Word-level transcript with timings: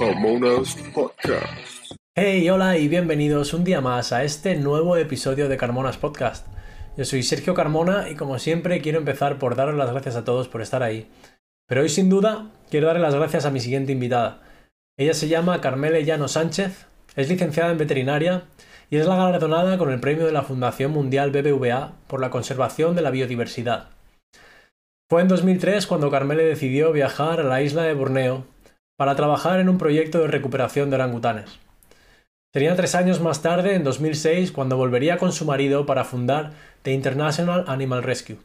Carmonas 0.00 0.78
Podcast. 0.94 1.92
Hey, 2.14 2.48
hola 2.48 2.78
y 2.78 2.88
bienvenidos 2.88 3.52
un 3.52 3.64
día 3.64 3.82
más 3.82 4.14
a 4.14 4.24
este 4.24 4.56
nuevo 4.56 4.96
episodio 4.96 5.46
de 5.46 5.58
Carmonas 5.58 5.98
Podcast. 5.98 6.46
Yo 6.96 7.04
soy 7.04 7.22
Sergio 7.22 7.52
Carmona 7.52 8.08
y 8.08 8.14
como 8.14 8.38
siempre 8.38 8.80
quiero 8.80 8.96
empezar 8.96 9.38
por 9.38 9.56
daros 9.56 9.74
las 9.74 9.90
gracias 9.90 10.16
a 10.16 10.24
todos 10.24 10.48
por 10.48 10.62
estar 10.62 10.82
ahí. 10.82 11.10
Pero 11.68 11.82
hoy 11.82 11.90
sin 11.90 12.08
duda 12.08 12.50
quiero 12.70 12.86
darle 12.86 13.02
las 13.02 13.14
gracias 13.14 13.44
a 13.44 13.50
mi 13.50 13.60
siguiente 13.60 13.92
invitada. 13.92 14.40
Ella 14.96 15.12
se 15.12 15.28
llama 15.28 15.60
Carmele 15.60 16.06
Llano 16.06 16.28
Sánchez, 16.28 16.86
es 17.14 17.28
licenciada 17.28 17.70
en 17.70 17.76
veterinaria 17.76 18.44
y 18.88 18.96
es 18.96 19.04
la 19.04 19.16
galardonada 19.16 19.76
con 19.76 19.92
el 19.92 20.00
premio 20.00 20.24
de 20.24 20.32
la 20.32 20.44
Fundación 20.44 20.92
Mundial 20.92 21.30
BBVA 21.30 21.92
por 22.06 22.22
la 22.22 22.30
conservación 22.30 22.96
de 22.96 23.02
la 23.02 23.10
biodiversidad. 23.10 23.90
Fue 25.10 25.20
en 25.20 25.28
2003 25.28 25.86
cuando 25.86 26.10
Carmele 26.10 26.44
decidió 26.44 26.90
viajar 26.90 27.40
a 27.40 27.44
la 27.44 27.60
isla 27.60 27.82
de 27.82 27.92
Borneo 27.92 28.46
para 29.00 29.14
trabajar 29.14 29.60
en 29.60 29.70
un 29.70 29.78
proyecto 29.78 30.18
de 30.18 30.26
recuperación 30.26 30.90
de 30.90 30.96
orangutanes. 30.96 31.58
Sería 32.52 32.76
tres 32.76 32.94
años 32.94 33.22
más 33.22 33.40
tarde, 33.40 33.74
en 33.74 33.82
2006, 33.82 34.52
cuando 34.52 34.76
volvería 34.76 35.16
con 35.16 35.32
su 35.32 35.46
marido 35.46 35.86
para 35.86 36.04
fundar 36.04 36.50
The 36.82 36.92
International 36.92 37.64
Animal 37.66 38.02
Rescue. 38.02 38.36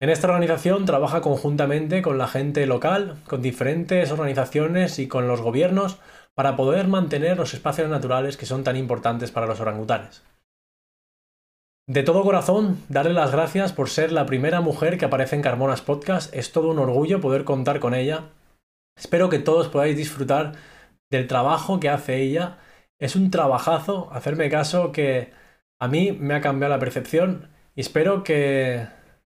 En 0.00 0.10
esta 0.10 0.28
organización 0.28 0.84
trabaja 0.84 1.22
conjuntamente 1.22 2.02
con 2.02 2.18
la 2.18 2.28
gente 2.28 2.66
local, 2.66 3.16
con 3.26 3.42
diferentes 3.42 4.12
organizaciones 4.12 5.00
y 5.00 5.08
con 5.08 5.26
los 5.26 5.40
gobiernos 5.40 5.98
para 6.36 6.54
poder 6.54 6.86
mantener 6.86 7.36
los 7.36 7.52
espacios 7.52 7.90
naturales 7.90 8.36
que 8.36 8.46
son 8.46 8.62
tan 8.62 8.76
importantes 8.76 9.32
para 9.32 9.48
los 9.48 9.58
orangutanes. 9.58 10.22
De 11.88 12.04
todo 12.04 12.22
corazón, 12.22 12.78
darle 12.88 13.12
las 13.12 13.32
gracias 13.32 13.72
por 13.72 13.90
ser 13.90 14.12
la 14.12 14.24
primera 14.24 14.60
mujer 14.60 14.98
que 14.98 15.06
aparece 15.06 15.34
en 15.34 15.42
Carmonas 15.42 15.80
Podcast. 15.80 16.32
Es 16.32 16.52
todo 16.52 16.70
un 16.70 16.78
orgullo 16.78 17.20
poder 17.20 17.42
contar 17.42 17.80
con 17.80 17.92
ella. 17.92 18.26
Espero 18.96 19.28
que 19.28 19.38
todos 19.38 19.68
podáis 19.68 19.96
disfrutar 19.96 20.52
del 21.10 21.26
trabajo 21.26 21.80
que 21.80 21.88
hace 21.88 22.16
ella. 22.22 22.58
Es 22.98 23.16
un 23.16 23.30
trabajazo, 23.30 24.08
hacerme 24.12 24.48
caso 24.50 24.92
que 24.92 25.32
a 25.78 25.88
mí 25.88 26.12
me 26.12 26.34
ha 26.34 26.40
cambiado 26.40 26.74
la 26.74 26.80
percepción 26.80 27.50
y 27.74 27.80
espero 27.80 28.24
que, 28.24 28.86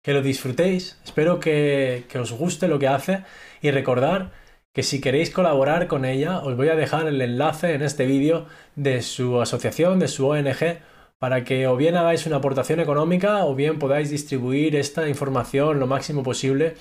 que 0.02 0.12
lo 0.12 0.22
disfrutéis, 0.22 1.00
espero 1.04 1.40
que, 1.40 2.04
que 2.08 2.18
os 2.18 2.32
guste 2.32 2.68
lo 2.68 2.78
que 2.78 2.88
hace 2.88 3.24
y 3.62 3.70
recordar 3.70 4.32
que 4.72 4.82
si 4.82 5.00
queréis 5.00 5.30
colaborar 5.30 5.88
con 5.88 6.04
ella 6.04 6.38
os 6.40 6.56
voy 6.56 6.68
a 6.68 6.76
dejar 6.76 7.08
el 7.08 7.20
enlace 7.20 7.74
en 7.74 7.82
este 7.82 8.06
vídeo 8.06 8.46
de 8.76 9.02
su 9.02 9.40
asociación, 9.40 9.98
de 9.98 10.08
su 10.08 10.28
ONG, 10.28 10.80
para 11.18 11.44
que 11.44 11.66
o 11.66 11.76
bien 11.76 11.96
hagáis 11.96 12.26
una 12.26 12.36
aportación 12.36 12.80
económica 12.80 13.46
o 13.46 13.54
bien 13.54 13.78
podáis 13.78 14.10
distribuir 14.10 14.76
esta 14.76 15.08
información 15.08 15.80
lo 15.80 15.86
máximo 15.86 16.22
posible, 16.22 16.74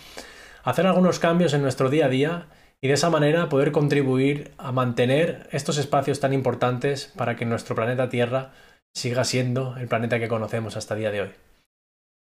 hacer 0.63 0.85
algunos 0.85 1.19
cambios 1.19 1.53
en 1.53 1.61
nuestro 1.61 1.89
día 1.89 2.07
a 2.07 2.09
día 2.09 2.47
y 2.85 2.87
de 2.87 2.93
esa 2.93 3.09
manera 3.09 3.49
poder 3.49 3.71
contribuir 3.71 4.51
a 4.59 4.71
mantener 4.71 5.49
estos 5.51 5.79
espacios 5.79 6.19
tan 6.19 6.33
importantes 6.33 7.11
para 7.17 7.35
que 7.35 7.43
nuestro 7.43 7.73
planeta 7.73 8.09
Tierra 8.09 8.51
siga 8.93 9.23
siendo 9.23 9.75
el 9.77 9.87
planeta 9.87 10.19
que 10.19 10.27
conocemos 10.27 10.77
hasta 10.77 10.93
el 10.93 10.99
día 10.99 11.09
de 11.09 11.21
hoy. 11.21 11.29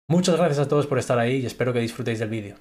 Muchas 0.08 0.38
gracias 0.38 0.60
a 0.60 0.68
todos 0.68 0.86
por 0.86 1.00
estar 1.00 1.18
ahí 1.18 1.38
y 1.38 1.48
espero 1.48 1.74
que 1.74 1.80
disfrutéis 1.80 2.20
del 2.20 2.30
vídeo. 2.30 2.58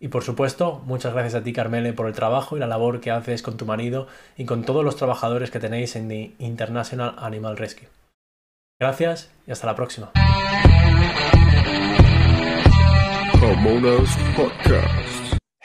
Y 0.00 0.08
por 0.08 0.24
supuesto, 0.24 0.80
muchas 0.86 1.12
gracias 1.12 1.34
a 1.34 1.44
ti, 1.44 1.52
Carmele, 1.52 1.92
por 1.92 2.06
el 2.06 2.14
trabajo 2.14 2.56
y 2.56 2.60
la 2.60 2.66
labor 2.66 3.02
que 3.02 3.10
haces 3.10 3.42
con 3.42 3.58
tu 3.58 3.66
marido 3.66 4.06
y 4.38 4.46
con 4.46 4.64
todos 4.64 4.82
los 4.82 4.96
trabajadores 4.96 5.50
que 5.50 5.60
tenéis 5.60 5.96
en 5.96 6.08
The 6.08 6.32
International 6.38 7.14
Animal 7.18 7.58
Rescue. 7.58 7.88
Gracias 8.80 9.30
y 9.46 9.52
hasta 9.52 9.66
la 9.66 9.76
próxima. 9.76 10.12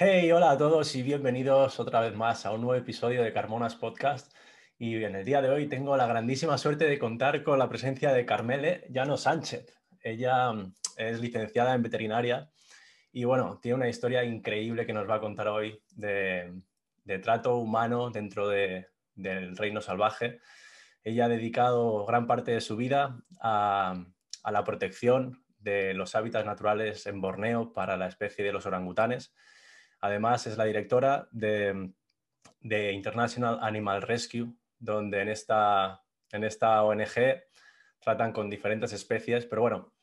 Hey, 0.02 0.32
hola 0.32 0.52
a 0.52 0.58
todos 0.58 0.96
y 0.96 1.04
bienvenidos 1.04 1.78
otra 1.78 2.00
vez 2.00 2.16
más 2.16 2.46
a 2.46 2.54
un 2.54 2.62
nuevo 2.62 2.76
episodio 2.82 3.22
de 3.22 3.34
Carmonas 3.34 3.76
Podcast. 3.76 4.34
Y 4.78 5.04
en 5.04 5.14
el 5.14 5.26
día 5.26 5.42
de 5.42 5.50
hoy 5.50 5.68
tengo 5.68 5.98
la 5.98 6.08
grandísima 6.08 6.58
suerte 6.58 6.86
de 6.86 6.98
contar 6.98 7.44
con 7.44 7.60
la 7.60 7.68
presencia 7.68 8.14
de 8.14 8.26
Carmele 8.26 8.88
Llano 8.92 9.18
Sánchez. 9.18 9.78
Ella 10.02 10.54
mm, 10.54 10.74
es 10.96 11.20
licenciada 11.20 11.76
en 11.76 11.84
veterinaria 11.84 12.50
y 13.12 13.26
bueno, 13.26 13.60
tiene 13.62 13.76
una 13.76 13.90
historia 13.90 14.24
increíble 14.24 14.86
que 14.86 14.94
nos 14.94 15.06
va 15.06 15.16
a 15.16 15.20
contar 15.20 15.50
hoy 15.50 15.84
de, 15.98 16.62
trato 17.22 17.58
humano 17.58 18.10
dentro 18.10 18.48
del 18.48 19.58
reino 19.58 19.82
salvaje. 19.82 20.40
Ella 21.04 21.26
ha 21.26 21.28
dedicado 21.28 22.06
gran 22.06 22.26
parte 22.26 22.52
de 22.52 22.62
su 22.62 22.78
vida 22.78 23.22
a, 23.42 24.02
la 24.50 24.64
protección 24.64 25.44
de 25.58 25.94
los 25.94 26.16
hábitats 26.16 26.46
naturales 26.46 27.06
en 27.06 27.20
Borneo 27.20 27.74
para 27.74 27.98
la 27.98 28.08
especie 28.08 28.46
de 28.46 28.54
los 28.54 28.66
orangutanes. 28.66 29.34
Además, 30.02 30.48
es 30.48 30.58
la 30.58 30.66
directora 30.66 31.28
de, 31.32 31.92
International 32.62 33.60
Animal 33.62 34.02
Rescue, 34.02 34.54
donde 34.78 35.22
en 35.22 35.30
esta, 35.30 36.04
en 36.32 36.44
esta 36.44 36.84
ONG 36.84 37.44
tratan 38.00 38.32
con 38.32 38.50
diferentes 38.50 38.94
especies. 38.94 39.46
Pero 39.46 39.62
bueno, 39.62 39.94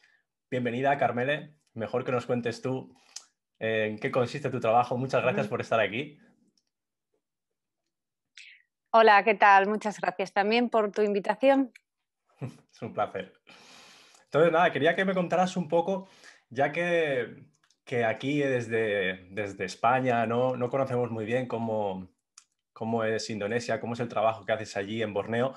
bienvenida, 0.50 0.98
Carmele 0.98 1.56
mejor 1.76 2.04
que 2.04 2.12
nos 2.12 2.26
cuentes 2.26 2.60
tú 2.60 2.92
eh, 3.58 3.88
en 3.90 3.98
qué 3.98 4.10
consiste 4.10 4.50
tu 4.50 4.58
trabajo. 4.58 4.96
Muchas 4.96 5.22
gracias 5.22 5.46
por 5.46 5.60
estar 5.60 5.78
aquí. 5.78 6.18
Hola, 8.90 9.22
¿qué 9.22 9.34
tal? 9.34 9.68
Muchas 9.68 10.00
gracias 10.00 10.32
también 10.32 10.70
por 10.70 10.90
tu 10.90 11.02
invitación. 11.02 11.72
es 12.40 12.82
un 12.82 12.92
placer. 12.92 13.32
Entonces, 14.24 14.52
nada, 14.52 14.72
quería 14.72 14.96
que 14.96 15.04
me 15.04 15.14
contaras 15.14 15.56
un 15.56 15.68
poco, 15.68 16.08
ya 16.48 16.72
que, 16.72 17.46
aquí 18.06 18.38
desde, 18.40 19.28
desde 19.30 19.64
España 19.64 20.26
no, 20.26 20.56
no 20.56 20.68
conocemos 20.70 21.10
muy 21.10 21.24
bien 21.24 21.46
cómo, 21.46 22.08
cómo 22.72 23.04
es 23.04 23.30
Indonesia, 23.30 23.80
cómo 23.80 23.94
es 23.94 24.00
el 24.00 24.08
trabajo 24.08 24.44
que 24.44 24.52
haces 24.52 24.76
allí 24.76 25.02
en 25.02 25.14
Borneo. 25.14 25.54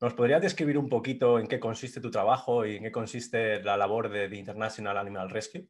¿Nos 0.00 0.14
podrías 0.14 0.40
describir 0.40 0.78
un 0.78 0.88
poquito 0.88 1.38
en 1.40 1.48
qué 1.48 1.58
consiste 1.58 2.00
tu 2.00 2.10
trabajo 2.10 2.64
y 2.64 2.76
en 2.76 2.84
qué 2.84 2.92
consiste 2.92 3.62
la 3.62 3.76
labor 3.76 4.08
de 4.08 4.28
The 4.28 4.36
International 4.36 4.96
Animal 4.96 5.30
Rescue? 5.30 5.68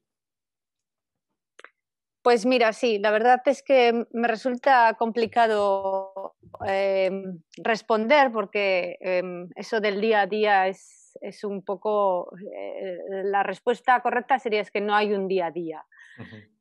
Pues 2.20 2.44
mira, 2.44 2.75
sí, 2.75 2.99
la 2.99 3.10
verdad 3.10 3.41
es 3.47 3.62
que 3.62 4.05
me 4.12 4.28
resulta 4.28 4.94
complicado 4.99 6.37
em, 6.66 7.41
responder 7.56 8.31
porque 8.31 8.99
em, 9.00 9.49
eso 9.56 9.81
del 9.81 9.99
día 10.00 10.20
a 10.20 10.26
día 10.26 10.69
es, 10.69 10.98
un 11.45 11.65
poco, 11.65 12.33
eh, 12.55 12.99
la 13.25 13.43
respuesta 13.43 14.01
correcta 14.01 14.39
sería 14.39 14.61
es 14.61 14.71
que 14.71 14.81
no 14.81 14.95
hay 14.95 15.13
un 15.13 15.29
día 15.29 15.47
a 15.47 15.51
día. 15.51 15.85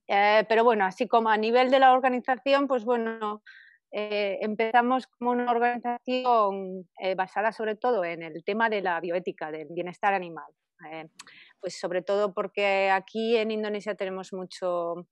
Eh, 0.08 0.46
pero 0.48 0.64
bueno, 0.64 0.86
así 0.86 1.08
como 1.08 1.30
a 1.30 1.38
nivel 1.38 1.70
de 1.70 1.80
la 1.80 1.94
organización, 1.94 2.68
pues 2.68 2.86
bueno, 2.86 3.44
eh, 3.92 4.40
empezamos 4.42 5.08
como 5.08 5.32
una 5.32 5.50
organización 5.50 6.90
eh, 7.00 7.16
basada 7.16 7.52
sobre 7.52 7.76
todo 7.76 8.04
en 8.04 8.22
el 8.22 8.44
tema 8.44 8.70
de 8.70 8.82
la 8.82 9.00
bioética, 9.00 9.52
del 9.52 9.68
bienestar 9.70 10.14
animal. 10.14 10.52
Eh, 10.92 11.08
pues 11.60 11.80
sobre 11.80 12.02
todo 12.02 12.34
porque 12.34 12.90
aquí 12.92 13.38
en 13.38 13.52
Indonesia 13.52 13.96
tenemos 13.96 14.34
mucho 14.34 15.08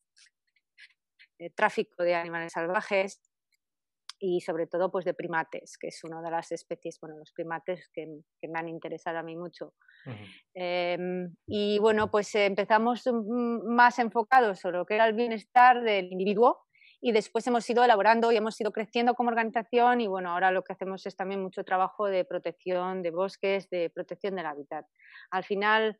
tráfico 1.56 2.03
de 2.03 2.16
animales 2.16 2.53
salvajes 2.53 3.19
y 4.19 4.41
sobre 4.41 4.67
todo 4.67 4.91
pues 4.91 5.05
de 5.05 5.13
primates, 5.13 5.77
que 5.77 5.87
es 5.87 6.03
una 6.03 6.21
de 6.21 6.31
las 6.31 6.51
especies, 6.51 6.99
bueno, 6.99 7.17
los 7.17 7.31
primates 7.31 7.89
que, 7.93 8.07
me 8.47 8.59
han 8.59 8.69
interesado 8.69 9.19
a 9.19 9.23
mí 9.23 9.35
mucho. 9.35 9.73
Em, 10.53 11.35
y 11.47 11.79
bueno, 11.79 12.11
pues 12.11 12.33
empezamos 12.35 13.03
mm, 13.05 13.73
más 13.73 13.99
enfocados 13.99 14.59
sobre 14.59 14.77
lo 14.77 14.85
que 14.85 14.95
era 14.95 15.07
el 15.07 15.13
bienestar 15.13 15.81
del 15.81 16.11
individuo, 16.11 16.65
y 17.01 17.11
después 17.11 17.45
hemos 17.45 17.69
ido 17.69 17.83
elaborando 17.83 18.31
y 18.31 18.37
hemos 18.37 18.59
ido 18.59 18.71
creciendo 18.71 19.13
como 19.13 19.29
organización 19.29 20.01
y 20.01 20.07
bueno, 20.07 20.31
ahora 20.31 20.49
lo 20.49 20.63
que 20.63 20.73
hacemos 20.73 21.05
es 21.05 21.15
también 21.15 21.39
mucho 21.39 21.63
trabajo 21.63 22.07
de 22.07 22.25
protección 22.25 23.03
de 23.03 23.11
bosques, 23.11 23.69
de 23.69 23.91
protección 23.91 24.35
del 24.35 24.47
hábitat. 24.47 24.87
Al 25.29 25.43
final, 25.43 25.99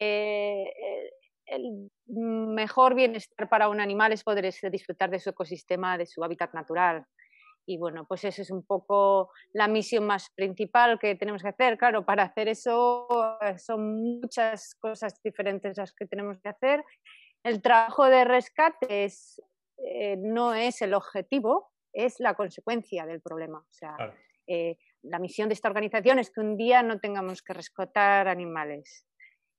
eh, 0.00 0.64
el 1.48 1.90
mejor 2.06 2.94
bienestar 2.94 3.48
para 3.48 3.68
un 3.68 3.80
animal 3.80 4.12
es 4.12 4.24
poder 4.24 4.52
disfrutar 4.70 5.10
de 5.10 5.18
su 5.18 5.30
ecosistema, 5.30 5.98
de 5.98 6.06
su 6.06 6.22
hábitat 6.22 6.54
natural. 6.54 7.06
Y 7.66 7.76
bueno, 7.76 8.06
pues 8.06 8.24
esa 8.24 8.40
es 8.40 8.50
un 8.50 8.64
poco 8.64 9.30
la 9.52 9.68
misión 9.68 10.06
más 10.06 10.30
principal 10.30 10.98
que 10.98 11.14
tenemos 11.16 11.42
que 11.42 11.48
hacer. 11.48 11.76
Claro, 11.76 12.04
para 12.04 12.22
hacer 12.22 12.48
eso 12.48 13.06
son 13.58 14.20
muchas 14.20 14.74
cosas 14.76 15.20
diferentes 15.22 15.76
las 15.76 15.92
que 15.92 16.06
tenemos 16.06 16.38
que 16.40 16.48
hacer. 16.48 16.82
El 17.42 17.60
trabajo 17.60 18.06
de 18.06 18.24
rescate 18.24 19.04
es 19.04 19.42
eh, 19.78 20.16
no 20.16 20.54
es 20.54 20.82
el 20.82 20.94
objetivo, 20.94 21.70
es 21.92 22.20
la 22.20 22.34
consecuencia 22.34 23.06
del 23.06 23.20
problema. 23.20 23.58
O 23.58 23.72
sea, 23.72 23.96
eh, 24.46 24.76
la 25.02 25.18
misión 25.18 25.48
de 25.48 25.54
esta 25.54 25.68
organización 25.68 26.18
es 26.18 26.30
que 26.30 26.40
un 26.40 26.56
día 26.56 26.82
no 26.82 26.98
tengamos 26.98 27.42
que 27.42 27.52
rescatar 27.52 28.28
animales. 28.28 29.06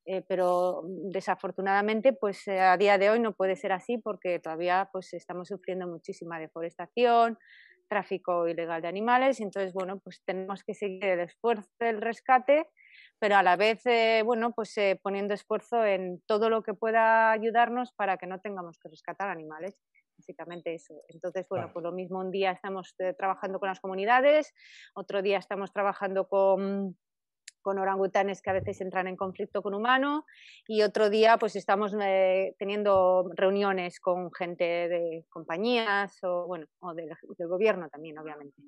Eh, 0.05 0.23
pero 0.27 0.81
desafortunadamente, 0.85 2.13
pues 2.13 2.47
a 2.47 2.77
día 2.77 2.97
de 2.97 3.09
hoy 3.09 3.19
no 3.19 3.33
puede 3.33 3.55
ser 3.55 3.71
así 3.71 3.97
porque 3.97 4.39
todavía 4.39 4.89
pues 4.91 5.13
estamos 5.13 5.49
sufriendo 5.49 5.87
muchísima 5.87 6.39
deforestación, 6.39 7.37
tráfico 7.87 8.47
ilegal 8.47 8.81
de 8.81 8.87
animales, 8.87 9.39
y 9.39 9.43
entonces 9.43 9.73
bueno, 9.73 9.99
pues 9.99 10.21
tenemos 10.25 10.63
que 10.63 10.73
seguir 10.73 11.03
el 11.05 11.19
esfuerzo 11.21 11.69
del 11.79 12.01
rescate, 12.01 12.67
pero 13.19 13.35
a 13.35 13.43
la 13.43 13.55
vez 13.55 13.83
bueno, 14.23 14.51
pues 14.53 14.75
poniendo 15.01 15.33
esfuerzo 15.33 15.83
en 15.83 16.21
todo 16.27 16.49
lo 16.49 16.63
que 16.63 16.73
pueda 16.73 17.31
ayudarnos 17.31 17.93
para 17.93 18.17
que 18.17 18.27
no 18.27 18.39
tengamos 18.39 18.77
que 18.79 18.89
rescatar 18.89 19.29
animales 19.29 19.79
básicamente 20.19 20.73
eso. 20.73 21.01
Entonces, 21.07 21.45
bueno, 21.49 21.71
pues 21.73 21.83
lo 21.83 21.91
mismo 21.91 22.19
un 22.19 22.31
día 22.31 22.51
estamos 22.51 22.93
eh, 22.99 23.13
trabajando 23.17 23.59
con 23.59 23.69
las 23.69 23.79
comunidades, 23.79 24.53
otro 24.93 25.21
día 25.21 25.37
estamos 25.37 25.71
trabajando 25.71 26.27
con, 26.27 26.97
con 27.61 27.79
orangutanes 27.79 28.41
que 28.41 28.49
a 28.49 28.53
veces 28.53 28.81
entran 28.81 29.07
en 29.07 29.15
conflicto 29.15 29.61
con 29.61 29.73
humano 29.73 30.25
y 30.67 30.81
otro 30.81 31.09
día 31.09 31.37
pues 31.37 31.55
estamos 31.55 31.93
eh, 32.01 32.55
teniendo 32.57 33.29
reuniones 33.35 33.99
con 33.99 34.31
gente 34.33 34.63
de 34.63 35.25
compañías 35.29 36.17
o 36.23 36.45
bueno, 36.47 36.67
o 36.79 36.93
del, 36.93 37.09
del 37.37 37.47
gobierno 37.47 37.89
también, 37.89 38.17
obviamente. 38.17 38.61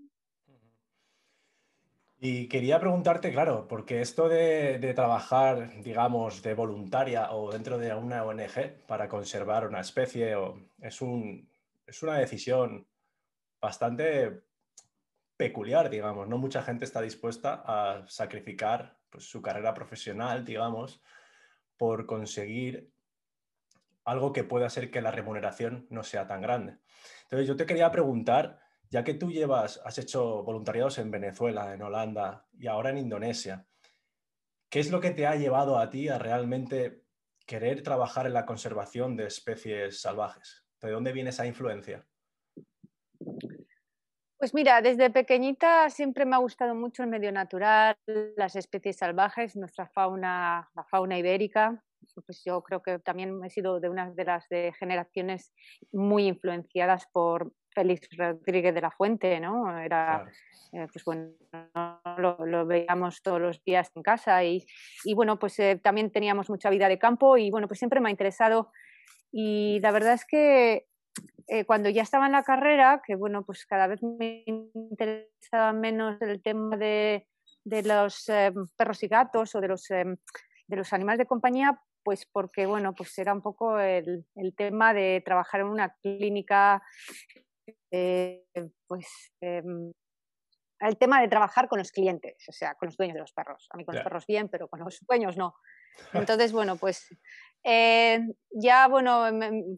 Y 2.24 2.48
quería 2.48 2.80
preguntarte, 2.80 3.32
claro, 3.32 3.68
porque 3.68 4.00
esto 4.00 4.30
de, 4.30 4.78
de, 4.78 4.94
trabajar, 4.94 5.82
digamos, 5.82 6.44
de 6.44 6.54
voluntaria 6.54 7.32
o 7.32 7.52
dentro 7.52 7.80
de 7.80 7.96
una 7.96 8.24
ONG 8.24 8.86
para 8.86 9.10
conservar 9.10 9.68
una 9.68 9.80
especie 9.80 10.36
o, 10.36 10.60
es, 10.80 11.02
un, 11.02 11.50
es 11.88 12.04
una 12.04 12.20
decisión 12.20 12.86
bastante 13.60 14.42
peculiar, 15.42 15.90
digamos. 15.90 16.28
No 16.28 16.38
mucha 16.38 16.62
gente 16.62 16.86
está 16.86 17.02
dispuesta 17.02 17.64
a 17.66 18.06
sacrificar 18.08 19.00
pues, 19.10 19.24
su 19.28 19.42
carrera 19.42 19.74
profesional, 19.74 20.46
digamos, 20.46 21.02
por 21.78 22.06
conseguir 22.06 22.92
algo 24.06 24.34
que 24.34 24.44
pueda 24.44 24.68
hacer 24.68 24.92
que 24.92 25.02
la 25.02 25.10
remuneración 25.10 25.88
no 25.90 26.04
sea 26.04 26.28
tan 26.28 26.42
grande. 26.42 26.78
Entonces, 27.24 27.48
yo 27.48 27.56
te 27.56 27.66
quería 27.66 27.90
preguntar 27.90 28.60
ya 28.92 29.04
que 29.04 29.16
tú 29.16 29.32
llevas, 29.32 29.82
has 29.84 29.98
hecho 29.98 30.44
voluntariados 30.44 31.00
en 31.00 31.10
Venezuela, 31.10 31.74
en 31.74 31.82
Holanda 31.82 32.46
y 32.60 32.68
ahora 32.68 32.92
en 32.92 33.00
Indonesia, 33.00 33.66
¿qué 34.70 34.80
es 34.80 34.92
lo 34.92 35.02
que 35.02 35.10
te 35.10 35.26
ha 35.26 35.36
llevado 35.38 35.80
a 35.80 35.90
ti 35.90 36.08
a 36.08 36.20
realmente 36.20 37.04
querer 37.48 37.82
trabajar 37.82 38.28
en 38.28 38.34
la 38.34 38.46
conservación 38.46 39.18
de 39.18 39.26
especies 39.26 40.02
salvajes? 40.02 40.68
¿De 40.80 40.92
dónde 40.92 41.14
viene 41.14 41.32
esa 41.32 41.48
influencia? 41.48 42.06
Pues 44.42 44.56
mira, 44.56 44.82
desde 44.82 45.12
pequeñita 45.12 45.88
siempre 45.92 46.26
me 46.26 46.36
ha 46.36 46.40
gustado 46.40 46.74
mucho 46.74 47.04
el 47.04 47.10
medio 47.10 47.32
natural, 47.32 47.96
las 48.36 48.56
especies 48.56 48.98
salvajes, 48.98 49.56
nuestra 49.56 49.86
fauna, 49.86 50.68
la 50.74 50.84
fauna 50.86 51.16
ibérica. 51.20 51.84
Pues 52.26 52.44
yo 52.44 52.64
creo 52.64 52.82
que 52.82 52.98
también 52.98 53.40
he 53.46 53.52
sido 53.52 53.80
de 53.80 53.88
una 53.88 54.10
de 54.10 54.26
las 54.26 54.50
de 54.50 54.74
generaciones 54.80 55.54
muy 55.92 56.26
influenciadas 56.26 57.06
por, 57.14 57.54
Félix 57.70 58.10
Rodríguez 58.18 58.74
de 58.74 58.82
la 58.82 58.90
Fuente, 58.90 59.40
¿no? 59.40 59.78
Era, 59.80 60.26
eh, 60.74 60.88
pues 60.92 61.06
bueno, 61.06 61.34
lo, 62.18 62.66
veíamos 62.66 63.22
todos 63.22 63.40
los 63.40 63.64
días 63.64 63.92
en 63.96 64.02
casa 64.02 64.44
y, 64.44 64.66
y 65.04 65.14
bueno, 65.14 65.40
pues 65.40 65.58
eh, 65.60 65.80
también 65.82 66.12
teníamos 66.12 66.50
mucha 66.50 66.72
vida 66.72 66.90
de 66.90 67.00
campo 67.00 67.38
y 67.38 67.52
bueno, 67.52 67.68
pues 67.68 67.80
siempre 67.80 68.00
me 68.00 68.10
ha 68.10 68.12
interesado 68.12 68.72
y 69.32 69.80
la 69.82 69.92
verdad 69.92 70.14
es 70.14 70.26
que 70.26 70.88
eh, 71.48 71.66
cuando 71.66 71.90
ya 71.90 72.02
estaba 72.02 72.26
en 72.26 72.32
la 72.32 72.44
carrera, 72.44 73.02
que 73.06 73.16
bueno, 73.16 73.44
pues 73.44 73.66
cada 73.66 73.88
vez 73.88 74.02
me 74.04 74.44
interesaba 74.46 75.74
menos 75.74 76.22
el 76.22 76.42
tema 76.42 76.78
de, 76.78 77.28
de 77.64 77.84
los 77.84 78.26
perros 78.78 79.04
y 79.04 79.08
gatos 79.08 79.56
o 79.56 79.62
de 79.62 79.68
los, 79.68 79.84
de 79.88 80.18
los 80.68 80.94
animales 80.94 81.20
de 81.20 81.26
compañía, 81.26 81.82
pues 82.04 82.26
porque 82.26 82.66
bueno, 82.66 82.94
pues 82.96 83.18
era 83.18 83.34
un 83.34 83.42
poco 83.42 83.80
el, 83.80 84.26
el, 84.36 84.56
tema 84.56 84.94
de 84.94 85.22
trabajar 85.24 85.62
en 85.62 85.68
una 85.68 85.96
clínica 86.02 86.82
eh, 87.92 88.44
pues 88.88 89.08
em, 89.42 89.92
el 90.80 90.98
tema 90.98 91.22
de 91.22 91.28
trabajar 91.28 91.68
con 91.68 91.80
los 91.80 91.92
clientes, 91.92 92.44
o 92.48 92.52
sea, 92.52 92.76
con 92.76 92.88
los 92.88 92.98
dueños 92.98 93.16
de 93.16 93.20
los 93.20 93.34
perros. 93.34 93.68
A 93.72 93.78
mí 93.78 93.86
con 93.86 93.96
los 93.96 94.04
perros 94.04 94.26
bien, 94.26 94.50
pero 94.50 94.68
con 94.68 94.80
los 94.80 95.00
dueños 95.08 95.38
no. 95.38 95.56
Entonces, 96.14 96.52
bueno, 96.52 96.78
pues 96.78 97.08
eh, 97.64 98.28
ya, 98.52 98.88
bueno, 98.88 99.26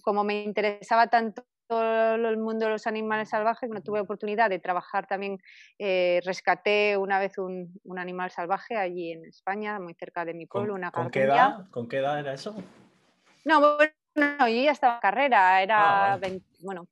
como 0.03 0.23
me 0.23 0.43
interesaba 0.43 1.07
tanto 1.07 1.43
todo 1.67 2.29
el 2.29 2.37
mundo 2.37 2.65
de 2.65 2.71
los 2.71 2.87
animales 2.87 3.29
salvajes, 3.29 3.69
no 3.69 3.81
tuve 3.81 3.99
oportunidad 3.99 4.49
de 4.49 4.59
trabajar 4.59 5.07
también, 5.07 5.39
eh, 5.79 6.19
rescaté 6.23 6.97
una 6.97 7.19
vez 7.19 7.37
un, 7.37 7.79
un, 7.83 7.99
animal 7.99 8.31
salvaje 8.31 8.75
allí 8.75 9.11
en 9.11 9.25
España, 9.25 9.79
muy 9.79 9.93
cerca 9.93 10.25
de 10.25 10.33
mi 10.33 10.45
pueblo, 10.45 10.73
¿Con, 10.73 10.81
una 10.81 10.91
¿con 10.91 11.09
qué, 11.09 11.23
edad, 11.23 11.69
¿Con 11.71 11.87
qué 11.87 11.97
edad 11.97 12.19
era 12.19 12.33
eso? 12.33 12.55
No, 13.45 13.59
bueno, 13.59 14.47
yo 14.47 14.63
ya 14.63 14.71
estaba 14.71 14.95
en 14.95 15.01
carrera, 15.01 15.61
era, 15.61 16.13
ah, 16.13 16.17
20, 16.17 16.45
bueno, 16.61 16.87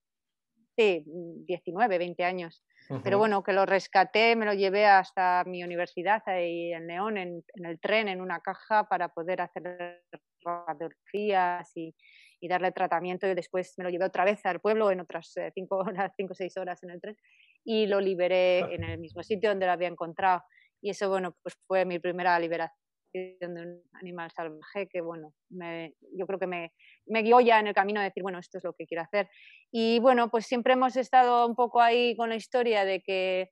sí, 0.77 1.03
19, 1.05 1.97
20 1.97 2.23
años. 2.23 2.63
Pero 3.05 3.17
bueno, 3.17 3.41
que 3.41 3.53
lo 3.53 3.65
rescaté, 3.65 4.35
me 4.35 4.45
lo 4.45 4.53
llevé 4.53 4.85
hasta 4.85 5.45
mi 5.45 5.63
universidad 5.63 6.21
ahí 6.25 6.73
en 6.73 6.87
León, 6.87 7.17
en, 7.17 7.41
en 7.53 7.65
el 7.65 7.79
tren, 7.79 8.09
en 8.09 8.19
una 8.19 8.41
caja, 8.41 8.83
para 8.89 9.07
poder 9.07 9.39
hacer 9.39 10.01
radiografías 10.43 11.71
y, 11.75 11.95
y, 12.39 12.47
darle 12.47 12.71
tratamiento. 12.71 13.27
Y 13.27 13.35
después 13.35 13.73
me 13.77 13.83
lo 13.83 13.89
llevé 13.89 14.05
otra 14.05 14.25
vez 14.25 14.45
al 14.45 14.59
pueblo 14.59 14.91
en 14.91 14.99
otras 14.99 15.33
5 15.53 15.75
horas, 15.77 16.13
5 16.15 16.31
o 16.31 16.35
6 16.35 16.57
horas 16.57 16.83
en 16.83 16.91
el 16.91 17.01
tren 17.01 17.17
y 17.63 17.88
lo 17.88 17.99
liberé 17.99 18.59
en 18.73 18.83
el 18.83 18.99
mismo 18.99 19.23
sitio 19.23 19.49
donde 19.49 19.65
lo 19.65 19.71
había 19.71 19.88
encontrado. 19.88 20.43
Y 20.81 20.89
eso, 20.89 21.09
bueno, 21.09 21.35
pues 21.43 21.55
fue 21.67 21.85
mi 21.85 21.99
primera 21.99 22.39
liberación 22.39 22.75
de 23.13 23.47
un 23.61 23.83
animal 23.93 24.31
salvaje 24.31 24.88
que, 24.88 25.01
bueno, 25.01 25.33
me, 25.49 25.93
yo 26.17 26.25
creo 26.25 26.39
que 26.39 26.47
me, 26.47 26.71
me, 27.05 27.21
guió 27.21 27.41
ya 27.41 27.59
en 27.59 27.67
el 27.67 27.73
camino 27.73 27.99
de 27.99 28.05
decir, 28.05 28.23
bueno, 28.23 28.39
esto 28.39 28.57
es 28.57 28.63
lo 28.63 28.73
que 28.73 28.87
quiero 28.87 29.03
hacer. 29.03 29.29
Y 29.71 29.99
bueno, 29.99 30.29
pues 30.29 30.45
siempre 30.45 30.73
hemos 30.73 30.95
estado 30.95 31.45
un 31.45 31.55
poco 31.55 31.81
ahí 31.81 32.15
con 32.15 32.29
la 32.29 32.35
historia 32.35 32.85
de 32.85 33.01
que 33.01 33.51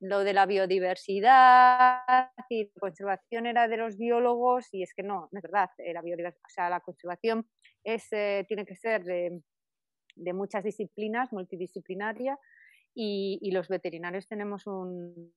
lo 0.00 0.24
de 0.24 0.32
la 0.32 0.46
biodiversidad 0.46 2.30
y 2.48 2.64
la 2.64 2.80
conservación 2.80 3.46
era 3.46 3.68
de 3.68 3.76
los 3.76 3.98
biólogos 3.98 4.72
y 4.72 4.82
es 4.82 4.94
que 4.94 5.02
no, 5.02 5.28
no 5.30 5.38
es 5.38 5.42
verdad, 5.42 5.70
eh, 5.78 5.92
la 5.92 6.00
biodiversidad, 6.00 6.42
o 6.46 6.52
sea, 6.52 6.70
la 6.70 6.80
conservación 6.80 7.46
es, 7.84 8.10
eh, 8.12 8.44
tiene 8.48 8.64
que 8.64 8.76
ser 8.76 9.04
de, 9.04 9.42
muchas 10.32 10.64
disciplinas, 10.64 11.32
multidisciplinaria, 11.32 12.38
y, 12.94 13.50
los 13.52 13.68
veterinarios 13.68 14.26
tenemos 14.26 14.66
un, 14.66 15.32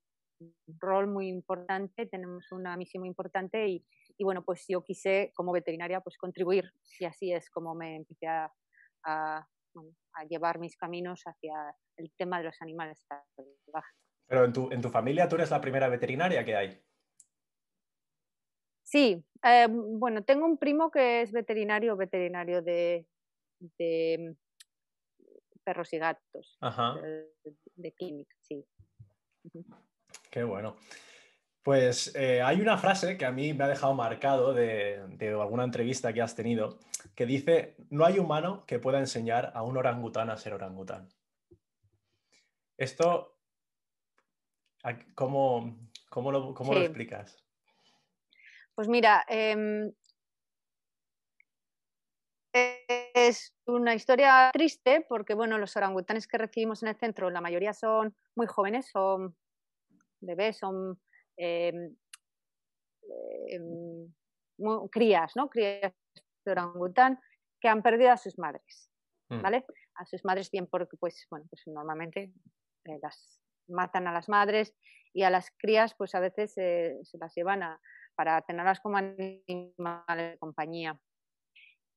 rol 0.80 1.08
muy 1.08 1.30
importante, 1.30 2.06
tenemos 2.06 2.52
una 2.52 2.76
misión 2.76 3.02
muy 3.02 3.08
importante 3.08 3.66
y, 3.68 3.86
bueno, 4.20 4.44
pues 4.44 4.66
yo 4.68 4.84
quise 4.84 5.32
como 5.36 5.54
veterinaria 5.54 6.02
pues 6.02 6.18
contribuir 6.18 6.70
y 7.00 7.06
así 7.06 7.32
es 7.32 7.50
como 7.50 7.76
me 7.76 7.96
empecé 7.96 8.28
a, 8.28 8.52
a, 9.06 9.48
llevar 10.28 10.60
mis 10.60 10.76
caminos 10.76 11.22
hacia 11.26 11.54
el 11.96 12.12
tema 12.18 12.40
de 12.40 12.46
los 12.46 12.62
animales. 12.62 13.06
Pero 14.34 14.46
en 14.46 14.54
tu, 14.54 14.72
en 14.72 14.82
tu 14.82 14.90
familia 14.90 15.30
tú 15.30 15.36
eres 15.36 15.52
la 15.52 15.62
primera 15.62 15.88
veterinaria 15.88 16.44
que 16.44 16.56
hay. 16.56 16.82
Sí, 18.82 19.24
eh, 19.44 19.68
bueno, 19.70 20.24
tengo 20.24 20.48
un 20.48 20.58
primo 20.58 20.90
que 20.90 21.22
es 21.22 21.32
veterinario, 21.32 21.96
veterinario 21.96 22.64
de, 22.64 23.06
de 23.60 24.36
perros 25.64 25.94
y 25.94 26.00
gatos, 26.00 26.58
Ajá. 26.62 26.96
De, 26.96 27.28
de, 27.76 27.92
clínica, 27.92 28.36
sí. 28.42 28.66
Qué 30.32 30.44
bueno. 30.44 30.78
Pues 31.62 32.16
eh, 32.16 32.42
hay 32.42 32.60
una 32.60 32.80
frase 32.80 33.20
que 33.20 33.28
a 33.28 33.32
mí 33.32 33.54
me 33.54 33.66
ha 33.66 33.68
dejado 33.68 33.94
marcado 33.94 34.56
de, 34.56 35.00
de, 35.10 35.30
alguna 35.30 35.64
entrevista 35.64 36.12
que 36.12 36.24
has 36.24 36.34
tenido, 36.34 36.80
que 37.14 37.28
dice, 37.28 37.76
no 37.92 38.04
hay 38.04 38.18
humano 38.18 38.66
que 38.66 38.80
pueda 38.80 38.98
enseñar 38.98 39.52
a 39.54 39.62
un 39.62 39.78
orangután 39.78 40.32
a 40.32 40.38
ser 40.38 40.56
orangután. 40.56 41.08
Esto, 42.78 43.33
¿cómo, 45.16 45.78
cómo, 46.10 46.32
lo, 46.32 46.54
cómo 46.54 46.74
sí. 46.74 46.80
lo, 46.80 46.86
explicas? 46.86 47.44
Pues 48.76 48.88
mira, 48.88 49.26
eh, 49.30 49.94
es 52.54 53.54
una 53.66 53.96
historia 53.96 54.52
triste 54.54 55.06
porque, 55.08 55.34
bueno, 55.34 55.58
los 55.58 55.76
orangutanes 55.76 56.28
que 56.28 56.38
recibimos 56.38 56.84
en 56.84 56.90
el 56.90 56.96
centro, 56.96 57.30
la 57.30 57.42
mayoría 57.42 57.74
son 57.74 58.16
muy 58.36 58.48
jóvenes, 58.48 58.90
son 58.92 59.36
bebés, 60.22 60.58
son 60.58 61.00
eh, 61.38 61.92
eh, 63.10 63.60
crías, 64.92 65.36
¿no? 65.36 65.50
Crías 65.50 65.94
de 66.46 66.52
orangután 66.52 67.20
que 67.60 67.68
han 67.70 67.82
perdido 67.82 68.12
a 68.12 68.18
sus 68.18 68.38
madres, 68.38 68.90
¿vale? 69.30 69.62
Mm. 69.62 69.74
A 69.96 70.06
sus 70.06 70.24
madres 70.26 70.52
bien 70.52 70.68
porque, 70.68 70.98
pues, 70.98 71.26
bueno, 71.30 71.46
pues 71.50 71.64
normalmente 71.68 72.34
eh, 72.86 73.00
las 73.02 73.40
matan 73.74 74.08
a 74.08 74.14
las 74.14 74.30
madres 74.30 74.76
y 75.14 75.24
a 75.24 75.30
las 75.30 75.52
crías, 75.58 75.94
pues 75.96 76.16
a 76.16 76.20
veces 76.20 76.54
se 76.54 77.18
las 77.20 77.36
llevan 77.36 77.64
a, 77.64 77.80
para 78.16 78.42
tenerlas 78.42 78.80
como 78.80 78.98
animales 78.98 80.32
de 80.32 80.38
compañía. 80.40 81.00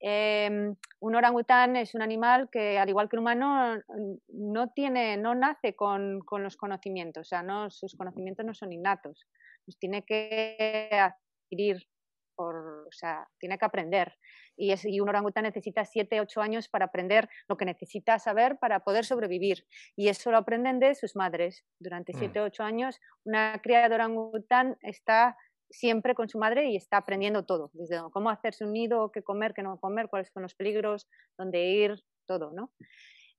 Eh, 0.00 0.74
un 1.00 1.14
orangután 1.14 1.76
es 1.76 1.94
un 1.94 2.02
animal 2.02 2.50
que, 2.50 2.78
al 2.78 2.88
igual 2.88 3.08
que 3.08 3.16
un 3.16 3.20
humano, 3.20 3.82
no, 4.28 4.70
tiene, 4.70 5.16
no 5.16 5.34
nace 5.34 5.74
con, 5.74 6.20
con, 6.20 6.42
los 6.42 6.56
conocimientos, 6.56 7.22
o 7.22 7.28
sea, 7.28 7.42
no, 7.42 7.70
sus 7.70 7.96
conocimientos 7.96 8.44
no 8.44 8.52
son 8.52 8.72
innatos, 8.72 9.26
los 9.66 9.78
tiene 9.78 10.04
que 10.04 10.90
adquirir, 10.92 11.88
o 12.36 12.88
sea, 12.90 13.26
tiene 13.38 13.56
que 13.56 13.64
aprender. 13.64 14.14
Y, 14.56 14.72
es, 14.72 14.84
y 14.84 15.00
un 15.00 15.08
orangután 15.08 15.44
necesita 15.44 15.84
7, 15.84 16.20
8 16.20 16.40
años 16.40 16.68
para 16.68 16.86
aprender 16.86 17.28
lo 17.48 17.56
que 17.56 17.64
necesita 17.64 18.18
saber 18.18 18.58
para 18.58 18.80
poder 18.80 19.04
sobrevivir. 19.04 19.66
Y 19.96 20.08
eso 20.08 20.30
lo 20.30 20.38
aprenden 20.38 20.80
de 20.80 20.94
sus 20.94 21.14
madres. 21.14 21.64
Durante 21.78 22.12
7, 22.12 22.40
8 22.40 22.62
mm. 22.62 22.66
años, 22.66 23.00
una 23.24 23.60
cría 23.62 23.88
de 23.88 23.94
orangután 23.94 24.76
está 24.80 25.36
siempre 25.70 26.14
con 26.14 26.28
su 26.28 26.38
madre 26.38 26.70
y 26.70 26.76
está 26.76 26.98
aprendiendo 26.98 27.44
todo, 27.44 27.70
desde 27.74 28.00
cómo 28.12 28.30
hacerse 28.30 28.64
un 28.64 28.72
nido, 28.72 29.10
qué 29.10 29.22
comer, 29.22 29.52
qué 29.52 29.62
no 29.62 29.80
comer, 29.80 30.08
cuáles 30.08 30.30
son 30.32 30.44
los 30.44 30.54
peligros, 30.54 31.08
dónde 31.36 31.64
ir, 31.64 32.04
todo, 32.24 32.52
¿no? 32.52 32.70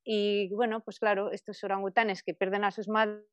y 0.09 0.49
bueno, 0.53 0.79
pues 0.79 0.99
claro, 0.99 1.33
estos 1.33 1.61
orangutanes 1.65 2.23
que 2.23 2.33
pierden 2.33 2.63
a 2.63 2.71
sus 2.71 2.87
madres, 2.87 3.25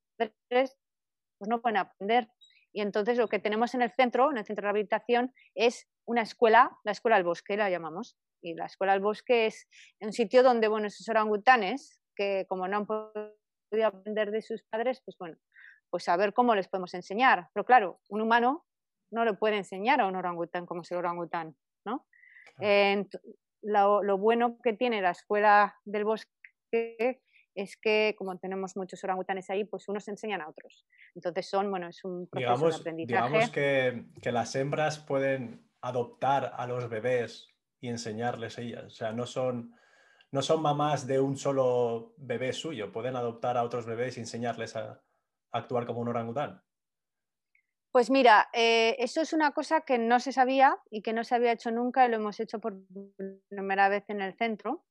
pues 0.49 1.49
no 1.49 1.63
pueden 1.63 1.77
aprender. 1.77 2.29
Y 2.73 2.81
entonces 2.81 3.17
lo 3.17 3.29
que 3.29 3.39
tenemos 3.39 3.75
en 3.77 3.83
el 3.83 3.93
centro, 3.93 4.33
en 4.33 4.39
el 4.39 4.45
centro 4.45 4.63
de 4.63 4.73
rehabilitación, 4.73 5.33
es 5.55 5.89
una 6.07 6.23
escuela, 6.23 6.77
la 6.85 6.93
escuela 6.93 7.17
del 7.17 7.25
bosque 7.25 7.57
la 7.57 7.71
llamamos. 7.71 8.17
Y 8.43 8.55
la 8.55 8.67
escuela 8.67 8.93
del 8.93 9.03
bosque 9.03 9.47
es 9.47 9.67
un 10.01 10.13
sitio 10.13 10.43
donde, 10.43 10.69
bueno, 10.69 10.87
esos 10.87 11.09
orangutanes, 11.09 12.01
que 12.15 12.45
como 12.49 12.69
no 12.69 12.77
han 12.77 12.87
podido 12.87 13.87
aprender 13.87 14.31
de 14.31 14.43
sus 14.43 14.63
padres, 14.65 15.01
pues 15.05 15.17
bueno, 15.19 15.39
pues 15.91 16.09
a 16.09 16.17
ver 16.17 16.35
cómo 16.35 16.55
les 16.55 16.69
podemos 16.69 16.93
enseñar. 16.95 17.49
Pero 17.55 17.65
claro, 17.65 18.01
un 18.11 18.21
humano 18.21 18.67
no 19.11 19.25
le 19.25 19.35
puede 19.35 19.57
enseñar 19.57 20.01
a 20.01 20.07
un 20.07 20.17
orangután 20.17 20.67
como 20.67 20.83
es 20.83 20.91
el 20.91 20.99
orangután, 20.99 21.57
¿no? 21.87 22.07
lo, 23.63 24.19
bueno 24.19 24.59
que 24.63 24.75
tiene 24.75 25.01
la 25.01 25.11
escuela 25.11 25.77
del 25.85 26.05
bosque 26.05 27.23
es 27.55 27.77
que 27.77 28.15
como 28.19 28.37
tenemos 28.39 28.77
muchos 28.77 29.03
orangutanes 29.05 29.49
ahí, 29.49 29.65
pues 29.65 29.89
unos 29.89 30.09
enseñan 30.09 30.41
a 30.41 30.49
otros. 30.49 30.87
Entonces 31.15 31.49
son, 31.49 31.71
bueno, 31.71 31.89
es 31.89 32.05
un 32.05 32.27
proceso 32.27 32.69
de 32.69 32.75
aprendizaje. 32.75 33.27
Digamos 33.29 33.51
que, 33.51 34.05
que, 34.21 34.33
las 34.33 34.57
hembras 34.57 34.99
pueden 34.99 35.64
adoptar 35.85 36.55
a 36.57 36.67
los 36.67 36.89
bebés 36.89 37.49
y 37.79 37.89
enseñarles 37.89 38.57
ellas. 38.59 38.85
O 38.85 38.91
sea, 38.91 39.13
no 39.13 39.27
son, 39.27 39.75
no 40.31 40.41
son 40.41 40.63
mamás 40.63 41.07
de 41.07 41.21
un 41.21 41.37
solo 41.37 42.15
bebé 42.17 42.55
suyo, 42.55 42.91
pueden 42.91 43.17
adoptar 43.17 43.59
a 43.59 43.63
otros 43.63 43.85
bebés 43.85 44.17
y 44.17 44.21
enseñarles 44.21 44.77
a, 44.77 45.03
actuar 45.53 45.87
como 45.87 46.01
un 46.01 46.09
orangután. 46.09 46.63
Pues 47.93 48.11
mira, 48.11 48.49
eh, 48.53 48.97
eso 48.99 49.21
es 49.21 49.33
una 49.33 49.53
cosa 49.53 49.83
que 49.83 49.99
no 49.99 50.19
se 50.19 50.33
sabía 50.33 50.77
y 50.91 51.03
que 51.03 51.13
no 51.13 51.23
se 51.23 51.37
había 51.37 51.53
hecho 51.53 51.71
nunca 51.71 52.05
y 52.05 52.09
lo 52.11 52.17
hemos 52.17 52.41
hecho 52.41 52.59
por 52.59 52.75
primera 53.49 53.89
vez 53.89 54.05
en 54.09 54.21
el 54.21 54.35
centro, 54.37 54.85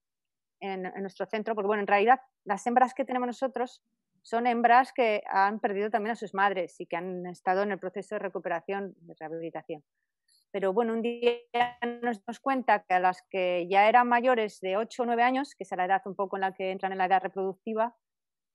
en, 0.61 0.83
nuestro 1.01 1.25
centro, 1.25 1.53
porque 1.53 1.67
bueno, 1.67 1.81
en 1.81 1.87
realidad 1.87 2.21
las 2.45 2.65
hembras 2.65 2.93
que 2.93 3.03
tenemos 3.03 3.27
nosotros 3.27 3.83
son 4.21 4.47
hembras 4.47 4.93
que 4.93 5.21
han 5.27 5.59
perdido 5.59 5.89
también 5.89 6.13
a 6.13 6.15
sus 6.15 6.33
madres 6.33 6.79
y 6.79 6.85
que 6.85 6.95
han 6.95 7.25
estado 7.25 7.63
en 7.63 7.73
el 7.73 7.79
proceso 7.79 8.15
de 8.15 8.19
recuperación, 8.19 8.95
de 8.99 9.15
rehabilitación. 9.19 9.83
Pero 10.53 10.71
bueno, 10.71 10.93
un 10.93 11.01
día 11.01 11.39
nos 12.03 12.19
dimos 12.19 12.39
cuenta 12.39 12.83
que 12.83 12.93
a 12.93 12.99
las 12.99 13.23
que 13.31 13.67
ya 13.67 13.89
eran 13.89 14.07
mayores 14.07 14.59
de 14.61 14.77
8 14.77 15.01
o 15.01 15.05
9 15.07 15.23
años, 15.23 15.55
que 15.57 15.63
es 15.63 15.71
la 15.75 15.85
edad 15.85 16.03
un 16.05 16.15
poco 16.15 16.37
en 16.37 16.41
la 16.41 16.53
que 16.53 16.69
entran 16.69 16.91
en 16.91 16.99
la 16.99 17.05
edad 17.05 17.23
reproductiva, 17.23 17.95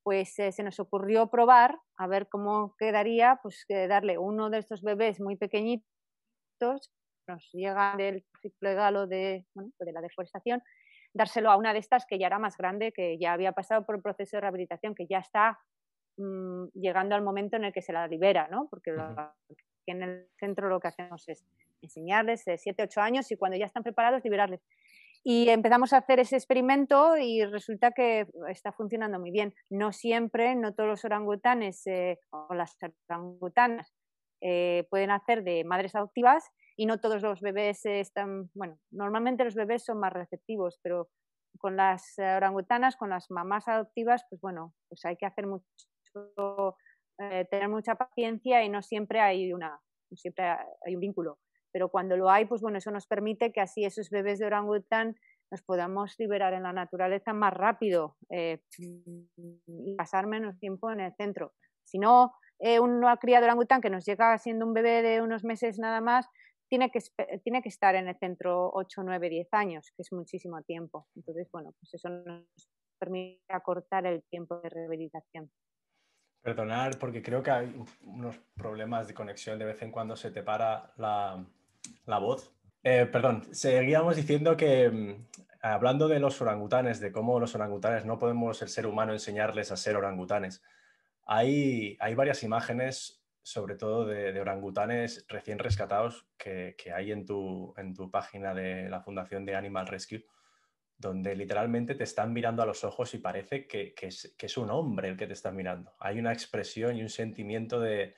pues 0.04 0.38
eh, 0.38 0.52
se 0.52 0.62
nos 0.62 0.78
ocurrió 0.78 1.28
probar 1.28 1.76
a 1.96 2.06
ver 2.06 2.28
cómo 2.28 2.76
quedaría, 2.78 3.40
pues 3.42 3.64
darle 3.68 4.16
uno 4.16 4.48
de 4.48 4.58
estos 4.58 4.82
bebés 4.82 5.20
muy 5.20 5.34
pequeñitos, 5.34 6.92
nos 7.26 7.50
llega 7.52 7.96
del 7.96 8.24
ciclo 8.42 8.68
legal 8.68 9.08
de, 9.08 9.44
pues 9.52 9.68
de 9.80 9.92
la 9.92 10.00
deforestación, 10.00 10.62
dárselo 11.12 11.50
a 11.50 11.56
una 11.56 11.72
de 11.72 11.80
estas 11.80 12.06
que 12.06 12.20
ya 12.20 12.28
era 12.28 12.38
más 12.38 12.56
grande, 12.56 12.92
que 12.92 13.18
ya 13.18 13.32
había 13.32 13.50
pasado 13.50 13.84
por 13.84 13.96
el 13.96 14.02
proceso 14.02 14.36
de 14.36 14.42
rehabilitación, 14.42 14.94
que 14.94 15.08
ya 15.08 15.18
está 15.18 15.58
mm, 16.16 16.66
llegando 16.74 17.16
al 17.16 17.22
momento 17.22 17.56
en 17.56 17.64
el 17.64 17.72
que 17.72 17.82
se 17.82 17.92
la 17.92 18.06
libera, 18.06 18.46
¿no? 18.46 18.68
Porque 18.70 18.94
en 19.86 20.02
el 20.02 20.28
centro 20.38 20.68
lo 20.68 20.78
que 20.78 20.88
hacemos 20.88 21.28
es 21.28 21.44
enseñarles 21.82 22.44
de 22.44 22.58
7, 22.58 22.82
8 22.84 23.00
años 23.00 23.30
y 23.30 23.36
cuando 23.36 23.56
ya 23.56 23.66
están 23.66 23.82
preparados 23.82 24.22
liberarles. 24.24 24.60
Y 25.24 25.48
empezamos 25.50 25.92
a 25.92 25.98
hacer 25.98 26.20
ese 26.20 26.36
experimento 26.36 27.16
y 27.16 27.44
resulta 27.44 27.90
que 27.90 28.26
está 28.48 28.72
funcionando 28.72 29.18
muy 29.18 29.30
bien. 29.30 29.54
No 29.68 29.92
siempre, 29.92 30.54
no 30.54 30.74
todos 30.74 30.88
los 30.88 31.04
orangutanes 31.04 31.86
eh, 31.86 32.18
o 32.30 32.54
las 32.54 32.76
orangutanas 33.08 33.92
eh, 34.40 34.86
pueden 34.90 35.10
hacer 35.10 35.42
de 35.42 35.64
madres 35.64 35.94
adoptivas 35.94 36.48
y 36.76 36.86
no 36.86 37.00
todos 37.00 37.22
los 37.22 37.40
bebés 37.40 37.84
están, 37.84 38.50
bueno, 38.54 38.78
normalmente 38.92 39.44
los 39.44 39.56
bebés 39.56 39.84
son 39.84 39.98
más 39.98 40.12
receptivos, 40.12 40.78
pero 40.82 41.08
con 41.58 41.76
las 41.76 42.14
orangutanas, 42.18 42.96
con 42.96 43.10
las 43.10 43.30
mamás 43.30 43.66
adoptivas, 43.66 44.24
pues 44.30 44.40
bueno, 44.40 44.74
pues 44.88 45.04
hay 45.04 45.16
que 45.16 45.26
hacer 45.26 45.48
mucho, 45.48 45.64
eh, 47.18 47.46
tener 47.50 47.68
mucha 47.68 47.96
paciencia 47.96 48.62
y 48.62 48.68
no 48.68 48.80
siempre 48.80 49.20
hay 49.20 49.52
una, 49.52 49.80
siempre 50.14 50.44
hay 50.86 50.94
un 50.94 51.00
vínculo 51.00 51.38
pero 51.72 51.88
cuando 51.88 52.16
lo 52.16 52.30
hay, 52.30 52.46
pues 52.46 52.60
bueno, 52.60 52.78
eso 52.78 52.90
nos 52.90 53.06
permite 53.06 53.52
que 53.52 53.60
así 53.60 53.84
esos 53.84 54.10
bebés 54.10 54.38
de 54.38 54.46
orangután 54.46 55.16
nos 55.50 55.62
podamos 55.62 56.14
liberar 56.18 56.52
en 56.52 56.64
la 56.64 56.72
naturaleza 56.72 57.32
más 57.32 57.52
rápido 57.52 58.16
eh, 58.30 58.60
y 58.76 59.94
pasar 59.96 60.26
menos 60.26 60.58
tiempo 60.58 60.90
en 60.90 61.00
el 61.00 61.14
centro. 61.14 61.54
Si 61.84 61.98
no, 61.98 62.34
eh, 62.58 62.80
una 62.80 63.16
cría 63.16 63.40
de 63.40 63.46
orangután 63.46 63.80
que 63.80 63.90
nos 63.90 64.04
llega 64.04 64.36
siendo 64.38 64.66
un 64.66 64.74
bebé 64.74 65.02
de 65.02 65.22
unos 65.22 65.44
meses 65.44 65.78
nada 65.78 66.00
más, 66.00 66.28
tiene 66.68 66.90
que, 66.90 67.00
tiene 67.42 67.62
que 67.62 67.70
estar 67.70 67.94
en 67.94 68.08
el 68.08 68.18
centro 68.18 68.70
8, 68.74 69.02
9, 69.02 69.30
10 69.30 69.48
años, 69.52 69.90
que 69.96 70.02
es 70.02 70.12
muchísimo 70.12 70.62
tiempo. 70.62 71.06
Entonces, 71.16 71.48
bueno, 71.50 71.72
pues 71.80 71.94
eso 71.94 72.10
nos 72.10 72.44
permite 72.98 73.42
acortar 73.48 74.06
el 74.06 74.22
tiempo 74.24 74.60
de 74.60 74.68
rehabilitación. 74.68 75.50
Perdonar, 76.42 76.98
porque 76.98 77.22
creo 77.22 77.42
que 77.42 77.50
hay 77.50 77.82
unos 78.02 78.38
problemas 78.54 79.08
de 79.08 79.14
conexión 79.14 79.58
de 79.58 79.64
vez 79.64 79.82
en 79.82 79.90
cuando 79.90 80.14
se 80.14 80.30
te 80.30 80.42
para 80.42 80.92
la, 80.96 81.44
la 82.06 82.18
voz. 82.18 82.52
Eh, 82.82 83.06
perdón, 83.10 83.46
seguíamos 83.52 84.16
diciendo 84.16 84.56
que 84.56 84.88
mm, 84.88 85.26
hablando 85.60 86.08
de 86.08 86.20
los 86.20 86.40
orangutanes, 86.40 87.00
de 87.00 87.12
cómo 87.12 87.40
los 87.40 87.54
orangutanes 87.54 88.04
no 88.04 88.18
podemos 88.18 88.62
el 88.62 88.68
ser 88.68 88.86
humano 88.86 89.12
enseñarles 89.12 89.72
a 89.72 89.76
ser 89.76 89.96
orangutanes, 89.96 90.62
hay, 91.26 91.98
varias 92.16 92.42
imágenes, 92.42 93.22
sobre 93.42 93.74
todo 93.74 94.06
de, 94.06 94.40
orangutanes 94.40 95.26
recién 95.28 95.58
rescatados 95.58 96.26
que, 96.38 96.74
hay 96.94 97.12
en 97.12 97.26
tu, 97.26 97.74
página 98.10 98.54
de 98.54 98.88
la 98.88 99.02
Fundación 99.02 99.44
de 99.44 99.54
Animal 99.54 99.88
Rescue, 99.88 100.24
donde 100.96 101.36
literalmente 101.36 101.94
te 101.94 102.04
están 102.04 102.32
mirando 102.32 102.62
a 102.62 102.66
los 102.66 102.82
ojos 102.82 103.12
y 103.12 103.18
parece 103.18 103.66
que, 103.66 103.94
es, 104.00 104.56
un 104.56 104.70
hombre 104.70 105.10
el 105.10 105.16
que 105.18 105.26
te 105.26 105.34
está 105.34 105.50
mirando. 105.50 105.94
Hay 106.00 106.18
una 106.18 106.32
expresión 106.32 106.96
y 106.96 107.02
un 107.02 107.10
sentimiento 107.10 107.78
de 107.78 108.14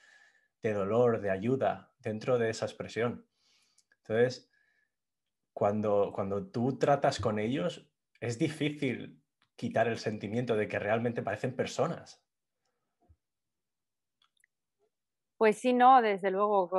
dolor, 0.63 1.21
de 1.21 1.31
ayuda 1.31 1.91
dentro 1.99 2.39
de 2.39 2.51
esa 2.51 2.67
expresión. 2.67 3.27
Entonces, 4.11 4.51
cuando, 5.53 6.11
cuando 6.13 6.51
tú 6.51 6.79
tratas 6.79 7.21
con 7.21 7.39
ellos, 7.39 7.89
es 8.19 8.41
difícil 8.41 9.23
quitar 9.55 9.87
el 9.87 9.99
sentimiento 9.99 10.57
de 10.57 10.67
que 10.67 10.81
realmente 10.81 11.23
parecen 11.23 11.55
personas. 11.55 12.27
Pues 15.37 15.59
sí, 15.59 15.73
no, 15.73 16.03
desde 16.03 16.33
luego 16.33 16.71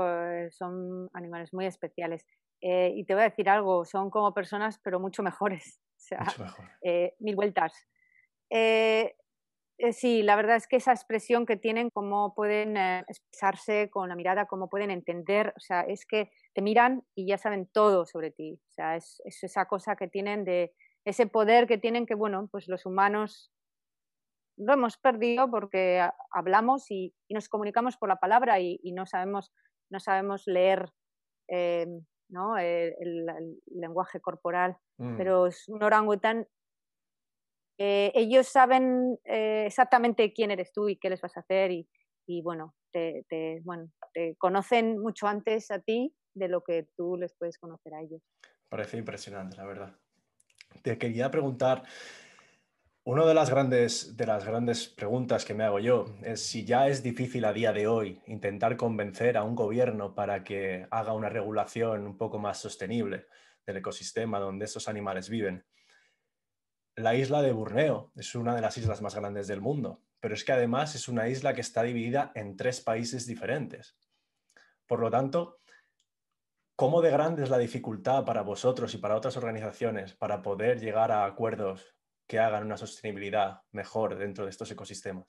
son 0.52 1.10
animales 1.14 1.54
muy 1.54 1.66
especiales. 1.66 2.26
Eh, 2.60 2.92
y 2.96 3.06
te 3.06 3.14
voy 3.14 3.22
a 3.22 3.30
decir 3.30 3.50
algo, 3.50 3.86
son 3.86 4.10
como 4.10 4.34
personas, 4.34 4.78
pero 4.84 5.00
mucho 5.00 5.24
mejores. 5.24 5.80
O 6.02 6.04
sea, 6.04 6.26
eh, 6.82 7.14
mil 7.20 7.36
vueltas. 7.36 7.74
Eh, 8.50 9.04
eh, 9.04 9.16
sí, 9.92 10.24
la 10.24 10.36
verdad 10.36 10.58
es 10.58 10.68
que 10.68 10.76
esa 10.76 10.92
expresión 10.92 11.46
que 11.46 11.58
tienen, 11.58 11.90
cómo 11.90 12.34
pueden 12.36 12.78
eh, 12.78 13.04
expresarse 13.08 13.90
con 13.90 14.10
la 14.10 14.16
mirada, 14.16 14.46
cómo 14.46 14.70
pueden 14.70 14.92
entender, 14.92 15.54
o 15.56 15.60
sea, 15.60 15.82
es 15.82 16.06
que 16.06 16.32
te 16.54 16.62
miran 16.62 17.04
y 17.16 17.28
ya 17.28 17.38
saben 17.38 17.68
todo 17.68 18.06
sobre 18.06 18.32
ti. 18.32 18.60
O 18.70 18.72
sea, 18.74 18.96
es, 18.96 19.22
esa 19.26 19.66
cosa 19.66 19.96
que 19.96 20.08
tienen 20.08 20.44
de 20.46 20.74
ese 21.06 21.26
poder 21.26 21.68
que 21.68 21.78
tienen 21.78 22.06
que, 22.06 22.16
bueno, 22.16 22.48
pues 22.52 22.68
los 22.68 22.86
humanos 22.86 23.52
lo 24.58 24.74
hemos 24.74 24.98
perdido 24.98 25.50
porque 25.50 26.08
hablamos 26.32 26.92
y, 26.92 27.16
nos 27.30 27.50
comunicamos 27.50 27.98
por 27.98 28.10
la 28.10 28.18
palabra 28.18 28.60
y, 28.60 28.80
no 28.94 29.06
sabemos 29.06 29.52
no 29.90 30.00
sabemos 30.00 30.44
leer 30.46 30.92
eh, 31.50 31.88
¿no? 32.30 32.58
el, 32.58 33.26
lenguaje 33.66 34.22
corporal. 34.22 34.78
Mm. 34.98 35.18
Pero 35.18 35.50
un 35.68 35.84
orangután 35.84 36.48
eh, 37.84 38.12
ellos 38.14 38.48
saben 38.48 39.18
eh, 39.26 39.64
exactamente 39.66 40.34
quién 40.34 40.52
eres 40.52 40.72
tú 40.72 40.88
y 40.88 40.98
qué 40.98 41.10
les 41.10 41.20
vas 41.20 41.36
a 41.36 41.40
hacer 41.40 41.72
y, 41.72 42.42
bueno, 42.44 42.76
te, 42.92 43.26
bueno, 43.64 43.92
te 44.14 44.36
conocen 44.38 45.00
mucho 45.00 45.26
antes 45.26 45.72
a 45.72 45.80
ti 45.80 46.14
de 46.36 46.48
lo 46.48 46.62
que 46.62 46.90
tú 46.96 47.18
les 47.18 47.34
puedes 47.34 47.58
conocer 47.58 47.96
a 47.96 48.02
ellos. 48.02 48.22
Parece 48.70 48.98
impresionante, 48.98 49.58
la 49.58 49.66
verdad. 49.66 49.96
Te 50.84 51.00
quería 51.00 51.32
preguntar, 51.32 51.82
una 53.04 53.26
de 53.26 53.34
las 53.34 53.50
grandes, 53.50 54.16
de 54.16 54.28
las 54.28 54.46
grandes 54.46 54.88
preguntas 54.88 55.44
que 55.44 55.56
me 55.56 55.64
hago 55.64 55.80
yo 55.80 56.06
es 56.22 56.46
si 56.46 56.64
ya 56.64 56.88
es 56.88 57.02
difícil 57.02 57.46
a 57.46 57.52
día 57.52 57.74
de 57.74 57.88
hoy 57.88 58.22
intentar 58.28 58.78
convencer 58.78 59.38
a 59.38 59.44
un 59.44 59.56
gobierno 59.56 60.14
para 60.14 60.44
que 60.44 60.86
haga 60.92 61.14
una 61.14 61.30
regulación 61.30 62.06
un 62.06 62.16
poco 62.16 62.38
más 62.38 62.60
sostenible 62.60 63.26
del 63.66 63.78
ecosistema 63.78 64.40
donde 64.40 64.66
esos 64.66 64.88
animales 64.88 65.30
viven 65.30 65.66
la 66.96 67.16
isla 67.16 67.42
de 67.42 67.52
Borneo 67.52 68.12
es 68.16 68.36
una 68.36 68.56
de 68.56 68.62
las 68.62 68.78
islas 68.78 69.02
más 69.02 69.16
grandes 69.16 69.48
del 69.48 69.62
mundo, 69.62 70.02
pero 70.20 70.34
es 70.34 70.44
que 70.44 70.52
además 70.52 70.96
es 70.96 71.08
una 71.08 71.28
isla 71.28 71.54
que 71.54 71.62
está 71.62 71.84
dividida 71.84 72.32
en 72.36 72.56
tres 72.56 72.82
países 72.82 73.26
diferentes. 73.26 73.98
Por 74.88 75.00
lo 75.00 75.10
tanto, 75.10 75.60
¿cómo 76.76 77.02
de 77.02 77.12
grande 77.12 77.44
es 77.44 77.50
la 77.50 77.58
dificultad 77.58 78.26
para 78.26 78.42
vosotros 78.42 78.94
y 78.94 78.98
para 78.98 79.16
otras 79.16 79.38
organizaciones 79.38 80.14
para 80.14 80.42
poder 80.42 80.80
llegar 80.80 81.12
a 81.12 81.26
acuerdos 81.26 81.96
que 82.28 82.40
hagan 82.40 82.66
una 82.66 82.78
sostenibilidad 82.78 83.62
mejor 83.72 84.18
dentro 84.18 84.46
de 84.46 84.52
estos 84.52 84.70
ecosistemas? 84.72 85.28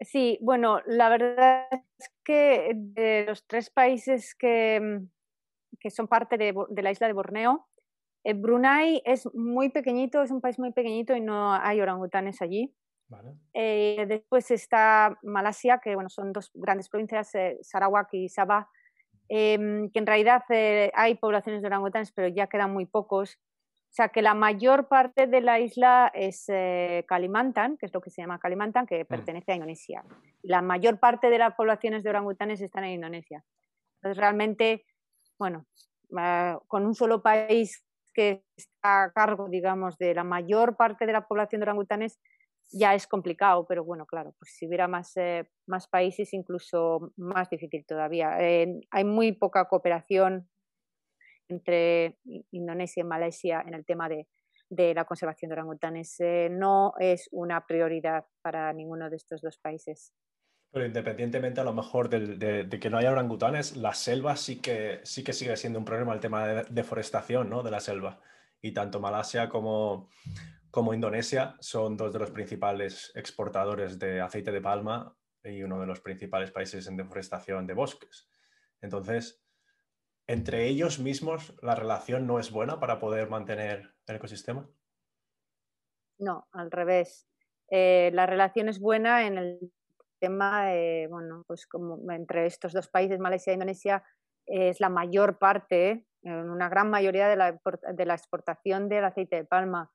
Sí, 0.00 0.38
bueno, 0.40 0.80
la 0.86 1.08
verdad 1.08 1.66
es 1.70 2.10
que 2.24 2.72
de 2.74 3.24
los 3.26 3.46
tres 3.46 3.70
países 3.70 4.34
que, 4.34 5.00
son 5.90 6.08
parte 6.08 6.36
de, 6.36 6.54
la 6.82 6.90
isla 6.90 7.06
de 7.06 7.12
Borneo, 7.12 7.68
Brunei 8.24 9.02
es 9.04 9.28
muy 9.34 9.70
pequeñito, 9.70 10.22
es 10.22 10.30
un 10.30 10.40
país 10.40 10.58
muy 10.58 10.72
pequeñito 10.72 11.16
y 11.16 11.20
no 11.20 11.52
hay 11.52 11.80
orangutanes 11.80 12.40
allí. 12.40 12.74
Eh, 13.52 14.06
después 14.08 14.50
está 14.50 15.18
Malasia, 15.22 15.78
que 15.78 15.94
bueno, 15.94 16.08
son 16.08 16.32
dos 16.32 16.50
grandes 16.54 16.88
provincias, 16.88 17.34
eh, 17.34 17.58
Sarawak 17.60 18.14
y 18.14 18.28
Sabah, 18.28 18.68
em, 19.28 19.90
que 19.90 19.98
en 19.98 20.06
realidad 20.06 20.42
hay 20.94 21.14
poblaciones 21.16 21.62
de 21.62 21.66
orangutanes, 21.66 22.12
pero 22.12 22.28
ya 22.28 22.46
quedan 22.46 22.72
muy 22.72 22.86
pocos. 22.86 23.38
O 23.90 23.94
sea 23.94 24.08
que 24.08 24.22
la 24.22 24.32
mayor 24.32 24.88
parte 24.88 25.26
de 25.26 25.42
la 25.42 25.60
isla 25.60 26.10
es 26.14 26.46
Kalimantan, 27.06 27.76
que 27.76 27.86
es 27.86 27.92
lo 27.92 28.00
que 28.00 28.08
se 28.08 28.22
llama 28.22 28.38
Kalimantan, 28.38 28.86
que 28.86 29.04
mm. 29.04 29.06
pertenece 29.06 29.52
a 29.52 29.56
Indonesia. 29.56 30.04
La 30.42 30.62
mayor 30.62 30.98
parte 30.98 31.28
de 31.28 31.38
las 31.38 31.54
poblaciones 31.54 32.02
de 32.02 32.10
orangutanes 32.10 32.62
están 32.62 32.84
en 32.84 32.92
Indonesia. 32.92 33.44
Entonces 33.96 34.16
realmente, 34.16 34.86
bueno, 35.38 35.66
ah, 36.16 36.58
con 36.66 36.86
un 36.86 36.94
solo 36.94 37.22
país 37.22 37.84
que 38.12 38.44
está 38.56 39.04
a 39.04 39.12
cargo, 39.12 39.48
digamos, 39.48 39.98
de 39.98 40.14
la 40.14 40.24
mayor 40.24 40.76
parte 40.76 41.06
de 41.06 41.12
la 41.12 41.26
población 41.26 41.60
de 41.60 41.64
orangutanes, 41.64 42.18
ya 42.72 42.94
es 42.94 43.06
complicado, 43.06 43.66
pero 43.66 43.84
bueno, 43.84 44.06
claro, 44.06 44.34
pues 44.38 44.54
si 44.56 44.66
hubiera 44.66 44.88
más, 44.88 45.16
eh, 45.16 45.48
más 45.66 45.88
países, 45.88 46.32
incluso 46.32 47.12
más 47.16 47.50
difícil 47.50 47.84
todavía. 47.86 48.36
Hay 48.36 49.04
muy 49.04 49.32
poca 49.32 49.66
cooperación 49.66 50.48
entre 51.48 52.16
Indonesia 52.50 53.02
y 53.02 53.04
Malasia 53.04 53.62
en 53.66 53.74
el 53.74 53.84
tema 53.84 54.08
de, 54.08 54.26
de 54.70 54.94
la 54.94 55.04
conservación 55.04 55.50
de 55.50 55.54
orangutanes. 55.54 56.18
Eh, 56.20 56.48
no 56.50 56.94
es 56.98 57.28
una 57.30 57.66
prioridad 57.66 58.24
para 58.40 58.72
ninguno 58.72 59.10
de 59.10 59.16
estos 59.16 59.42
dos 59.42 59.58
países. 59.58 60.14
Pero 60.72 60.86
independientemente 60.86 61.60
a 61.60 61.64
lo 61.64 61.74
mejor 61.74 62.08
de, 62.08 62.68
que 62.80 62.90
no 62.90 62.96
haya 62.96 63.12
orangutanes, 63.12 63.76
la 63.76 63.92
selva 63.92 64.36
sí 64.36 64.60
que, 64.60 65.00
sí 65.04 65.22
que 65.22 65.34
sigue 65.34 65.56
siendo 65.56 65.78
un 65.78 65.84
problema 65.84 66.14
el 66.14 66.20
tema 66.20 66.46
de 66.46 66.64
deforestación 66.70 67.50
¿no? 67.50 67.62
de 67.62 67.70
la 67.70 67.80
selva. 67.80 68.20
Y 68.62 68.72
tanto 68.72 68.98
Malasia 68.98 69.50
como, 69.50 70.08
como 70.70 70.94
Indonesia 70.94 71.56
son 71.60 71.98
dos 71.98 72.12
de 72.12 72.20
los 72.20 72.30
principales 72.30 73.12
exportadores 73.14 73.98
de 73.98 74.22
aceite 74.22 74.50
de 74.50 74.62
palma 74.62 75.14
y 75.44 75.62
uno 75.62 75.78
de 75.78 75.86
los 75.86 76.00
principales 76.00 76.50
países 76.50 76.86
en 76.86 76.96
deforestación 76.96 77.66
de 77.66 77.74
bosques. 77.74 78.30
Entonces, 78.80 79.44
entre 80.26 80.66
ellos 80.68 80.98
mismos 80.98 81.54
la 81.60 81.74
relación 81.74 82.26
no 82.26 82.38
es 82.38 82.50
buena 82.50 82.80
para 82.80 82.98
poder 82.98 83.28
mantener 83.28 83.94
el 84.06 84.16
ecosistema. 84.16 84.66
No, 86.18 86.48
al 86.52 86.70
revés. 86.70 87.28
Eh, 87.68 88.10
la 88.14 88.24
relación 88.24 88.68
es 88.68 88.78
buena 88.78 89.26
en 89.26 89.36
el 89.36 89.72
tema, 90.22 90.68
bueno, 91.08 91.42
pues 91.48 91.66
como 91.66 91.98
entre 92.12 92.46
estos 92.46 92.72
dos 92.72 92.88
países, 92.88 93.18
Malasia 93.18 93.50
e 93.50 93.54
Indonesia, 93.54 94.04
es 94.46 94.78
la 94.78 94.88
mayor 94.88 95.38
parte, 95.38 96.06
una 96.22 96.68
gran 96.68 96.90
mayoría 96.90 97.28
de 97.28 97.36
la, 97.36 97.60
de 97.92 98.06
la 98.06 98.14
exportación 98.14 98.88
del 98.88 99.04
aceite 99.04 99.36
de 99.36 99.44
palma. 99.44 99.90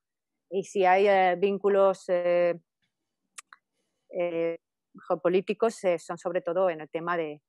Y 0.49 0.63
si 0.63 0.85
hay 0.85 1.07
eh, 1.07 1.35
vínculos 1.37 2.05
eh, 2.09 2.59
eh, 4.09 4.57
geopolíticos, 5.07 5.79
son 5.97 6.17
sobre 6.17 6.41
todo 6.41 6.69
en 6.69 6.81
el 6.81 6.89
tema 6.89 7.15
de, 7.15 7.41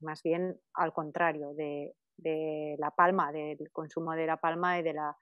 más 0.00 0.22
bien 0.22 0.60
al 0.74 0.92
contrario, 0.92 1.52
de, 1.54 1.94
de, 2.16 2.76
la 2.78 2.92
palma, 2.92 3.32
del 3.32 3.70
consumo 3.72 4.12
de 4.12 4.26
la 4.26 4.36
palma 4.36 4.78
y 4.78 4.82
de 4.82 4.92
la, 4.92 5.16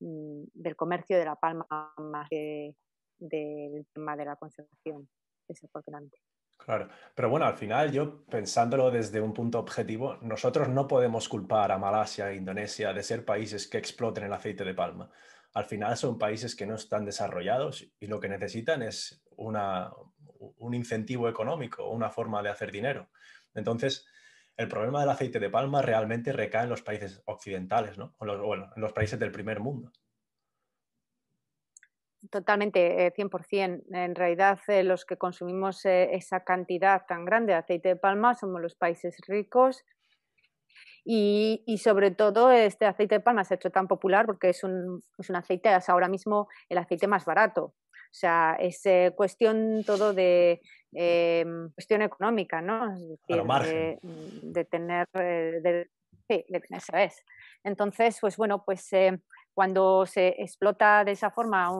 mm, 0.00 0.44
del 0.54 0.76
comercio 0.76 1.18
de 1.18 1.24
la 1.26 1.36
palma, 1.36 1.66
más 1.98 2.28
que 2.30 2.74
del 3.18 3.86
tema 3.92 4.16
de 4.16 4.24
la 4.24 4.36
conservación 4.36 5.08
Claro, 6.56 6.88
pero 7.14 7.28
bueno, 7.28 7.44
al 7.46 7.58
final 7.58 7.92
yo 7.92 8.24
pensándolo 8.26 8.90
desde 8.90 9.20
un 9.20 9.34
punto 9.34 9.58
objetivo, 9.58 10.16
nosotros 10.22 10.68
no 10.68 10.86
podemos 10.86 11.28
culpar 11.28 11.70
a 11.72 11.78
Malasia 11.78 12.30
e 12.30 12.36
Indonesia 12.36 12.92
de 12.92 13.02
ser 13.02 13.24
países 13.24 13.68
que 13.68 13.76
exploten 13.78 14.24
el 14.24 14.32
aceite 14.32 14.64
de 14.64 14.72
palma. 14.72 15.10
Al 15.52 15.66
final 15.66 15.96
son 15.96 16.18
países 16.18 16.56
que 16.56 16.66
no 16.66 16.76
están 16.76 17.04
desarrollados 17.04 17.86
y 18.00 18.06
lo 18.06 18.18
que 18.18 18.28
necesitan 18.28 18.82
es 18.82 19.22
una, 19.36 19.92
un 20.38 20.74
incentivo 20.74 21.28
económico, 21.28 21.88
una 21.90 22.10
forma 22.10 22.42
de 22.42 22.50
hacer 22.50 22.72
dinero. 22.72 23.10
Entonces, 23.54 24.06
el 24.56 24.68
problema 24.68 25.00
del 25.00 25.10
aceite 25.10 25.40
de 25.40 25.50
palma 25.50 25.82
realmente 25.82 26.32
recae 26.32 26.64
en 26.64 26.70
los 26.70 26.82
países 26.82 27.22
occidentales, 27.26 27.98
¿no? 27.98 28.14
O 28.18 28.46
bueno, 28.46 28.70
en 28.74 28.82
los 28.82 28.92
países 28.92 29.18
del 29.18 29.32
primer 29.32 29.60
mundo. 29.60 29.92
Totalmente, 32.30 33.12
100%. 33.12 33.82
Eh, 33.92 34.04
en 34.04 34.14
realidad, 34.14 34.58
eh, 34.68 34.82
los 34.82 35.04
que 35.04 35.16
consumimos 35.16 35.84
eh, 35.84 36.14
esa 36.14 36.44
cantidad 36.44 37.04
tan 37.06 37.24
grande 37.24 37.52
de 37.52 37.58
aceite 37.58 37.88
de 37.90 37.96
palma 37.96 38.34
somos 38.34 38.60
los 38.60 38.74
países 38.74 39.16
ricos. 39.26 39.84
Y, 41.06 41.62
sobre 41.82 42.12
todo, 42.12 42.50
este 42.50 42.86
aceite 42.86 43.16
de 43.16 43.20
palma 43.20 43.44
se 43.44 43.54
ha 43.54 43.56
hecho 43.56 43.70
tan 43.70 43.86
popular 43.86 44.24
porque 44.24 44.48
es 44.48 44.64
un, 44.64 45.02
es 45.18 45.28
un 45.28 45.36
aceite, 45.36 45.74
es 45.74 45.88
ahora 45.90 46.08
mismo 46.08 46.48
el 46.70 46.78
aceite 46.78 47.06
más 47.06 47.26
barato. 47.26 47.64
O 47.64 48.16
sea, 48.16 48.56
es 48.58 48.82
cuestión 49.14 49.82
todo 49.84 50.14
de 50.14 50.62
em, 50.92 51.70
cuestión 51.72 52.00
económica, 52.00 52.62
¿no? 52.62 52.90
Es 52.94 53.06
decir, 53.06 53.42
de, 54.44 54.64
tener, 54.64 55.06
de, 55.12 55.90
sí, 56.26 56.44
de 56.48 56.60
tener, 56.60 57.12
Entonces, 57.64 58.16
pues 58.18 58.38
bueno, 58.38 58.64
pues 58.64 58.88
cuando 59.52 60.06
se 60.06 60.28
explota 60.42 61.04
de 61.04 61.12
esa 61.12 61.30
forma 61.30 61.70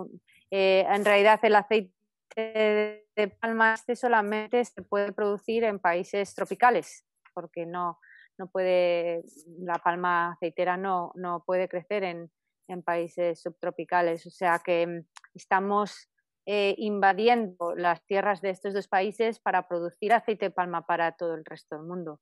eh, 0.50 0.85
en 0.88 1.04
realidad 1.04 1.40
el 1.42 1.57
aceite 1.57 1.92
de 2.37 3.28
palma 3.40 3.74
este 3.74 3.96
solamente 3.96 4.64
se 4.64 4.83
puede 4.83 5.12
producir 5.12 5.64
en 5.64 5.78
países 5.78 6.35
tropicales, 6.35 7.04
porque 7.33 7.66
no, 7.66 7.98
no 8.38 8.48
puede, 8.48 9.22
la 9.59 9.74
palma 9.74 10.33
aceitera 10.33 10.76
no, 10.76 11.12
no 11.14 11.44
puede 11.44 11.68
crecer 11.68 12.04
en, 12.04 12.30
en 12.68 12.83
países 12.83 13.40
subtropicales. 13.40 14.26
O 14.26 14.30
sea 14.30 14.61
que 14.64 14.87
mm, 14.87 15.07
estamos 15.35 16.11
eh, 16.46 16.74
invadiendo 16.78 17.74
las 17.76 18.04
tierras 18.07 18.40
de 18.40 18.50
estos 18.50 18.74
dos 18.74 18.88
países 18.88 19.38
para 19.40 19.68
producir 19.68 20.12
aceite 20.12 20.46
de 20.46 20.50
palma 20.50 20.87
para 20.87 21.12
todo 21.12 21.35
el 21.35 21.44
resto 21.44 21.76
del 21.76 21.87
mundo. 21.87 22.20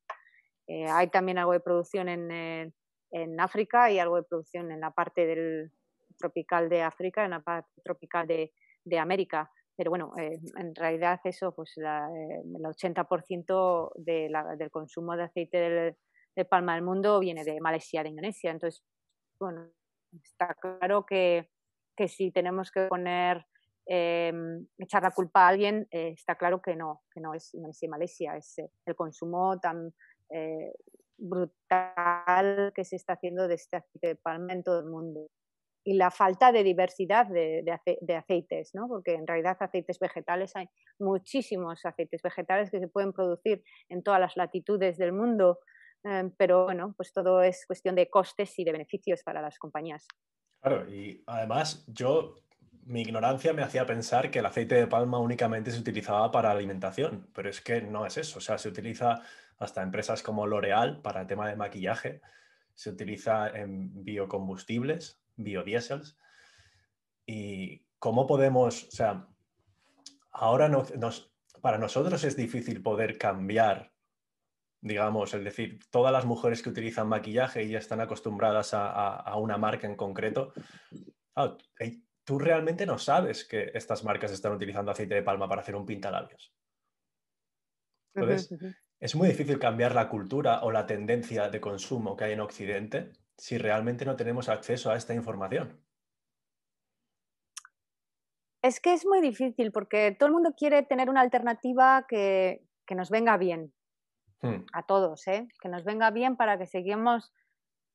Eh, 0.68 0.86
hay 0.88 1.08
también 1.08 1.38
algo 1.38 1.52
de 1.52 1.60
producción 1.60 2.08
en, 2.08 2.72
en 3.10 3.40
África 3.40 3.90
y 3.90 3.98
algo 3.98 4.16
de 4.16 4.22
producción 4.22 4.70
en 4.70 4.80
la 4.80 4.92
parte 4.92 5.26
del, 5.26 5.72
tropical 6.22 6.68
de 6.68 6.82
África, 6.82 7.24
en 7.24 7.30
la 7.30 7.40
parte 7.40 7.82
tropical 7.82 8.26
de, 8.26 8.52
de 8.84 8.98
América. 8.98 9.50
Pero 9.76 9.90
bueno, 9.90 10.12
eh, 10.18 10.38
en 10.58 10.74
realidad 10.74 11.20
eso, 11.24 11.54
pues 11.54 11.72
la, 11.76 12.08
eh, 12.08 12.42
el 12.44 12.62
80% 12.62 13.92
de 13.96 14.28
la, 14.28 14.56
del 14.56 14.70
consumo 14.70 15.16
de 15.16 15.24
aceite 15.24 15.96
de 16.36 16.44
palma 16.44 16.74
del 16.74 16.84
mundo 16.84 17.20
viene 17.20 17.44
de 17.44 17.60
Malasia, 17.60 18.02
de 18.02 18.10
Indonesia. 18.10 18.50
Entonces, 18.50 18.84
bueno, 19.38 19.70
está 20.22 20.54
claro 20.54 21.06
que, 21.06 21.50
que 21.96 22.08
si 22.08 22.30
tenemos 22.30 22.70
que 22.70 22.86
poner, 22.86 23.46
eh, 23.86 24.32
echar 24.78 25.02
la 25.02 25.10
culpa 25.10 25.46
a 25.46 25.48
alguien, 25.48 25.88
está 25.90 26.36
claro 26.36 26.60
que 26.62 26.76
no, 26.76 27.02
que 27.12 27.20
no 27.20 27.34
es 27.34 27.52
Indonesia 27.54 27.86
y 27.86 27.88
Malasia, 27.88 28.36
es 28.36 28.56
el 28.86 28.94
consumo 28.94 29.58
tan 29.58 29.92
brutal 31.18 32.72
que 32.74 32.84
se 32.84 32.96
está 32.96 33.14
haciendo 33.14 33.48
de 33.48 33.54
este 33.54 33.76
aceite 33.76 34.06
de 34.06 34.16
palma 34.16 34.52
en 34.52 34.62
todo 34.62 34.80
el 34.80 34.86
mundo 34.86 35.28
y 35.84 35.94
la 35.94 36.10
falta 36.10 36.52
de 36.52 36.62
diversidad 36.62 37.26
de, 37.26 38.16
aceites, 38.16 38.74
¿no? 38.74 38.88
porque 38.88 39.14
en 39.14 39.26
realidad 39.26 39.56
aceites 39.58 39.98
vegetales 39.98 40.54
hay 40.54 40.68
muchísimos 40.98 41.84
aceites 41.84 42.22
vegetales 42.22 42.70
que 42.70 42.78
se 42.78 42.88
pueden 42.88 43.12
producir 43.12 43.62
en 43.88 44.02
todas 44.02 44.20
las 44.20 44.36
latitudes 44.36 44.96
del 44.98 45.12
mundo, 45.12 45.58
eh, 46.04 46.30
pero 46.36 46.64
bueno, 46.64 46.94
pues 46.96 47.12
todo 47.12 47.42
es 47.42 47.66
cuestión 47.66 47.94
de 47.94 48.08
costes 48.08 48.58
y 48.58 48.64
de 48.64 48.72
beneficios 48.72 49.22
para 49.22 49.42
las 49.42 49.58
compañías. 49.58 50.06
Claro, 50.60 50.88
y 50.88 51.22
además 51.26 51.84
yo, 51.88 52.36
mi 52.84 53.02
ignorancia 53.02 53.52
me 53.52 53.62
hacía 53.62 53.84
pensar 53.84 54.30
que 54.30 54.38
el 54.38 54.46
aceite 54.46 54.76
de 54.76 54.86
palma 54.86 55.18
únicamente 55.18 55.72
se 55.72 55.80
utilizaba 55.80 56.30
para 56.30 56.52
alimentación, 56.52 57.28
pero 57.34 57.50
es 57.50 57.60
que 57.60 57.82
no 57.82 58.06
es 58.06 58.16
eso, 58.16 58.38
o 58.38 58.42
sea, 58.42 58.58
se 58.58 58.68
utiliza 58.68 59.22
hasta 59.58 59.82
empresas 59.82 60.22
como 60.22 60.46
L'Oreal 60.46 61.00
para 61.02 61.22
el 61.22 61.26
tema 61.26 61.48
de 61.48 61.56
maquillaje, 61.56 62.20
se 62.74 62.90
utiliza 62.90 63.48
en 63.48 64.04
biocombustibles, 64.04 65.21
biodiesels. 65.42 66.16
¿Y 67.26 67.86
cómo 67.98 68.26
podemos, 68.26 68.84
o 68.84 68.90
sea, 68.90 69.28
ahora 70.32 70.68
nos, 70.68 71.32
para 71.60 71.78
nosotros 71.78 72.24
es 72.24 72.36
difícil 72.36 72.82
poder 72.82 73.18
cambiar, 73.18 73.92
digamos, 74.80 75.32
es 75.34 75.44
decir, 75.44 75.78
todas 75.90 76.12
las 76.12 76.24
mujeres 76.24 76.62
que 76.62 76.70
utilizan 76.70 77.08
maquillaje 77.08 77.62
y 77.62 77.70
ya 77.70 77.78
están 77.78 78.00
acostumbradas 78.00 78.70
a, 78.74 79.36
una 79.36 79.56
marca 79.56 79.86
en 79.86 79.94
concreto, 79.94 80.52
tú 82.24 82.38
realmente 82.38 82.86
no 82.86 82.98
sabes 82.98 83.44
que 83.44 83.70
estas 83.74 84.02
marcas 84.02 84.32
están 84.32 84.52
utilizando 84.52 84.90
aceite 84.90 85.14
de 85.14 85.22
palma 85.22 85.48
para 85.48 85.60
hacer 85.60 85.76
un 85.76 85.86
pintalabios. 85.86 86.52
Entonces, 88.14 88.52
es 88.98 89.14
muy 89.14 89.28
difícil 89.28 89.58
cambiar 89.58 89.94
la 89.94 90.08
cultura 90.08 90.62
o 90.62 90.70
la 90.70 90.86
tendencia 90.86 91.48
de 91.48 91.60
consumo 91.60 92.16
que 92.16 92.24
hay 92.24 92.32
en 92.32 92.40
Occidente 92.40 93.12
si 93.42 93.58
realmente 93.58 94.04
no 94.04 94.14
tenemos 94.14 94.48
acceso 94.48 94.92
a 94.92 94.96
esta 94.96 95.14
información? 95.14 95.76
Es 98.62 98.78
que 98.78 98.92
es 98.92 99.04
muy 99.04 99.20
difícil 99.20 99.72
porque 99.72 100.14
todo 100.16 100.28
el 100.28 100.32
mundo 100.32 100.54
quiere 100.56 100.84
tener 100.84 101.10
una 101.10 101.22
alternativa 101.22 102.06
que, 102.08 102.62
nos 102.94 103.10
venga 103.10 103.36
bien 103.38 103.72
hmm. 104.42 104.66
a 104.72 104.84
todos, 104.84 105.26
¿eh? 105.26 105.48
que 105.60 105.68
nos 105.68 105.82
venga 105.82 106.12
bien 106.12 106.36
para 106.36 106.56
que 106.56 106.66
sigamos 106.66 107.32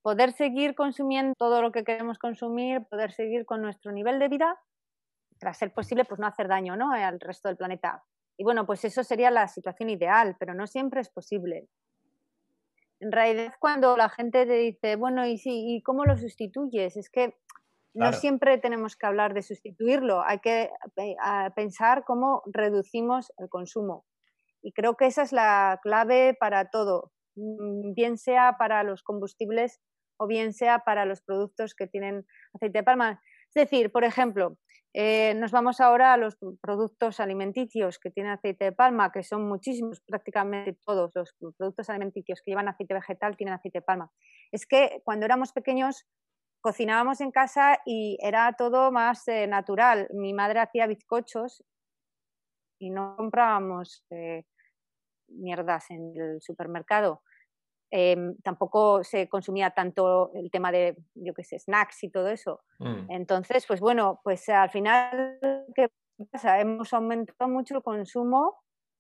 poder 0.02 0.34
seguir 0.34 0.76
consumiendo 0.76 1.34
todo 1.38 1.62
lo 1.62 1.72
que 1.72 1.86
queremos 1.86 2.18
consumir, 2.18 2.84
poder 2.90 3.14
seguir 3.14 3.46
con 3.46 3.62
nuestro 3.62 3.94
nivel 3.94 4.20
de 4.20 4.28
vida, 4.28 4.60
tras 5.40 5.58
ser 5.58 5.72
posible, 5.72 6.04
pues 6.04 6.20
no 6.20 6.28
hacer 6.28 6.50
daño 6.50 6.76
¿no? 6.76 6.92
al 6.92 7.22
resto 7.22 7.48
del 7.48 7.56
planeta. 7.56 8.04
Y 8.38 8.44
bueno, 8.44 8.66
pues 8.66 8.84
eso 8.84 9.02
sería 9.02 9.32
la 9.32 9.48
situación 9.48 9.92
ideal, 9.92 10.36
pero 10.38 10.54
no 10.54 10.68
siempre 10.68 11.00
es 11.00 11.10
posible. 11.10 11.70
En 13.00 13.12
realidad, 13.12 13.54
cuando 13.60 13.96
la 13.96 14.10
gente 14.10 14.46
te 14.46 14.54
dice, 14.54 14.96
bueno, 14.96 15.26
¿y, 15.26 15.38
si, 15.38 15.76
¿y 15.76 15.82
cómo 15.84 16.06
lo 16.06 16.18
sustituyes? 16.18 16.98
Es 16.98 17.10
que 17.10 17.36
no 17.94 18.14
siempre 18.14 18.58
tenemos 18.60 18.96
que 18.96 19.08
hablar 19.08 19.34
de 19.34 19.42
sustituirlo, 19.42 20.22
hay 20.22 20.40
que 20.40 20.70
eh, 20.98 21.16
pensar 21.56 22.04
cómo 22.06 22.44
reducimos 22.46 23.32
el 23.38 23.50
consumo. 23.50 24.06
Y 24.62 24.72
creo 24.74 24.96
que 24.96 25.08
esa 25.08 25.24
es 25.24 25.32
la 25.32 25.80
clave 25.82 26.36
para 26.40 26.70
todo, 26.70 27.12
mm, 27.36 27.94
bien 27.94 28.18
sea 28.18 28.58
para 28.60 28.84
los 28.84 29.02
combustibles 29.02 29.80
o 30.20 30.28
bien 30.28 30.54
sea 30.54 30.80
para 30.80 31.06
los 31.06 31.22
productos 31.22 31.74
que 31.74 31.88
tienen 31.88 32.26
aceite 32.54 32.80
de 32.80 32.84
palma. 32.84 33.22
Es 33.56 33.70
decir, 33.70 33.92
por 33.92 34.04
ejemplo, 34.04 34.58
eh, 35.00 35.36
nos 35.36 35.52
vamos 35.52 35.80
ahora 35.80 36.14
a 36.14 36.18
los 36.18 36.40
productos 36.60 37.20
alimenticios 37.20 38.00
que 38.00 38.10
tienen 38.10 38.32
aceite 38.32 38.66
de 38.66 38.72
palma, 38.72 39.12
que 39.12 39.22
son 39.22 39.48
muchísimos, 39.48 40.02
prácticamente 40.02 40.76
todos 40.84 41.12
los 41.14 41.36
productos 41.56 41.92
alimenticios 41.92 42.42
que 42.42 42.50
llevan 42.50 42.68
aceite 42.68 42.96
vegetal 42.96 43.38
tienen 43.38 43.54
aceite 43.54 43.78
de 43.78 43.84
palma. 43.84 44.12
Es 44.52 44.66
que 44.66 45.02
cuando 45.04 45.28
éramos 45.28 45.54
pequeños 45.54 46.08
cocinábamos 46.62 47.22
en 47.22 47.30
casa 47.30 47.78
y 47.86 48.18
era 48.24 48.52
todo 48.54 48.92
más 48.92 49.28
eh, 49.28 49.46
natural. 49.46 50.08
Mi 50.16 50.34
madre 50.34 50.62
hacía 50.62 50.88
bizcochos 50.88 51.64
y 52.80 52.90
no 52.90 53.16
comprábamos 53.18 54.04
eh, 54.10 54.46
mierdas 55.28 55.92
en 55.92 56.12
el 56.20 56.42
supermercado. 56.42 57.22
Em, 57.90 58.36
tampoco 58.44 59.04
se 59.04 59.30
consumía 59.30 59.72
tanto 59.72 60.32
el 60.34 60.52
tema 60.52 60.72
de, 60.72 60.98
yo 61.16 61.34
qué 61.34 61.44
sé, 61.44 61.58
snacks 61.58 62.04
y 62.04 62.10
todo 62.10 62.28
eso. 62.28 62.62
Mm. 62.80 63.12
Entonces, 63.12 63.66
pues 63.66 63.80
bueno, 63.80 64.20
pues 64.24 64.50
al 64.50 64.70
final, 64.70 65.40
¿qué 65.74 65.90
pasa? 66.32 66.60
Hemos 66.60 66.94
aumentado 66.94 67.50
mucho 67.50 67.78
el 67.78 67.84
consumo 67.84 68.58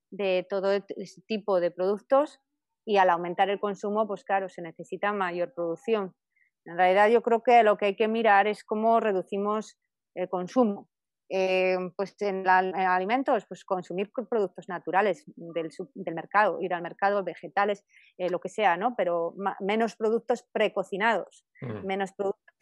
de 0.09 0.47
todo 0.49 0.71
ese 0.71 1.21
tipo 1.27 1.59
de 1.59 1.71
productos 1.71 2.39
y 2.85 2.97
al 2.97 3.09
aumentar 3.09 3.49
el 3.49 3.59
consumo, 3.59 4.07
pues 4.07 4.23
claro, 4.23 4.47
se 4.47 4.61
necesita 4.61 5.11
mayor 5.11 5.53
producción. 5.53 6.15
En 6.65 6.77
realidad 6.77 7.09
yo 7.09 7.21
creo 7.21 7.43
que 7.43 7.63
lo 7.63 7.77
que 7.77 7.87
hay 7.87 7.95
que 7.95 8.07
mirar 8.07 8.47
es 8.47 8.63
cómo 8.63 9.01
reducimos 9.01 9.77
el 10.15 10.29
consumo. 10.29 10.89
Eh, 11.29 11.77
pues 11.97 12.15
en, 12.21 12.47
alimentos, 12.47 13.45
pues 13.47 13.65
consumir 13.65 14.11
productos 14.11 14.69
naturales 14.69 15.23
del, 15.35 15.69
del, 15.93 16.15
mercado, 16.15 16.61
ir 16.61 16.73
al 16.73 16.81
mercado, 16.81 17.23
vegetales, 17.23 17.85
eh, 18.17 18.29
lo 18.29 18.39
que 18.39 18.47
sea, 18.47 18.77
¿no? 18.77 18.95
Pero 18.95 19.35
menos 19.59 19.97
productos 19.97 20.43
precocinados, 20.53 21.45
mm. 21.61 21.85
menos 21.85 22.13
productos 22.13 22.53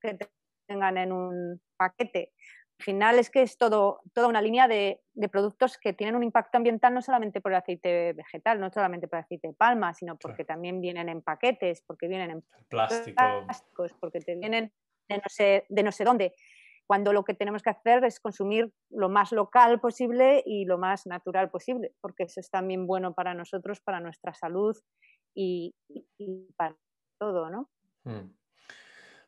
que 0.00 0.18
tengan 0.66 0.98
en 0.98 1.12
un 1.12 1.62
paquete. 1.76 2.32
Al 2.78 2.84
final 2.84 3.18
es 3.18 3.30
que 3.30 3.40
es 3.40 3.56
todo, 3.56 4.02
toda 4.12 4.28
una 4.28 4.42
línea 4.42 4.68
de, 4.68 5.00
de, 5.14 5.28
productos 5.30 5.78
que 5.78 5.94
tienen 5.94 6.16
un 6.16 6.22
impacto 6.22 6.58
ambiental 6.58 6.92
no 6.92 7.00
solamente 7.00 7.40
por 7.40 7.52
el 7.52 7.56
aceite 7.56 8.12
vegetal, 8.12 8.60
no 8.60 8.70
solamente 8.70 9.08
por 9.08 9.18
el 9.18 9.24
aceite 9.24 9.48
de 9.48 9.54
palma, 9.54 9.94
sino 9.94 10.16
porque 10.18 10.44
también 10.44 10.82
vienen 10.82 11.08
en 11.08 11.22
paquetes, 11.22 11.82
porque 11.86 12.08
vienen 12.08 12.30
en 12.30 12.44
Plástico. 12.68 13.16
plásticos, 13.16 13.94
porque 13.94 14.20
te 14.20 14.34
vienen 14.34 14.70
de 15.08 15.16
no 15.16 15.28
sé, 15.28 15.64
de 15.70 15.82
no 15.82 15.92
sé 15.92 16.04
dónde 16.04 16.34
cuando 16.86 17.12
lo 17.12 17.24
que 17.24 17.34
tenemos 17.34 17.62
que 17.62 17.70
hacer 17.70 18.04
es 18.04 18.20
consumir 18.20 18.72
lo 18.90 19.08
más 19.08 19.32
local 19.32 19.80
posible 19.80 20.42
y 20.46 20.64
lo 20.64 20.78
más 20.78 21.06
natural 21.06 21.50
posible, 21.50 21.94
porque 22.00 22.24
eso 22.24 22.40
es 22.40 22.50
también 22.50 22.86
bueno 22.86 23.12
para 23.14 23.34
nosotros, 23.34 23.80
para 23.80 24.00
nuestra 24.00 24.34
salud 24.34 24.76
y, 25.34 25.74
para 26.56 26.76
todo, 27.18 27.50
¿no? 27.50 27.70
Mm. 28.04 28.32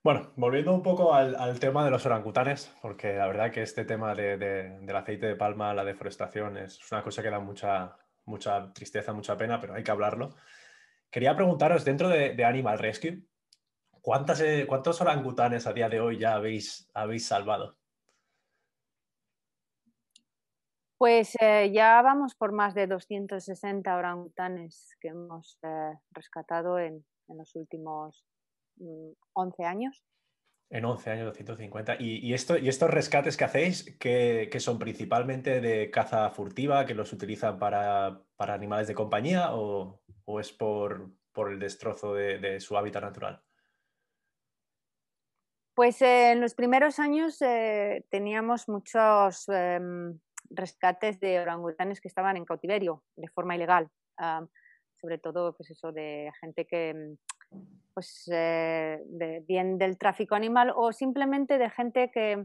Bueno, 0.04 0.32
volviendo 0.36 0.72
un 0.72 0.82
poco 0.82 1.12
al, 1.12 1.58
tema 1.58 1.84
de 1.84 1.90
los 1.90 2.06
orangutanes, 2.06 2.72
porque 2.80 3.14
la 3.14 3.26
verdad 3.26 3.50
que 3.50 3.62
este 3.62 3.84
tema 3.84 4.14
del 4.14 4.96
aceite 4.96 5.26
de 5.26 5.36
palma, 5.36 5.74
la 5.74 5.84
deforestación, 5.84 6.56
es 6.56 6.80
una 6.92 7.02
cosa 7.02 7.22
que 7.22 7.30
da 7.30 7.40
mucha, 7.40 7.96
mucha 8.24 8.72
tristeza, 8.72 9.12
mucha 9.12 9.36
pena, 9.36 9.60
pero 9.60 9.74
hay 9.74 9.82
que 9.82 9.90
hablarlo. 9.90 10.36
Quería 11.10 11.34
preguntaros, 11.34 11.84
dentro 11.84 12.08
de 12.08 12.44
Animal 12.44 12.78
Rescue, 12.78 13.22
¿Cuántas, 14.08 14.40
eh, 14.40 14.64
¿Cuántos 14.66 15.02
orangutanes 15.02 15.66
a 15.66 15.74
día 15.74 15.90
de 15.90 16.00
hoy 16.00 16.18
ya 16.18 16.32
habéis, 16.32 16.88
habéis 16.94 17.26
salvado? 17.26 17.76
Pues 20.96 21.36
eh, 21.38 21.70
ya 21.74 22.00
vamos 22.00 22.34
por 22.34 22.52
más 22.52 22.74
de 22.74 22.86
260 22.86 23.94
orangutanes 23.94 24.96
que 24.98 25.08
hemos 25.08 25.58
eh, 25.62 25.92
rescatado 26.12 26.78
en, 26.78 27.04
los 27.28 27.54
últimos 27.54 28.24
11 29.34 29.62
mm, 29.62 29.66
años. 29.66 30.02
En 30.70 30.86
11 30.86 31.10
años, 31.10 31.26
250. 31.26 31.96
¿Y, 32.00 32.32
esto, 32.32 32.56
y 32.56 32.70
estos 32.70 32.88
rescates 32.88 33.36
que 33.36 33.44
hacéis, 33.44 33.98
que, 33.98 34.48
son 34.58 34.78
principalmente 34.78 35.60
de 35.60 35.90
caza 35.90 36.30
furtiva, 36.30 36.86
que 36.86 36.94
los 36.94 37.12
utilizan 37.12 37.58
para, 37.58 38.22
animales 38.38 38.88
de 38.88 38.94
compañía 38.94 39.54
o, 39.54 40.00
es 40.40 40.50
por, 40.50 41.10
el 41.36 41.58
destrozo 41.58 42.14
de 42.14 42.58
su 42.60 42.74
hábitat 42.78 43.02
natural? 43.02 43.42
Pues 45.78 46.02
eh, 46.02 46.32
en 46.32 46.40
los 46.40 46.54
primeros 46.54 46.98
años 46.98 47.40
eh, 47.40 48.04
teníamos 48.10 48.68
muchos 48.68 49.48
em, 49.48 50.18
rescates 50.50 51.20
de 51.20 51.38
orangutanes 51.38 52.00
que 52.00 52.08
estaban 52.08 52.36
en 52.36 52.44
cautiverio 52.44 53.04
de 53.14 53.28
forma 53.28 53.54
ilegal, 53.54 53.88
sobre 55.00 55.18
todo 55.18 55.54
pues 55.54 55.70
eso 55.70 55.92
de 55.92 56.32
gente 56.40 56.66
que 56.66 57.16
mm, 57.52 57.62
pues 57.94 58.28
eh, 58.32 58.98
bien 59.46 59.78
del 59.78 59.98
tráfico 59.98 60.34
animal 60.34 60.72
o 60.74 60.92
simplemente 60.92 61.58
de 61.58 61.70
gente 61.70 62.10
que 62.10 62.44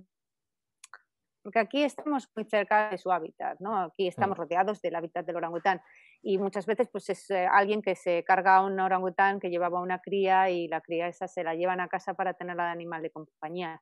porque 1.43 1.59
aquí 1.59 1.83
estamos 1.83 2.29
muy 2.35 2.45
cerca 2.45 2.89
de 2.89 2.97
su 2.97 3.11
hábitat, 3.11 3.59
¿no? 3.59 3.77
Aquí 3.77 4.07
estamos 4.07 4.37
mm. 4.37 4.41
rodeados 4.41 4.81
del 4.81 4.95
hábitat 4.95 5.25
del 5.25 5.35
orangután 5.35 5.81
y 6.21 6.37
muchas 6.37 6.65
veces 6.65 6.87
pues 6.89 7.09
es 7.09 7.29
eh, 7.29 7.45
alguien 7.45 7.81
que 7.81 7.95
se 7.95 8.23
carga 8.23 8.55
a 8.55 8.61
un 8.61 8.79
orangután 8.79 9.41
que 9.41 9.49
llevaba 9.49 9.81
una 9.81 9.99
cría 9.99 10.49
y 10.49 10.69
la 10.69 10.79
cría 10.79 11.07
esa 11.07 11.27
se 11.27 11.43
la 11.43 11.53
llevan 11.53 11.81
a 11.81 11.89
casa 11.89 12.13
para 12.13 12.33
tenerla 12.33 12.65
de 12.65 12.71
animal 12.71 13.01
de 13.01 13.11
compañía. 13.11 13.81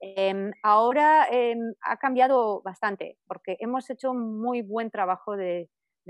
Em, 0.00 0.50
ahora 0.64 1.28
em, 1.30 1.74
ha 1.82 1.96
cambiado 1.98 2.62
bastante 2.62 3.18
porque 3.28 3.56
hemos 3.60 3.88
hecho 3.90 4.10
un 4.10 4.40
muy 4.40 4.62
buen 4.62 4.90
trabajo 4.90 5.36
de, 5.36 5.68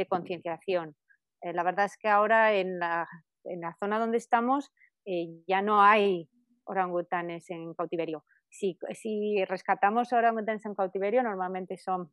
concienciación. 0.09 0.97
Eh, 1.43 1.53
la 1.53 1.63
verdad 1.65 1.85
es 1.85 1.99
que 1.99 2.09
ahora 2.09 2.55
en 2.55 2.79
la, 2.79 3.07
en 3.45 3.61
la 3.61 3.77
zona 3.79 3.99
donde 3.99 4.17
estamos 4.17 4.73
eh, 5.05 5.27
ya 5.47 5.61
no 5.61 5.83
hay 5.83 6.29
orangutanes 6.65 7.51
en 7.51 7.75
cautiverio. 7.75 8.25
Si, 8.53 8.79
si 8.93 9.45
rescatamos 9.47 10.13
orangutanes 10.13 10.65
en 10.67 10.75
cautiverio, 10.75 11.23
normalmente 11.23 11.79
son 11.79 12.13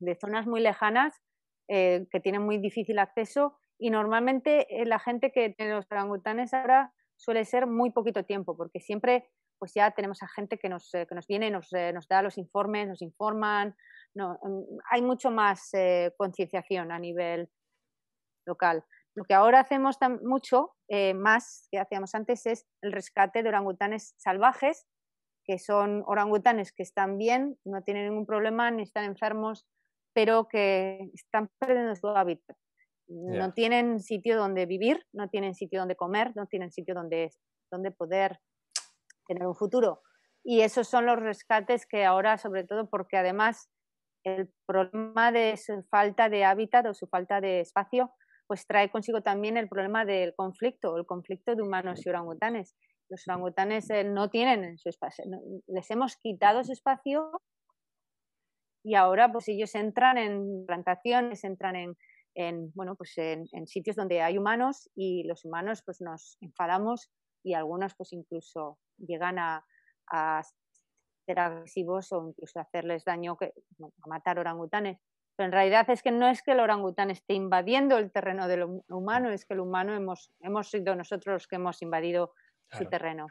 de 0.00 0.16
zonas 0.16 0.46
muy 0.46 0.60
lejanas 0.60 1.22
eh, 1.68 2.06
que 2.10 2.20
tienen 2.20 2.42
muy 2.42 2.58
difícil 2.58 2.98
acceso 2.98 3.56
y 3.78 3.90
normalmente 3.90 4.66
eh, 4.68 4.84
la 4.84 4.98
gente 4.98 5.30
que 5.30 5.50
tiene 5.50 5.72
los 5.72 5.90
orangutanes 5.90 6.52
ahora 6.52 6.92
suele 7.16 7.44
ser 7.44 7.66
muy 7.66 7.90
poquito 7.90 8.24
tiempo 8.24 8.56
porque 8.56 8.80
siempre 8.80 9.30
pues 9.58 9.72
ya 9.74 9.92
tenemos 9.92 10.22
a 10.24 10.28
gente 10.28 10.58
que 10.58 10.68
nos, 10.68 10.92
eh, 10.92 11.06
que 11.06 11.14
nos 11.14 11.28
viene, 11.28 11.48
nos, 11.50 11.70
nos 11.94 12.08
da 12.08 12.20
los 12.20 12.36
informes, 12.36 12.88
nos 12.88 13.00
informan, 13.00 13.76
no, 14.12 14.40
mm, 14.42 14.78
hay 14.90 15.02
mucho 15.02 15.30
más 15.30 15.70
concienciación 16.16 16.90
a 16.90 16.98
nivel 16.98 17.48
local. 18.44 18.84
Lo 19.14 19.24
que 19.24 19.34
ahora 19.34 19.60
hacemos 19.60 19.98
mucho 20.22 20.74
más 21.14 21.68
que 21.70 21.78
hacíamos 21.78 22.14
antes 22.14 22.44
es 22.46 22.66
el 22.80 22.92
rescate 22.92 23.42
de 23.42 23.50
orangutanes 23.50 24.14
salvajes, 24.16 24.86
que 25.44 25.58
son 25.58 26.02
orangutanes 26.06 26.72
que 26.72 26.82
están 26.82 27.18
bien, 27.18 27.58
no 27.64 27.82
tienen 27.82 28.08
ningún 28.08 28.26
problema, 28.26 28.70
ni 28.70 28.82
están 28.82 29.04
enfermos, 29.04 29.66
pero 30.14 30.48
que 30.48 31.10
están 31.14 31.50
perdiendo 31.58 31.94
su 31.96 32.08
hábitat. 32.08 32.56
No 33.08 33.52
tienen 33.52 34.00
sitio 34.00 34.38
donde 34.38 34.66
vivir, 34.66 35.04
no 35.12 35.28
tienen 35.28 35.54
sitio 35.54 35.80
donde 35.80 35.96
comer, 35.96 36.32
no 36.34 36.46
tienen 36.46 36.70
sitio 36.70 36.94
donde, 36.94 37.30
donde 37.70 37.90
poder 37.90 38.38
tener 39.26 39.46
un 39.46 39.54
futuro. 39.54 40.02
Y 40.44 40.60
esos 40.62 40.88
son 40.88 41.06
los 41.06 41.18
rescates 41.18 41.86
que 41.86 42.04
ahora, 42.04 42.38
sobre 42.38 42.64
todo 42.64 42.88
porque 42.88 43.16
además 43.16 43.70
el 44.24 44.50
problema 44.66 45.32
de 45.32 45.56
su 45.56 45.82
falta 45.90 46.28
de 46.28 46.44
hábitat 46.44 46.86
o 46.86 46.94
su 46.94 47.06
falta 47.06 47.40
de 47.40 47.60
espacio, 47.60 48.12
pues 48.46 48.66
trae 48.66 48.90
consigo 48.90 49.22
también 49.22 49.56
el 49.56 49.68
problema 49.68 50.04
del 50.04 50.34
conflicto, 50.34 50.96
el 50.96 51.06
conflicto 51.06 51.54
de 51.54 51.62
humanos 51.62 52.04
y 52.04 52.08
orangutanes. 52.08 52.74
Los 53.12 53.28
orangutanes 53.28 53.90
eh, 53.90 54.04
no 54.04 54.30
tienen 54.30 54.78
su 54.78 54.88
espacio, 54.88 55.26
les 55.66 55.90
hemos 55.90 56.16
quitado 56.16 56.64
su 56.64 56.72
espacio 56.72 57.30
y 58.82 58.94
ahora 58.94 59.30
pues 59.30 59.48
ellos 59.48 59.74
entran 59.74 60.16
en 60.16 60.64
plantaciones, 60.64 61.44
entran 61.44 61.76
en, 61.76 61.98
en 62.34 62.72
bueno, 62.72 62.96
pues 62.96 63.12
en, 63.18 63.66
sitios 63.66 63.96
donde 63.96 64.22
hay 64.22 64.38
humanos 64.38 64.88
y 64.94 65.24
los 65.24 65.44
humanos 65.44 65.82
pues 65.84 66.00
nos 66.00 66.38
enfadamos 66.40 67.10
y 67.44 67.52
algunos 67.52 67.94
pues 67.94 68.14
incluso 68.14 68.78
llegan 68.96 69.38
a, 69.38 69.62
a 70.10 70.42
ser 71.26 71.38
agresivos 71.38 72.10
o 72.12 72.28
incluso 72.28 72.60
hacerles 72.60 73.04
daño, 73.04 73.36
que, 73.36 73.52
a 73.78 74.08
matar 74.08 74.38
orangutanes. 74.38 74.96
Pero 75.36 75.48
en 75.48 75.52
realidad 75.52 75.90
es 75.90 76.02
que 76.02 76.12
no 76.12 76.28
es 76.28 76.42
que 76.42 76.52
el 76.52 76.60
orangután 76.60 77.10
esté 77.10 77.34
invadiendo 77.34 77.98
el 77.98 78.10
terreno 78.10 78.48
del 78.48 78.82
humano, 78.88 79.30
es 79.30 79.44
que 79.44 79.52
el 79.52 79.60
humano 79.60 79.94
hemos, 79.94 80.32
hemos 80.40 80.70
sido 80.70 80.96
nosotros 80.96 81.34
los 81.34 81.46
que 81.46 81.56
hemos 81.56 81.82
invadido 81.82 82.32
su 82.72 82.86
terreno. 82.86 83.28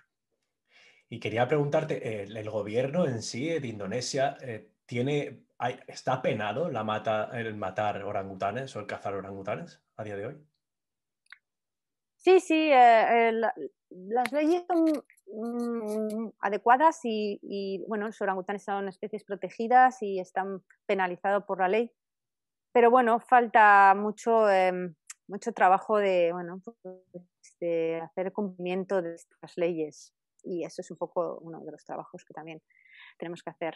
Y 1.09 1.19
quería 1.19 1.47
preguntarte, 1.47 2.23
¿el, 2.23 2.49
gobierno 2.49 3.05
en 3.05 3.21
sí 3.21 3.47
de 3.59 3.67
Indonesia 3.67 4.37
eh, 4.41 4.69
tiene, 4.85 5.43
está 5.87 6.21
penado 6.21 6.69
la 6.69 6.85
mata, 6.85 7.29
el 7.33 7.55
matar 7.55 8.03
orangutanes 8.03 8.73
o 8.75 8.79
el 8.79 8.87
cazar 8.87 9.15
orangutanes 9.15 9.81
a 9.97 10.03
día 10.03 10.15
de 10.15 10.27
hoy? 10.27 10.37
Sí, 12.15 12.39
sí, 12.39 12.69
eh, 12.71 13.31
las 13.89 14.31
leyes 14.31 14.63
son 14.67 14.85
mm, 15.33 16.29
adecuadas 16.39 16.99
y, 17.03 17.83
bueno, 17.87 18.05
los 18.05 18.21
orangutanes 18.21 18.63
son 18.63 18.87
especies 18.87 19.23
protegidas 19.23 20.01
y 20.01 20.19
están 20.19 20.63
penalizados 20.85 21.43
por 21.45 21.59
la 21.59 21.67
ley. 21.67 21.91
Pero 22.71 22.89
bueno, 22.89 23.19
falta 23.19 23.93
mucho, 23.95 24.49
em, 24.49 24.95
mucho 25.27 25.51
trabajo 25.51 25.97
de, 25.97 26.31
bueno, 26.31 26.61
de 27.61 28.01
hacer 28.01 28.33
cumplimiento 28.33 29.01
de 29.01 29.15
estas 29.15 29.55
leyes 29.55 30.13
y 30.43 30.63
eso 30.63 30.81
es 30.81 30.91
un 30.91 30.97
poco 30.97 31.39
uno 31.41 31.61
de 31.61 31.71
los 31.71 31.85
trabajos 31.85 32.25
que 32.25 32.33
también 32.33 32.61
tenemos 33.17 33.41
que 33.43 33.51
hacer. 33.51 33.75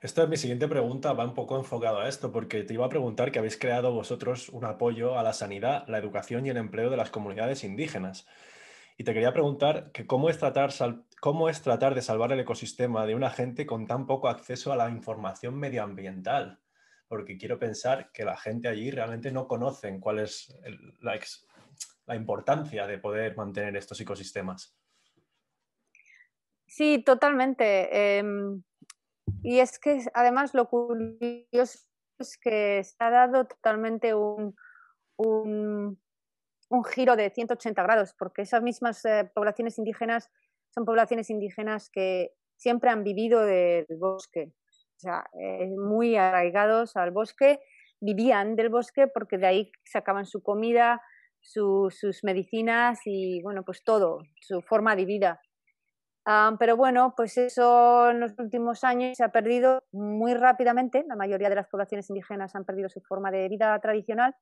Esta 0.00 0.24
es 0.24 0.28
mi 0.28 0.36
siguiente 0.36 0.68
pregunta, 0.68 1.12
va 1.12 1.24
un 1.24 1.34
poco 1.34 1.56
enfocado 1.56 2.00
a 2.00 2.08
esto, 2.08 2.32
porque 2.32 2.64
te 2.64 2.74
iba 2.74 2.84
a 2.84 2.88
preguntar 2.88 3.30
que 3.30 3.38
habéis 3.38 3.56
creado 3.56 3.92
vosotros 3.92 4.48
un 4.48 4.64
apoyo 4.64 5.18
a 5.18 5.22
la 5.22 5.32
sanidad, 5.32 5.86
la 5.88 5.98
educación 5.98 6.44
y 6.44 6.50
el 6.50 6.56
empleo 6.56 6.90
de 6.90 6.96
las 6.96 7.10
comunidades 7.10 7.64
indígenas. 7.64 8.26
Y 8.96 9.04
te 9.04 9.12
quería 9.12 9.32
preguntar 9.32 9.92
que 9.92 10.06
cómo 10.06 10.28
es 10.28 10.38
tratar, 10.38 10.70
cómo 11.20 11.48
es 11.48 11.62
tratar 11.62 11.94
de 11.94 12.02
salvar 12.02 12.32
el 12.32 12.40
ecosistema 12.40 13.06
de 13.06 13.14
una 13.14 13.30
gente 13.30 13.66
con 13.66 13.86
tan 13.86 14.06
poco 14.06 14.28
acceso 14.28 14.72
a 14.72 14.76
la 14.76 14.90
información 14.90 15.56
medioambiental. 15.56 16.60
Porque 17.08 17.36
quiero 17.36 17.58
pensar 17.58 18.10
que 18.12 18.24
la 18.24 18.36
gente 18.36 18.68
allí 18.68 18.90
realmente 18.90 19.30
no 19.32 19.46
conocen 19.46 20.00
cuál 20.00 20.18
es 20.20 20.56
la, 21.00 21.14
la 22.06 22.16
importancia 22.16 22.86
de 22.86 22.98
poder 22.98 23.36
mantener 23.36 23.76
estos 23.76 24.00
ecosistemas. 24.00 24.76
Sí, 26.66 27.02
totalmente. 27.04 28.18
Em, 28.18 28.62
y 29.42 29.60
es 29.60 29.78
que 29.78 30.04
además 30.12 30.54
lo 30.54 30.68
curioso 30.68 31.78
es 32.18 32.38
que 32.38 32.82
se 32.84 32.96
ha 32.98 33.10
dado 33.10 33.46
totalmente 33.46 34.14
un, 34.14 34.56
un, 35.16 35.98
giro 36.92 37.16
de 37.16 37.30
180 37.30 37.82
grados, 37.82 38.14
porque 38.18 38.42
esas 38.42 38.62
mismas 38.62 39.04
eh, 39.04 39.30
poblaciones 39.34 39.78
indígenas 39.78 40.30
son 40.70 40.84
poblaciones 40.84 41.30
indígenas 41.30 41.88
que 41.90 42.32
siempre 42.56 42.90
han 42.90 43.04
vivido 43.04 43.44
del 43.44 43.86
bosque, 43.98 44.52
o 44.96 44.98
sea, 44.98 45.24
eh, 45.40 45.68
muy 45.68 46.16
arraigados 46.16 46.96
al 46.96 47.12
bosque, 47.12 47.60
vivían 48.00 48.56
del 48.56 48.70
bosque 48.70 49.06
porque 49.06 49.38
de 49.38 49.46
ahí 49.46 49.72
sacaban 49.84 50.26
su 50.26 50.42
comida, 50.42 51.00
sus 51.44 52.24
medicinas 52.24 53.00
y, 53.04 53.42
bueno, 53.42 53.62
pues 53.64 53.84
todo, 53.84 54.22
su 54.40 54.62
forma 54.62 54.96
de 54.96 55.04
vida. 55.04 55.40
Ah, 56.26 56.56
pero 56.58 56.76
bueno, 56.76 57.12
pues 57.14 57.36
eso 57.36 58.10
en 58.10 58.20
los 58.20 58.32
últimos 58.38 58.82
años 58.82 59.16
se 59.16 59.24
ha 59.24 59.28
perdido 59.30 59.84
muy 59.92 60.32
rápidamente. 60.32 61.04
La 61.06 61.16
mayoría 61.16 61.50
de 61.50 61.56
las 61.56 61.68
poblaciones 61.68 62.08
indígenas 62.08 62.54
han 62.54 62.64
perdido 62.64 62.88
su 62.88 63.02
forma 63.02 63.30
de 63.30 63.48
vida 63.48 63.78
tradicional. 63.80 64.34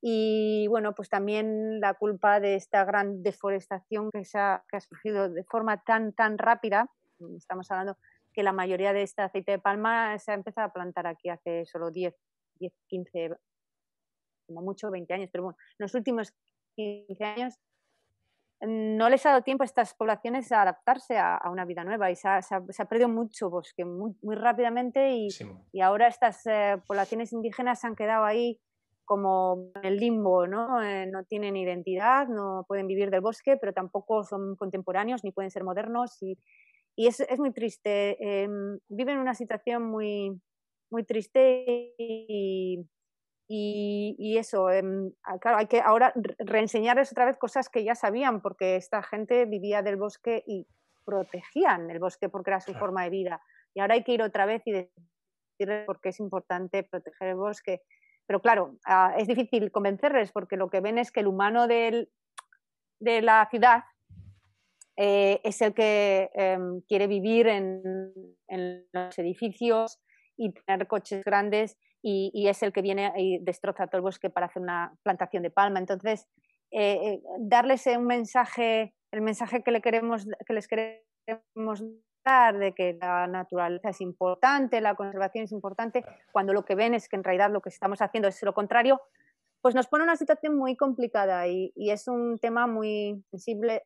Y 0.00 0.66
bueno, 0.68 0.94
pues 0.94 1.10
también 1.10 1.80
la 1.80 1.94
culpa 1.94 2.40
de 2.40 2.54
esta 2.54 2.84
gran 2.84 3.22
deforestación 3.22 4.10
que, 4.10 4.24
se 4.24 4.38
ha, 4.38 4.64
que 4.70 4.78
ha 4.78 4.80
surgido 4.80 5.28
de 5.28 5.44
forma 5.44 5.82
tan, 5.82 6.14
tan 6.14 6.38
rápida. 6.38 6.90
Estamos 7.36 7.70
hablando 7.70 7.98
que 8.32 8.42
la 8.42 8.52
mayoría 8.52 8.92
de 8.92 9.02
este 9.02 9.20
aceite 9.22 9.52
de 9.52 9.58
palma 9.58 10.18
se 10.18 10.30
ha 10.30 10.34
empezado 10.34 10.68
a 10.68 10.72
plantar 10.72 11.06
aquí 11.06 11.28
hace 11.28 11.66
solo 11.66 11.90
10, 11.90 12.14
10 12.60 12.72
15, 12.86 13.30
como 14.48 14.62
mucho 14.62 14.90
20 14.90 15.14
años. 15.14 15.28
Pero 15.30 15.44
bueno, 15.44 15.58
en 15.60 15.84
los 15.84 15.94
últimos 15.94 16.34
15 16.74 17.24
años 17.24 17.54
no 18.60 19.08
les 19.08 19.24
ha 19.24 19.30
dado 19.30 19.42
tiempo 19.42 19.62
a 19.62 19.66
estas 19.66 19.94
poblaciones 19.94 20.50
a 20.50 20.62
adaptarse 20.62 21.16
a, 21.16 21.40
una 21.50 21.64
vida 21.64 21.84
nueva 21.84 22.10
y 22.10 22.16
se 22.16 22.28
ha, 22.28 22.88
perdido 22.88 23.08
mucho 23.08 23.50
bosque 23.50 23.84
muy, 23.84 24.14
rápidamente 24.34 25.12
y, 25.12 25.28
ahora 25.80 26.08
estas 26.08 26.44
eh, 26.46 26.76
poblaciones 26.86 27.32
indígenas 27.32 27.80
se 27.80 27.86
han 27.86 27.94
quedado 27.94 28.24
ahí 28.24 28.60
como 29.04 29.70
en 29.76 29.84
el 29.84 29.96
limbo, 29.96 30.46
¿no? 30.46 30.82
Eh, 30.82 31.06
no 31.06 31.24
tienen 31.24 31.56
identidad, 31.56 32.28
no 32.28 32.64
pueden 32.68 32.86
vivir 32.86 33.10
del 33.10 33.22
bosque, 33.22 33.56
pero 33.56 33.72
tampoco 33.72 34.22
son 34.22 34.54
contemporáneos 34.56 35.24
ni 35.24 35.32
pueden 35.32 35.50
ser 35.50 35.64
modernos 35.64 36.20
y, 36.22 36.36
es, 36.96 37.24
muy 37.38 37.52
triste. 37.52 38.16
Em, 38.20 38.78
viven 38.88 39.14
en 39.14 39.20
una 39.20 39.34
situación 39.34 39.84
muy, 39.88 40.38
muy 40.90 41.04
triste 41.04 41.94
y, 41.96 42.84
y, 43.50 44.36
eso, 44.36 44.70
em, 44.70 45.10
claro, 45.40 45.56
hay 45.56 45.66
que 45.66 45.80
ahora 45.80 46.12
reenseñarles 46.38 47.10
otra 47.12 47.24
vez 47.24 47.38
cosas 47.38 47.70
que 47.70 47.82
ya 47.82 47.94
sabían, 47.94 48.42
porque 48.42 48.76
esta 48.76 49.02
gente 49.02 49.46
vivía 49.46 49.80
del 49.80 49.96
bosque 49.96 50.44
y 50.46 50.66
protegían 51.06 51.90
el 51.90 51.98
bosque 51.98 52.28
porque 52.28 52.50
era 52.50 52.60
su 52.60 52.74
forma 52.74 53.04
de 53.04 53.10
vida. 53.10 53.42
Y 53.74 53.80
ahora 53.80 53.94
hay 53.94 54.04
que 54.04 54.12
ir 54.12 54.22
otra 54.22 54.44
vez 54.44 54.62
y 54.66 54.72
decirles 54.72 55.86
por 55.86 56.00
qué 56.02 56.10
es 56.10 56.20
importante 56.20 56.82
proteger 56.82 57.28
el 57.28 57.36
bosque. 57.36 57.80
Pero 58.26 58.42
claro, 58.42 58.76
ah, 58.84 59.14
es 59.16 59.26
difícil 59.26 59.72
convencerles 59.72 60.30
porque 60.30 60.58
lo 60.58 60.68
que 60.68 60.80
ven 60.80 60.98
es 60.98 61.10
que 61.10 61.20
el 61.20 61.28
humano 61.28 61.66
del, 61.66 62.10
de 63.00 63.22
la 63.22 63.48
ciudad 63.50 63.84
eh, 64.98 65.40
es 65.42 65.62
el 65.62 65.72
que 65.72 66.28
em, 66.34 66.82
quiere 66.82 67.06
vivir 67.06 67.46
en, 67.46 67.82
en 68.48 68.86
los 68.92 69.18
edificios 69.18 69.98
y 70.36 70.52
tener 70.52 70.86
coches 70.86 71.24
grandes 71.24 71.78
y, 72.02 72.48
es 72.48 72.62
el 72.62 72.72
que 72.72 72.82
viene 72.82 73.12
y 73.16 73.38
destroza 73.38 73.86
todo 73.86 73.98
el 73.98 74.02
bosque 74.02 74.30
para 74.30 74.46
hacer 74.46 74.62
una 74.62 74.94
plantación 75.02 75.42
de 75.42 75.50
palma. 75.50 75.78
Entonces, 75.78 76.26
eh, 76.70 76.94
eh, 76.94 77.22
darles 77.38 77.86
un 77.86 78.06
mensaje, 78.06 78.94
el 79.12 79.22
mensaje 79.22 79.62
que, 79.62 79.70
le 79.70 79.80
queremos, 79.80 80.26
que 80.46 80.52
les 80.52 80.68
queremos 80.68 81.84
dar 82.24 82.58
de 82.58 82.74
que 82.74 82.96
la 83.00 83.26
naturaleza 83.26 83.90
es 83.90 84.00
importante, 84.00 84.80
la 84.80 84.94
conservación 84.94 85.44
es 85.44 85.52
importante, 85.52 86.04
cuando 86.32 86.52
lo 86.52 86.64
que 86.64 86.74
ven 86.74 86.94
es 86.94 87.08
que 87.08 87.16
en 87.16 87.24
realidad 87.24 87.50
lo 87.50 87.60
que 87.60 87.70
estamos 87.70 88.02
haciendo 88.02 88.28
es 88.28 88.42
lo 88.42 88.52
contrario, 88.52 89.00
pues 89.60 89.74
nos 89.74 89.88
pone 89.88 90.04
una 90.04 90.16
situación 90.16 90.56
muy 90.56 90.76
complicada 90.76 91.48
y, 91.48 91.72
y 91.74 91.90
es 91.90 92.06
un 92.06 92.38
tema 92.38 92.66
muy 92.66 93.24
sensible 93.30 93.84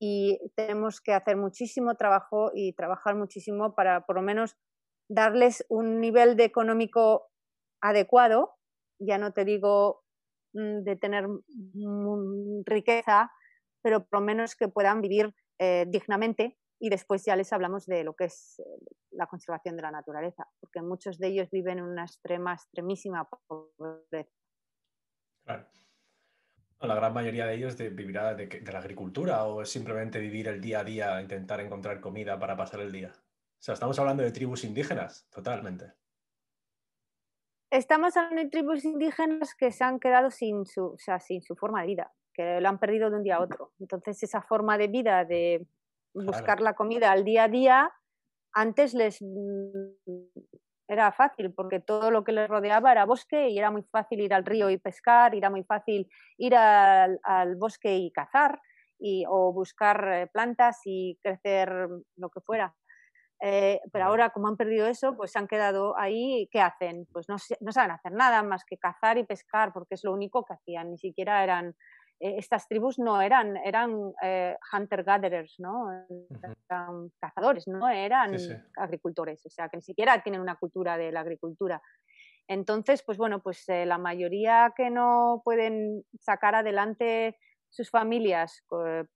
y 0.00 0.38
tenemos 0.56 1.00
que 1.00 1.12
hacer 1.12 1.36
muchísimo 1.36 1.94
trabajo 1.94 2.50
y 2.52 2.72
trabajar 2.72 3.14
muchísimo 3.14 3.74
para 3.74 4.04
por 4.06 4.16
lo 4.16 4.22
menos 4.22 4.56
darles 5.08 5.64
un 5.68 6.00
nivel 6.00 6.36
de 6.36 6.44
económico 6.44 7.30
adecuado, 7.84 8.56
ya 8.98 9.18
no 9.18 9.32
te 9.32 9.44
digo 9.44 10.02
mm, 10.54 10.82
de 10.82 10.96
tener 10.96 11.26
riqueza, 12.64 13.30
pero 13.82 14.06
por 14.06 14.20
lo 14.20 14.26
menos 14.26 14.56
que 14.56 14.68
puedan 14.68 15.02
vivir 15.02 15.34
eh, 15.58 15.84
dignamente 15.88 16.58
y 16.80 16.88
después 16.88 17.24
ya 17.24 17.36
les 17.36 17.52
hablamos 17.52 17.86
de 17.86 18.02
lo 18.02 18.14
que 18.14 18.24
es 18.24 18.58
eh, 18.58 18.64
la 19.10 19.26
conservación 19.26 19.76
de 19.76 19.82
la 19.82 19.90
naturaleza, 19.90 20.48
porque 20.60 20.80
muchos 20.80 21.18
de 21.18 21.28
ellos 21.28 21.50
viven 21.50 21.78
en 21.78 21.84
una 21.84 22.04
extrema, 22.04 22.54
extremísima 22.54 23.28
pobreza. 23.46 24.30
Claro. 25.44 25.66
La 26.80 26.94
gran 26.94 27.14
mayoría 27.14 27.46
de 27.46 27.54
ellos 27.54 27.76
vivirá 27.76 28.34
de, 28.34 28.46
de, 28.46 28.72
la 28.72 28.78
agricultura 28.78 29.44
o 29.44 29.62
es 29.62 29.70
simplemente 29.70 30.18
vivir 30.18 30.48
el 30.48 30.60
día 30.60 30.80
a 30.80 30.84
día, 30.84 31.20
intentar 31.20 31.60
encontrar 31.60 32.00
comida 32.00 32.38
para 32.38 32.56
pasar 32.56 32.80
el 32.80 32.92
día. 32.92 33.12
O 33.14 33.62
sea, 33.64 33.74
estamos 33.74 33.98
hablando 33.98 34.22
de 34.22 34.32
tribus 34.32 34.64
indígenas, 34.64 35.26
totalmente. 35.30 35.94
Estamos 37.74 38.16
hablando 38.16 38.40
de 38.40 38.48
tribus 38.50 38.84
indígenas 38.84 39.56
que 39.56 39.72
se 39.72 39.82
han 39.82 39.98
quedado 39.98 40.30
sin 40.30 40.64
su, 40.64 40.94
sin 41.18 41.42
su 41.42 41.56
forma 41.56 41.80
de 41.80 41.88
vida, 41.88 42.12
que 42.32 42.60
lo 42.60 42.68
han 42.68 42.78
perdido 42.78 43.10
de 43.10 43.16
un 43.16 43.24
día 43.24 43.34
a 43.34 43.40
otro. 43.40 43.72
Entonces, 43.80 44.22
esa 44.22 44.42
forma 44.42 44.78
de 44.78 44.86
vida 44.86 45.24
de 45.24 45.66
buscar 46.14 46.60
la 46.60 46.74
comida 46.74 47.10
al 47.10 47.24
día 47.24 47.42
a 47.42 47.48
día, 47.48 47.92
antes 48.52 48.94
les 48.94 49.20
mm, 49.20 50.22
era 50.86 51.10
fácil 51.10 51.52
porque 51.52 51.80
todo 51.80 52.12
lo 52.12 52.22
que 52.22 52.30
les 52.30 52.48
rodeaba 52.48 52.92
era 52.92 53.06
bosque 53.06 53.48
y 53.48 53.58
era 53.58 53.72
muy 53.72 53.82
fácil 53.82 54.20
ir 54.20 54.34
al 54.34 54.44
río 54.44 54.70
y 54.70 54.78
pescar, 54.78 55.34
era 55.34 55.50
muy 55.50 55.64
fácil 55.64 56.08
ir 56.38 56.54
al, 56.54 57.18
bosque 57.56 57.96
y 57.96 58.12
cazar 58.12 58.60
y, 59.00 59.24
o 59.28 59.52
buscar 59.52 60.08
eh, 60.12 60.26
plantas 60.28 60.80
y 60.84 61.18
crecer 61.20 61.88
lo 62.14 62.30
que 62.30 62.40
fuera. 62.40 62.72
Eh, 63.46 63.78
pero 63.92 64.06
ahora, 64.06 64.30
como 64.30 64.48
han 64.48 64.56
perdido 64.56 64.86
eso, 64.86 65.14
pues 65.18 65.32
se 65.32 65.38
han 65.38 65.46
quedado 65.46 65.98
ahí. 65.98 66.48
¿Qué 66.50 66.62
hacen? 66.62 67.06
Pues 67.12 67.28
no, 67.28 67.36
no, 67.60 67.72
saben 67.72 67.90
hacer 67.90 68.12
nada 68.12 68.42
más 68.42 68.64
que 68.64 68.78
cazar 68.78 69.18
y 69.18 69.24
pescar, 69.24 69.70
porque 69.74 69.96
es 69.96 70.04
lo 70.04 70.14
único 70.14 70.46
que 70.46 70.54
hacían. 70.54 70.90
Ni 70.90 70.96
siquiera 70.96 71.44
eran. 71.44 71.76
Eh, 72.20 72.36
estas 72.38 72.66
tribus 72.68 72.98
no 72.98 73.20
eran, 73.20 73.58
eran 73.58 74.12
eh, 74.22 74.56
hunter-gatherers, 74.72 75.56
¿no? 75.58 75.90
Eran 76.70 77.10
cazadores, 77.20 77.68
no 77.68 77.86
eran 77.86 78.34
agricultores. 78.78 79.44
O 79.44 79.50
sea, 79.50 79.68
que 79.68 79.76
ni 79.76 79.82
siquiera 79.82 80.22
tienen 80.22 80.40
una 80.40 80.56
cultura 80.56 80.96
de 80.96 81.12
la 81.12 81.20
agricultura. 81.20 81.82
Entonces, 82.48 83.02
pues 83.02 83.18
bueno, 83.18 83.42
pues 83.42 83.66
la 83.68 83.98
mayoría 83.98 84.72
que 84.74 84.88
no 84.88 85.42
pueden 85.44 86.04
sacar 86.18 86.54
adelante 86.54 87.36
sus 87.68 87.90
familias 87.90 88.64
pues, 88.68 89.06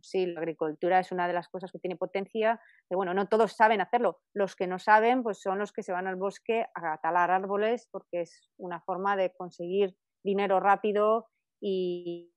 sí, 0.00 0.26
la 0.26 0.40
agricultura 0.40 0.98
es 0.98 1.12
una 1.12 1.26
de 1.26 1.34
las 1.34 1.48
cosas 1.48 1.70
que 1.70 1.78
tiene 1.78 1.96
potencia, 1.96 2.60
pero 2.88 2.98
bueno, 2.98 3.14
no 3.14 3.28
todos 3.28 3.52
saben 3.52 3.80
hacerlo. 3.80 4.20
Los 4.32 4.56
que 4.56 4.66
no 4.66 4.78
saben, 4.78 5.22
pues 5.22 5.40
son 5.40 5.58
los 5.58 5.72
que 5.72 5.82
se 5.82 5.92
van 5.92 6.06
al 6.06 6.16
bosque 6.16 6.66
a 6.74 6.98
talar 6.98 7.30
árboles 7.30 7.88
porque 7.90 8.22
es 8.22 8.50
una 8.56 8.80
forma 8.80 9.16
de 9.16 9.32
conseguir 9.32 9.96
dinero 10.22 10.60
rápido 10.60 11.28
y, 11.60 12.32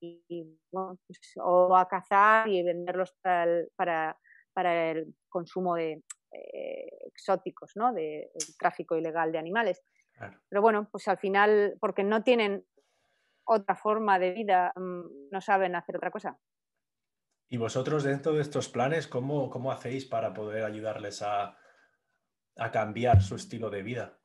pues, 0.70 1.34
o 1.44 1.76
a 1.76 1.88
cazar 1.88 2.48
y 2.48 2.62
venderlos 2.64 3.14
para 3.22 3.44
el, 3.44 3.72
para, 3.76 4.18
para 4.54 4.92
el 4.92 5.16
consumo 5.30 5.76
de 5.76 6.04
eh, 6.32 6.90
exóticos, 7.08 7.72
¿no? 7.76 7.92
De 7.94 8.32
tráfico 8.60 8.96
ilegal 8.96 9.32
de 9.32 9.40
animales. 9.40 9.82
Pero 10.48 10.62
bueno, 10.62 10.88
pues 10.92 11.08
al 11.08 11.18
final, 11.18 11.78
porque 11.82 12.04
no 12.04 12.24
tienen 12.24 12.66
otra 13.46 13.76
forma 13.76 14.20
de 14.20 14.32
vida, 14.32 14.74
mm, 14.76 15.30
no 15.32 15.42
saben 15.42 15.76
hacer 15.76 15.98
otra 15.98 16.12
cosa. 16.12 16.38
¿Y 17.50 17.58
vosotros 17.58 18.04
dentro 18.04 18.34
de 18.34 18.42
estos 18.42 18.70
planes, 18.70 19.08
cómo, 19.08 19.50
cómo 19.50 19.72
hacéis 19.72 20.06
para 20.06 20.34
poder 20.34 20.64
ayudarles 20.64 21.22
a, 21.22 21.58
a 22.58 22.72
cambiar 22.72 23.22
su 23.22 23.36
estilo 23.36 23.70
de 23.70 23.84
vida? 23.84 24.20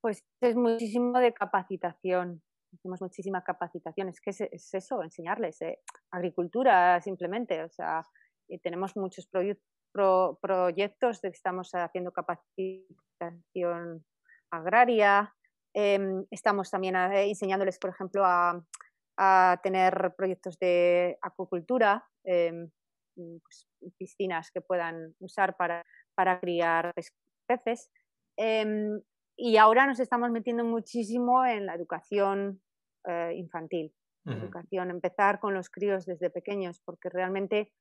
Pues 0.00 0.24
es 0.40 0.56
muchísimo 0.56 1.18
de 1.18 1.32
capacitación. 1.32 2.42
Hacemos 2.74 3.00
muchísima 3.02 3.44
capacitación. 3.44 4.08
Es 4.08 4.20
que 4.20 4.30
es, 4.30 4.74
eso, 4.74 5.02
enseñarles. 5.02 5.60
Eh, 5.62 5.80
agricultura 6.10 7.00
simplemente. 7.00 7.62
O 7.62 7.70
sea, 7.70 8.06
eh, 8.48 8.58
tenemos 8.58 8.96
muchos 8.96 9.28
proyectos 9.92 11.20
de 11.20 11.30
que 11.30 11.36
estamos 11.36 11.70
haciendo 11.72 12.12
capacitación 12.12 14.04
agraria. 14.50 15.32
Em, 15.74 16.26
estamos 16.30 16.70
también 16.70 16.96
eh, 16.96 17.28
enseñándoles, 17.28 17.78
por 17.78 17.90
ejemplo, 17.90 18.24
a, 18.24 18.60
a 19.16 19.60
tener 19.62 20.14
proyectos 20.16 20.58
de 20.58 21.18
acuicultura, 21.22 22.04
em, 22.24 22.70
mm, 23.16 23.38
pues, 23.42 23.68
piscinas 23.98 24.50
que 24.50 24.60
puedan 24.60 25.14
usar 25.20 25.56
para, 25.56 25.84
para 26.14 26.40
criar 26.40 26.92
peces. 27.46 27.90
Em, 28.36 29.00
y 29.36 29.56
ahora 29.56 29.86
nos 29.86 30.00
estamos 30.00 30.30
metiendo 30.30 30.64
muchísimo 30.64 31.44
en 31.44 31.66
la 31.66 31.74
educación 31.74 32.62
eh, 33.08 33.32
infantil, 33.34 33.92
educación, 34.24 34.90
empezar 34.90 35.40
con 35.40 35.54
los 35.54 35.68
críos 35.68 36.06
desde 36.06 36.30
pequeños, 36.30 36.80
porque 36.84 37.08
realmente 37.08 37.72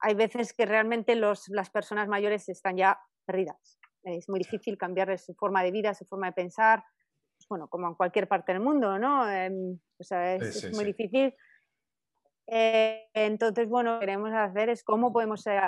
hay 0.00 0.14
veces 0.14 0.54
que 0.54 0.64
realmente 0.64 1.14
los, 1.16 1.48
las 1.48 1.68
personas 1.68 2.08
mayores 2.08 2.48
están 2.48 2.76
ya 2.76 2.98
perdidas. 3.26 3.78
Es 4.04 4.28
muy 4.28 4.38
difícil 4.38 4.78
cambiarles 4.78 5.26
su 5.26 5.34
forma 5.34 5.62
de 5.62 5.72
vida, 5.72 5.92
su 5.92 6.06
forma 6.06 6.28
de 6.28 6.32
pensar, 6.32 6.84
bueno, 7.48 7.68
como 7.68 7.88
en 7.88 7.94
cualquier 7.94 8.28
parte 8.28 8.52
del 8.52 8.60
mundo, 8.60 8.98
¿no? 8.98 9.28
Em, 9.30 9.78
o 9.98 10.04
sea, 10.04 10.34
es, 10.34 10.72
muy 10.74 10.84
difícil. 10.84 11.34
Eh, 12.50 13.08
entonces, 13.12 13.68
bueno, 13.68 13.94
lo 13.94 14.00
que 14.00 14.06
queremos 14.06 14.32
hacer 14.32 14.70
es 14.70 14.82
cómo 14.82 15.12
podemos 15.12 15.46
eh, 15.46 15.60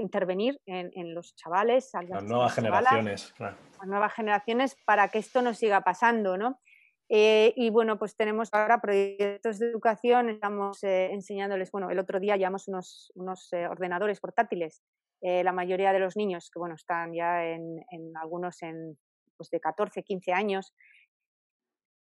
intervenir 0.00 0.60
en, 0.66 1.14
los 1.14 1.34
chavales, 1.34 1.90
las, 2.08 2.22
nuevas 2.22 2.54
generaciones, 2.54 3.34
las 3.38 3.86
nuevas 3.86 4.12
generaciones, 4.12 4.76
para 4.84 5.08
que 5.08 5.18
esto 5.18 5.42
no 5.42 5.54
siga 5.54 5.80
pasando, 5.80 6.36
¿no? 6.36 6.60
Eh, 7.08 7.52
y 7.56 7.70
bueno, 7.70 7.98
pues 7.98 8.16
tenemos 8.16 8.50
ahora 8.52 8.80
proyectos 8.80 9.58
de 9.58 9.70
educación, 9.70 10.28
estamos 10.28 10.84
enseñándoles, 10.84 11.72
bueno, 11.72 11.90
el 11.90 11.98
otro 11.98 12.20
día 12.20 12.36
llevamos 12.36 12.68
unos, 12.68 13.10
unos 13.14 13.50
ordenadores 13.52 14.20
portátiles, 14.20 14.84
la 15.20 15.52
mayoría 15.52 15.92
de 15.92 15.98
los 15.98 16.16
niños, 16.16 16.48
que 16.52 16.60
bueno, 16.60 16.76
están 16.76 17.12
ya 17.12 17.44
en, 17.44 17.84
en 17.90 18.16
algunos 18.16 18.62
en, 18.62 18.98
pues 19.38 19.48
de 19.48 19.60
14, 19.60 20.02
15 20.02 20.32
años, 20.32 20.74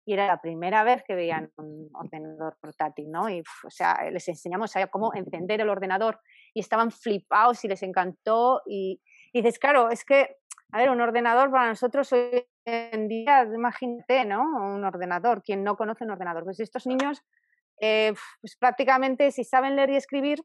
y 0.05 0.13
era 0.13 0.27
la 0.27 0.41
primera 0.41 0.83
vez 0.83 1.03
que 1.03 1.15
veían 1.15 1.51
un 1.57 1.89
ordenador 1.93 2.57
portátil, 2.59 3.11
¿no? 3.11 3.29
Y, 3.29 3.43
o 3.63 3.69
sea, 3.69 4.09
les 4.11 4.27
enseñamos 4.27 4.75
a 4.75 4.87
cómo 4.87 5.13
encender 5.13 5.61
el 5.61 5.69
ordenador 5.69 6.19
y 6.53 6.59
estaban 6.59 6.91
flipados 6.91 7.63
y 7.63 7.67
les 7.67 7.83
encantó. 7.83 8.63
Y, 8.65 8.99
dices, 9.31 9.59
claro, 9.59 9.89
es 9.89 10.03
que, 10.03 10.37
a 10.71 10.79
ver, 10.79 10.89
un 10.89 11.01
ordenador 11.01 11.51
para 11.51 11.69
nosotros 11.69 12.11
hoy 12.13 12.47
en 12.65 13.07
día, 13.07 13.43
imagínate, 13.43 14.25
¿no? 14.25 14.41
Un 14.41 14.83
ordenador, 14.83 15.43
quien 15.43 15.63
no 15.63 15.77
conoce 15.77 16.03
un 16.03 16.11
ordenador. 16.11 16.45
Pues 16.45 16.59
estos 16.59 16.87
niños, 16.87 17.23
eh, 17.79 18.13
pues 18.41 18.55
prácticamente, 18.55 19.31
si 19.31 19.43
saben 19.43 19.75
leer 19.75 19.91
y 19.91 19.95
escribir, 19.97 20.43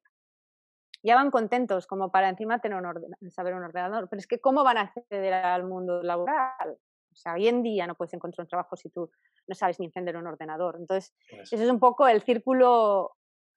ya 1.07 1.15
van 1.15 1.31
contentos 1.31 1.87
como 1.87 2.11
para 2.11 2.29
encima 2.29 2.59
tener 2.59 2.83
un 2.83 3.31
saber 3.31 3.55
un 3.55 3.63
ordenador. 3.63 4.09
Pero 4.11 4.19
es 4.19 4.27
que, 4.27 4.41
¿cómo 4.41 4.65
van 4.65 4.79
a 4.79 4.81
acceder 4.83 5.33
al 5.33 5.65
mundo 5.65 6.03
laboral? 6.03 6.79
O 7.13 7.15
sea, 7.15 7.35
hoy 7.35 7.47
en 7.47 7.63
día 7.63 7.87
no 7.87 7.95
puedes 7.95 8.13
encontrar 8.13 8.45
un 8.45 8.49
trabajo 8.49 8.77
si 8.77 8.91
tú 8.91 9.11
no 9.47 9.55
sabes 9.55 9.79
ni 9.79 9.87
encender 9.87 10.17
un 10.17 10.27
ordenador. 10.27 10.77
Entonces, 10.79 11.15
ese 11.31 11.63
es 11.63 11.71
un 11.71 11.79
poco 11.79 12.09
el 12.09 12.23
círculo 12.23 13.13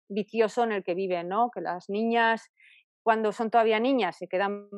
vicioso 0.08 0.64
en 0.64 0.74
el 0.74 0.84
que 0.84 0.94
viven, 0.94 1.28
¿no? 1.28 1.50
Que 1.50 1.62
las 1.62 1.90
niñas, 1.90 2.52
cuando 3.04 3.32
son 3.32 3.50
todavía 3.50 3.80
niñas, 3.80 4.18
se 4.18 4.28
quedan 4.28 4.70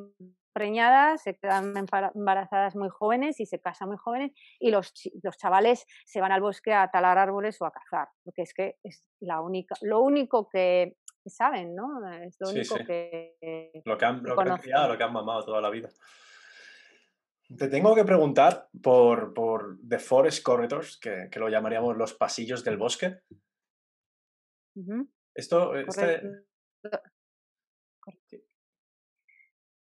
preñadas, 0.54 1.24
se 1.24 1.36
quedan 1.36 1.74
embarazadas 2.14 2.76
muy 2.76 2.90
jóvenes 2.90 3.40
y 3.40 3.46
se 3.46 3.60
casan 3.60 3.90
muy 3.90 3.98
jóvenes 3.98 4.32
y 4.60 4.72
los, 4.72 4.94
los 5.24 5.38
chavales 5.38 5.86
se 6.06 6.22
van 6.22 6.32
al 6.32 6.42
bosque 6.42 6.74
a 6.74 6.90
talar 6.90 7.18
árboles 7.18 7.62
o 7.62 7.66
a 7.66 7.72
cazar, 7.72 8.10
porque 8.24 8.44
es 8.44 8.54
que 8.54 8.76
es 8.84 9.06
la 9.20 9.42
única, 9.42 9.76
lo 9.82 10.02
único 10.02 10.50
que 10.50 10.98
saben, 11.30 11.76
¿no? 11.76 12.08
Es 12.14 12.38
lo 12.40 12.50
único 12.50 12.76
que. 12.86 13.82
Lo 13.86 13.98
que 13.98 14.06
han, 14.06 14.24
lo 14.24 14.36
que 14.36 14.50
han 14.50 14.58
criado, 14.58 14.90
lo 14.90 14.98
que 14.98 15.04
han 15.04 15.14
mamado 15.14 15.46
toda 15.46 15.62
la 15.62 15.70
vida. 15.70 15.90
Te 17.58 17.68
tengo 17.68 17.94
que 17.94 18.06
preguntar 18.06 18.70
por, 18.82 19.34
por 19.34 19.78
The 19.88 20.00
Forest 20.00 20.44
Corridors, 20.44 20.98
que, 20.98 21.28
que, 21.30 21.40
lo 21.40 21.50
llamaríamos 21.50 21.98
los 21.98 22.14
pasillos 22.14 22.64
del 22.64 22.78
bosque. 22.78 23.20
Esto. 25.36 25.76
Este... 25.76 26.46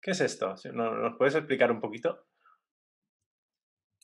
¿Qué 0.01 0.13
es 0.13 0.21
esto? 0.21 0.55
¿Nos 0.73 1.17
puedes 1.19 1.35
explicar 1.35 1.71
un 1.71 1.81
poquito? 1.81 2.27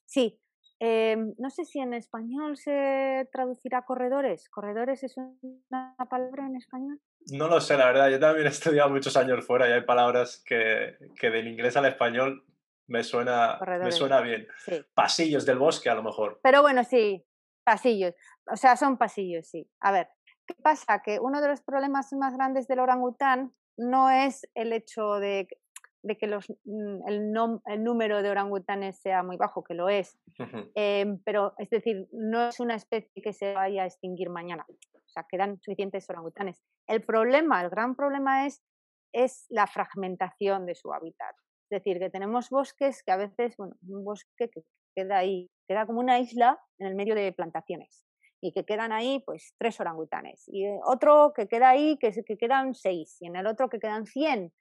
Sí, 0.05 0.38
Em, 0.87 1.35
no 1.38 1.49
sé 1.49 1.64
si 1.64 1.81
en 1.81 1.94
español 1.94 2.59
se 2.59 3.27
traducirá 3.33 3.87
corredores. 3.87 4.51
¿Corredores 4.51 5.03
es 5.03 5.16
una 5.16 5.97
palabra 6.11 6.47
en 6.47 6.57
español? 6.57 7.01
No 7.33 7.49
lo 7.49 7.59
sé, 7.62 7.79
la 7.79 7.87
verdad. 7.87 8.11
Yo 8.11 8.20
también 8.20 8.47
he 8.47 8.51
estudiado 8.51 8.90
muchos 8.90 9.16
años 9.16 9.47
fuera 9.47 9.66
y 9.66 9.73
hay 9.73 9.81
palabras 9.81 10.42
que, 10.44 10.99
que 11.18 11.31
del 11.31 11.49
inglés 11.49 11.79
al 11.79 11.87
español 11.87 12.44
me 12.87 13.03
suena, 13.03 13.59
me 13.83 13.92
suena 13.92 14.20
bien. 14.20 14.47
Pasillos 14.92 15.47
del 15.47 15.57
bosque, 15.57 15.88
a 15.88 15.94
lo 15.94 16.03
mejor. 16.03 16.38
Pero 16.42 16.61
bueno, 16.61 16.85
sí, 16.85 17.25
pasillos. 17.64 18.14
O 18.53 18.57
sea, 18.57 18.77
son 18.77 18.99
pasillos, 18.99 19.49
sí. 19.49 19.66
A 19.81 19.90
ver, 19.90 20.11
¿qué 20.47 20.55
pasa? 20.62 21.01
Que 21.01 21.18
uno 21.18 21.40
de 21.40 21.49
los 21.49 21.62
problemas 21.62 22.12
más 22.12 22.35
grandes 22.35 22.68
del 22.68 22.81
orangután 22.81 23.55
no 23.79 24.11
es 24.11 24.47
el 24.53 24.75
hecho 24.75 25.14
de 25.14 25.49
de 26.05 26.19
que 26.19 26.27
los, 26.27 26.51
mm, 26.64 27.09
el, 27.09 27.35
el, 27.67 27.83
número 27.83 28.23
de 28.23 28.31
orangutanes 28.31 28.99
sea 29.01 29.23
muy 29.23 29.37
bajo, 29.37 29.64
que 29.64 29.75
lo 29.75 29.88
es, 29.88 30.19
em, 30.75 31.19
pero 31.25 31.55
es 31.59 31.71
decir, 31.71 32.09
no 32.12 32.49
es 32.49 32.61
una 32.61 32.75
especie 32.75 33.23
que 33.23 33.33
se 33.33 33.55
vaya 33.55 33.83
a 33.83 33.87
extinguir 33.87 34.29
mañana, 34.29 34.67
o 34.69 35.09
sea, 35.09 35.25
quedan 35.29 35.59
suficientes 35.62 36.09
orangutanes. 36.11 36.62
El 36.87 37.03
problema, 37.03 37.62
el 37.62 37.71
gran 37.71 37.97
problema 37.97 38.47
es, 38.47 38.62
es 39.12 39.47
la 39.49 39.67
fragmentación 39.67 40.67
de 40.67 40.75
su 40.75 40.93
hábitat, 40.93 41.35
es 41.71 41.83
decir, 41.83 41.99
que 41.99 42.11
tenemos 42.11 42.51
bosques 42.51 43.03
que 43.03 43.12
a 43.12 43.17
veces, 43.17 43.57
bueno, 43.57 43.75
un 43.88 44.05
bosque 44.05 44.51
que 44.51 44.62
queda 44.95 45.17
ahí, 45.17 45.51
queda 45.67 45.87
como 45.87 46.01
una 46.01 46.19
isla 46.19 46.61
en 46.79 46.87
el 46.87 46.95
medio 46.95 47.14
de 47.14 47.33
plantaciones 47.33 48.05
y 48.43 48.53
que 48.53 48.67
quedan 48.67 48.93
ahí 48.93 49.23
pues 49.25 49.55
tres 49.57 49.81
orangutanes 49.81 50.45
y 50.49 50.67
otro 50.85 51.33
que 51.35 51.49
queda 51.49 51.71
ahí 51.71 51.97
que, 51.99 52.12
que 52.12 52.37
quedan 52.37 52.75
seis 52.75 53.17
y 53.23 53.27
en 53.27 53.37
el 53.37 53.47
otro 53.47 53.71
que 53.71 53.79
quedan 53.79 54.05
cien 54.05 54.53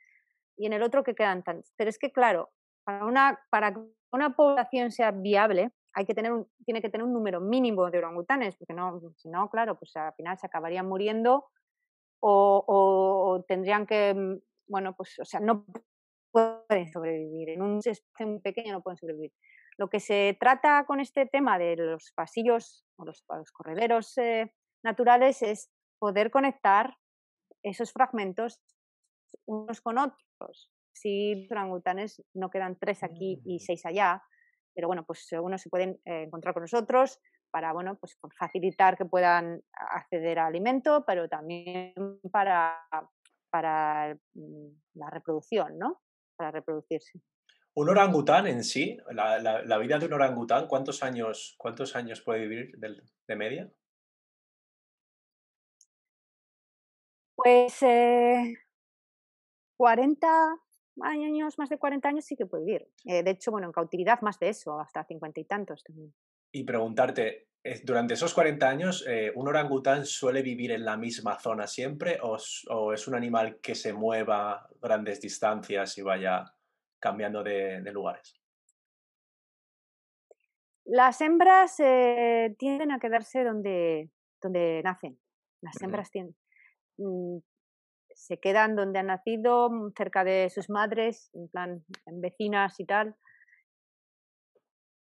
y 0.58 0.66
en 0.66 0.74
el 0.74 0.84
otro 0.84 1.04
que 1.04 1.16
quedan 1.16 1.44
tantos. 1.44 1.74
Pero 1.78 1.90
es 1.90 1.98
que, 1.98 2.12
claro, 2.12 2.52
para, 2.84 3.06
una, 3.06 3.40
para 3.50 3.74
que 3.74 3.82
una 4.12 4.36
población 4.36 4.92
sea 4.92 5.12
viable, 5.12 5.72
hay 5.94 6.06
que 6.06 6.14
tener 6.14 6.32
un, 6.32 6.48
tiene 6.66 6.82
que 6.82 6.90
tener 6.90 7.06
un 7.06 7.14
número 7.14 7.40
mínimo 7.40 7.90
de 7.90 8.00
orangutanes, 8.00 8.56
porque 8.56 8.74
no, 8.74 9.00
si 9.16 9.30
no, 9.30 9.50
claro, 9.50 9.78
pues 9.78 9.96
al 9.96 10.14
final 10.14 10.38
se 10.38 10.48
acabarían 10.48 10.88
muriendo 10.88 11.46
o, 12.20 12.64
o, 12.68 13.44
tendrían 13.48 13.86
que, 13.86 14.14
mm, 14.14 14.40
bueno, 14.68 14.96
pues, 14.96 15.20
o 15.20 15.26
sea, 15.26 15.40
no 15.40 15.66
pueden 16.32 16.92
sobrevivir. 16.92 17.50
En 17.50 17.62
un 17.62 17.80
espacio 17.86 18.28
muy 18.28 18.40
pequeño 18.40 18.74
no 18.74 18.82
pueden 18.82 18.98
sobrevivir. 18.98 19.34
Lo 19.78 19.90
que 19.90 20.00
se 20.00 20.38
trata 20.40 20.86
con 20.86 21.00
este 21.00 21.26
tema 21.26 21.58
de 21.58 21.76
los 21.76 22.12
pasillos 22.16 22.86
o 22.98 23.06
los, 23.06 23.24
los 23.30 23.52
correderos 23.52 24.18
eh, 24.18 24.54
naturales 24.84 25.42
es 25.42 25.70
poder 26.00 26.32
conectar 26.32 26.98
esos 27.64 27.92
fragmentos 27.92 28.60
unos 29.46 29.82
con 29.82 29.98
otros. 29.98 30.72
Si 30.94 31.36
los 31.36 31.52
orangutanes 31.52 32.24
no 32.34 32.50
quedan 32.50 32.78
tres 32.78 33.04
aquí 33.04 33.42
y 33.46 33.56
mm. 33.56 33.60
seis 33.60 33.86
allá, 33.86 34.24
pero 34.76 34.88
bueno, 34.88 35.06
pues 35.06 35.28
unos 35.32 35.62
se 35.62 35.70
pueden 35.70 36.00
eh, 36.06 36.24
encontrar 36.24 36.54
con 36.54 36.62
nosotros 36.62 37.20
para, 37.52 37.72
bueno, 37.72 37.98
pues 38.00 38.18
facilitar 38.38 38.98
que 38.98 39.06
puedan 39.06 39.62
acceder 39.72 40.40
a 40.40 40.48
alimento, 40.48 41.04
pero 41.06 41.30
también 41.30 41.94
para, 42.32 42.80
para 43.52 44.18
mm, 44.34 44.70
la 44.96 45.10
reproducción, 45.12 45.78
¿no? 45.78 46.02
Para 46.36 46.50
reproducirse. 46.52 47.22
Un 47.76 47.90
orangután 47.90 48.48
en 48.48 48.64
sí, 48.64 48.98
la, 49.12 49.40
la, 49.40 49.78
vida 49.78 49.98
de 49.98 50.06
un 50.06 50.14
orangután, 50.14 50.68
¿cuántos 50.68 51.02
años, 51.04 51.56
cuántos 51.58 51.96
años 51.96 52.22
puede 52.22 52.48
vivir 52.48 52.78
de, 52.78 53.02
de 53.28 53.36
media? 53.36 53.72
Pues 57.36 57.82
40 59.84 60.28
eh, 60.28 61.02
años, 61.02 61.60
más 61.60 61.70
de 61.70 61.78
40 61.78 62.08
años 62.08 62.26
sí 62.26 62.36
que 62.36 62.46
puede 62.46 62.64
vivir. 62.64 62.88
Eh, 63.06 63.24
de 63.24 63.32
hecho, 63.32 63.52
bueno, 63.52 63.68
en 63.68 63.74
cautividad 63.74 64.22
más 64.22 64.40
de 64.40 64.50
eso, 64.50 64.80
hasta 64.80 65.04
50 65.04 65.40
y 65.40 65.46
tantos 65.46 65.84
también. 65.84 66.14
Y 66.54 66.64
preguntarte, 66.64 67.48
durante 67.84 68.14
esos 68.14 68.34
40 68.34 68.70
años, 68.70 69.06
¿un 69.36 69.48
orangután 69.48 70.06
suele 70.06 70.42
vivir 70.42 70.72
en 70.72 70.86
la 70.86 70.98
misma 70.98 71.40
zona 71.40 71.66
siempre 71.66 72.20
o, 72.22 72.94
es 72.94 73.08
un 73.08 73.16
animal 73.16 73.60
que 73.62 73.74
se 73.74 73.92
mueva 73.94 74.70
grandes 74.82 75.20
distancias 75.20 75.98
y 75.98 76.02
vaya 76.04 76.44
cambiando 77.00 77.42
de 77.42 77.92
lugares? 77.92 78.44
Las 80.86 81.22
hembras 81.22 81.80
eh, 81.80 82.56
tienden 82.58 82.92
a 82.92 83.00
quedarse 83.00 83.44
donde, 83.44 84.10
donde 84.42 84.82
nacen. 84.84 85.18
Las 85.62 85.82
hembras 85.82 86.12
tienden. 86.12 86.36
Mm, 86.98 87.38
se 88.16 88.40
quedan 88.40 88.76
donde 88.76 89.00
han 89.00 89.08
nacido, 89.08 89.70
mm, 89.70 89.94
cerca 89.98 90.24
de 90.24 90.50
sus 90.50 90.70
madres, 90.70 91.30
en 91.34 91.48
plan, 91.50 91.86
vecinas 92.06 92.80
y 92.80 92.86
tal. 92.86 93.16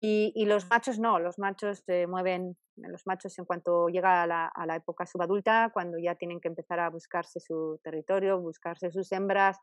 Y, 0.01 0.45
los 0.45 0.69
machos 0.69 0.97
no, 0.97 1.19
los 1.19 1.37
machos 1.39 1.79
se 1.85 2.07
mueven, 2.07 2.57
los 2.77 3.05
machos 3.05 3.37
en 3.37 3.43
cuanto 3.43 3.89
llega 3.89 4.23
a 4.23 4.27
la, 4.27 4.47
a 4.47 4.65
la, 4.65 4.77
época 4.77 5.05
subadulta, 5.05 5.71
cuando 5.73 5.97
ya 5.97 6.15
tienen 6.15 6.39
que 6.39 6.47
empezar 6.47 6.79
a 6.79 6.89
buscarse 6.89 7.41
su 7.41 7.79
territorio, 7.83 8.39
buscarse 8.39 8.91
sus 8.91 9.11
hembras, 9.11 9.57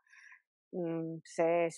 mm, 0.71 1.17
se 1.23 1.69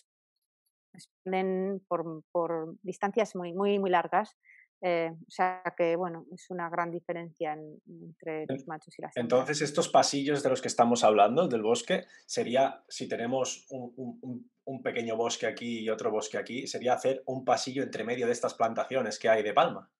exponen 0.93 1.81
por, 1.87 2.23
por, 2.31 2.75
distancias 2.81 3.35
muy, 3.35 3.53
muy, 3.53 3.79
muy 3.79 3.89
largas. 3.89 4.35
Eh, 4.81 5.11
o 5.11 5.29
sea 5.29 5.61
que, 5.75 5.95
bueno, 5.97 6.25
es 6.33 6.49
una 6.49 6.69
gran 6.69 6.89
diferencia 6.89 7.53
entre 7.53 8.45
los 8.47 8.65
machos 8.65 8.97
y 8.97 9.01
las 9.01 9.15
hembras. 9.17 9.39
Entonces, 9.41 9.61
estos 9.61 9.89
pasillos 9.89 10.41
de 10.41 10.49
los 10.49 10.61
que 10.61 10.69
estamos 10.69 11.03
hablando, 11.03 11.47
del 11.47 11.61
bosque, 11.61 12.05
sería, 12.25 12.83
si 12.87 13.07
tenemos 13.07 13.65
un, 13.71 13.93
un, 13.97 14.49
un, 14.63 14.81
pequeño 14.81 15.17
bosque 15.17 15.47
aquí 15.47 15.79
y 15.79 15.89
otro 15.89 16.11
bosque 16.11 16.37
aquí, 16.37 16.65
sería 16.65 16.93
hacer 16.93 17.21
un 17.25 17.43
pasillo 17.43 17.83
entre 17.83 18.05
medio 18.05 18.25
de 18.25 18.31
estas 18.31 18.53
plantaciones 18.53 19.19
que 19.19 19.27
hay 19.27 19.43
de 19.43 19.53
palma. 19.53 19.91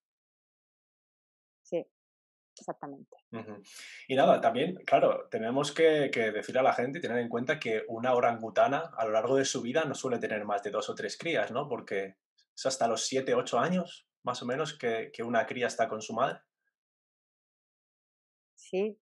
Sí, 1.62 1.86
exactamente. 2.58 3.18
Y 4.08 4.16
nada, 4.16 4.40
también, 4.42 4.76
claro, 4.86 5.28
tenemos 5.30 5.74
que, 5.74 6.10
decir 6.10 6.58
a 6.58 6.64
la 6.64 6.74
gente 6.74 7.00
y 7.00 7.02
tener 7.02 7.20
en 7.20 7.30
cuenta 7.30 7.60
que 7.60 7.84
una 7.88 8.14
orangutana 8.14 8.92
a 8.98 9.06
lo 9.06 9.12
largo 9.12 9.36
de 9.36 9.46
su 9.46 9.62
vida 9.62 9.84
no 9.84 9.94
suele 9.94 10.20
tener 10.20 10.46
más 10.46 10.64
de 10.64 10.72
dos 10.72 10.90
o 10.90 10.96
tres 10.96 11.18
crías, 11.18 11.52
¿no? 11.52 11.68
Porque 11.68 12.16
es 12.56 12.66
hasta 12.66 12.88
los 12.88 13.06
siete, 13.06 13.36
ocho 13.36 13.60
años, 13.60 14.09
más 14.24 14.42
o 14.42 14.46
menos, 14.46 14.78
que, 14.78 15.12
una 15.24 15.46
cría 15.46 15.68
está 15.68 15.88
con 15.88 16.02
su 16.02 16.14
madre. 16.14 16.40
Sí, 18.56 19.00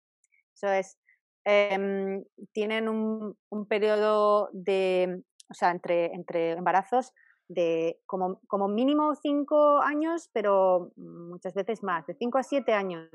eso 0.54 0.68
es. 0.68 0.98
Em, 1.44 2.24
tienen 2.52 2.88
un, 2.88 3.36
un, 3.50 3.66
periodo 3.66 4.48
de, 4.52 5.22
o 5.50 5.54
sea, 5.54 5.70
entre, 5.70 6.06
entre 6.06 6.52
embarazos 6.52 7.12
de 7.48 8.00
como, 8.06 8.40
como 8.46 8.68
mínimo 8.68 9.14
cinco 9.14 9.80
años, 9.82 10.30
pero 10.32 10.92
muchas 10.96 11.54
veces 11.54 11.82
más, 11.82 12.06
de 12.06 12.14
cinco 12.14 12.38
a 12.38 12.42
siete 12.42 12.72
años 12.72 13.10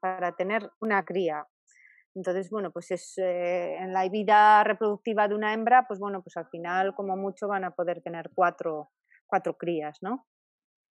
para 0.00 0.32
tener 0.32 0.70
una 0.80 1.04
cría. 1.04 1.46
Entonces, 2.14 2.50
bueno, 2.50 2.70
pues 2.70 2.90
es 2.90 3.18
eh, 3.18 3.76
en 3.76 3.92
la 3.92 4.08
vida 4.08 4.64
reproductiva 4.64 5.28
de 5.28 5.34
una 5.34 5.52
hembra, 5.52 5.86
pues 5.86 6.00
bueno, 6.00 6.22
pues 6.22 6.36
al 6.36 6.48
final 6.48 6.94
como 6.94 7.16
mucho 7.16 7.48
van 7.48 7.64
a 7.64 7.70
poder 7.72 8.02
tener 8.02 8.30
cuatro, 8.34 8.90
cuatro 9.26 9.56
crías, 9.56 9.98
¿no? 10.00 10.26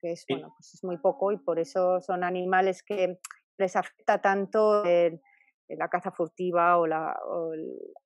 Que 0.02 0.12
es, 0.12 0.26
bueno, 0.30 0.54
pues 0.58 0.74
es 0.74 0.84
muy 0.84 0.98
poco 0.98 1.32
y 1.32 1.38
por 1.38 1.60
eso 1.60 2.00
son 2.02 2.24
animales 2.24 2.84
que 2.84 3.20
les 3.58 3.76
afecta 3.76 4.22
tanto 4.22 4.84
la 4.84 5.90
caza 5.90 6.12
furtiva 6.12 6.78
o 6.78 6.88
la, 6.88 7.18
o, 7.26 7.54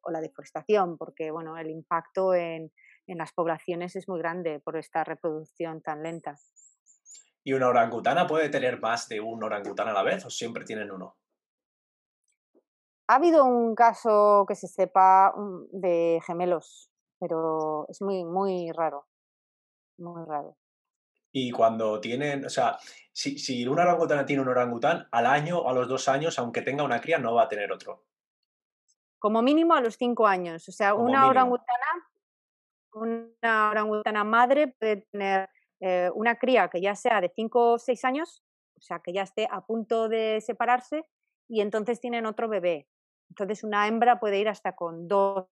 la 0.10 0.22
deforestación, 0.22 0.98
porque 0.98 1.32
bueno, 1.32 1.58
el 1.58 1.70
impacto 1.70 2.34
en, 2.34 2.72
en 3.08 3.18
las 3.18 3.34
poblaciones 3.34 3.96
es 3.96 4.08
muy 4.08 4.20
grande 4.20 4.60
por 4.60 4.78
esta 4.78 5.04
reproducción 5.04 5.82
tan 5.82 6.02
lenta. 6.04 6.38
¿Y 7.44 7.54
una 7.54 7.70
orangutana 7.70 8.28
puede 8.28 8.50
tener 8.50 8.80
más 8.80 9.08
de 9.10 9.20
un 9.20 9.44
orangután 9.44 9.88
a 9.88 9.94
la 9.94 10.04
vez 10.04 10.26
o 10.26 10.30
siempre 10.30 10.64
tienen 10.64 10.92
uno? 10.92 11.18
Ha 13.08 13.16
habido 13.16 13.44
un 13.44 13.76
caso 13.76 14.46
que 14.48 14.56
se 14.56 14.68
sepa 14.68 15.34
mm, 15.36 15.82
de 15.82 16.20
gemelos, 16.26 16.90
pero 17.20 17.86
es 17.90 18.02
muy, 18.02 18.24
muy 18.24 18.72
raro. 18.72 19.08
Muy 19.98 20.24
raro. 20.26 20.56
Y 21.32 21.52
cuando 21.52 22.00
tienen, 22.00 22.46
o 22.46 22.50
sea, 22.50 22.78
si, 23.12 23.38
si 23.38 23.68
una 23.68 23.84
orangutana 23.84 24.26
tiene 24.26 24.42
un 24.42 24.50
orangután, 24.50 25.08
al 25.12 25.26
año 25.26 25.60
o 25.60 25.70
a 25.70 25.74
los 25.74 25.88
dos 25.88 26.08
años, 26.08 26.38
aunque 26.40 26.62
tenga 26.62 26.84
una 26.84 27.00
cría, 27.00 27.18
no 27.18 27.34
va 27.34 27.44
a 27.44 27.50
tener 27.50 27.72
otro. 27.72 28.06
Como 29.20 29.42
mínimo 29.42 29.74
a 29.74 29.82
los 29.82 29.96
cinco 29.96 30.28
años. 30.28 30.68
O 30.68 30.72
sea, 30.72 30.94
una 30.94 31.28
orangutana, 31.28 32.10
una 32.94 33.70
orangutana 33.70 34.24
madre 34.24 34.68
puede 34.68 35.08
tener 35.12 35.50
eh, 35.82 36.12
una 36.14 36.38
cría 36.38 36.68
que 36.70 36.80
ya 36.80 36.96
sea 36.96 37.22
de 37.22 37.32
5 37.36 37.72
o 37.72 37.80
6 37.80 38.06
años, 38.06 38.44
o 38.78 38.82
sea, 38.82 39.00
que 39.00 39.14
ya 39.14 39.24
esté 39.24 39.48
a 39.50 39.66
punto 39.66 40.10
de 40.10 40.40
separarse, 40.40 41.04
y 41.50 41.62
entonces 41.62 42.00
tienen 42.00 42.28
otro 42.28 42.48
bebé. 42.48 42.88
Entonces 43.32 43.64
una 43.64 43.88
hembra 43.88 44.20
puede 44.20 44.40
ir 44.40 44.50
hasta 44.50 44.76
con 44.76 45.08
dos 45.08 45.48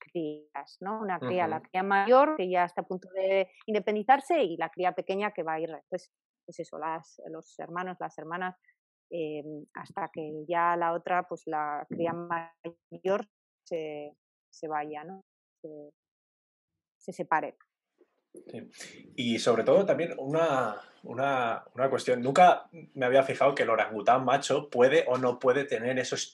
crías, 0.00 0.76
¿no? 0.80 1.00
Una 1.00 1.20
cría, 1.20 1.46
la 1.46 1.62
cría 1.62 1.84
mayor 1.84 2.34
que 2.36 2.50
ya 2.50 2.64
está 2.64 2.80
a 2.80 2.84
punto 2.84 3.08
de 3.14 3.48
independizarse 3.66 4.42
y 4.42 4.56
la 4.56 4.70
cría 4.70 4.90
pequeña 4.92 5.30
que 5.30 5.44
va 5.44 5.52
a 5.52 5.60
ir, 5.60 5.70
pues, 5.88 6.10
pues 6.44 6.58
eso, 6.58 6.78
las, 6.78 7.22
los 7.30 7.56
hermanos, 7.60 7.96
las 8.00 8.18
hermanas, 8.18 8.56
eh, 9.08 9.44
hasta 9.74 10.10
que 10.12 10.44
ya 10.48 10.76
la 10.76 10.92
otra, 10.92 11.22
pues 11.28 11.44
la 11.46 11.86
cría 11.88 12.12
mayor 12.12 13.28
se, 13.68 14.16
se 14.50 14.66
vaya, 14.66 15.04
¿no? 15.04 15.20
Se, 15.62 15.92
se 16.98 17.12
separe. 17.12 17.56
Y 19.16 19.38
sobre 19.38 19.64
todo 19.64 19.84
también 19.84 20.14
una, 20.18 20.80
una, 21.02 21.64
una, 21.74 21.90
cuestión, 21.90 22.22
nunca 22.22 22.68
me 22.94 23.06
había 23.06 23.22
fijado 23.22 23.54
que 23.54 23.62
el 23.62 23.70
orangután 23.70 24.24
macho 24.24 24.70
puede 24.70 25.04
o 25.08 25.18
no 25.18 25.38
puede 25.38 25.64
tener 25.64 25.98
esos 25.98 26.32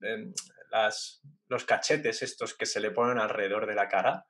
em, 0.00 0.32
las, 0.70 1.22
los 1.48 1.64
cachetes 1.64 2.22
estos 2.22 2.54
que 2.54 2.66
se 2.66 2.80
le 2.80 2.90
ponen 2.90 3.18
alrededor 3.18 3.66
de 3.66 3.74
la 3.74 3.88
cara. 3.88 4.26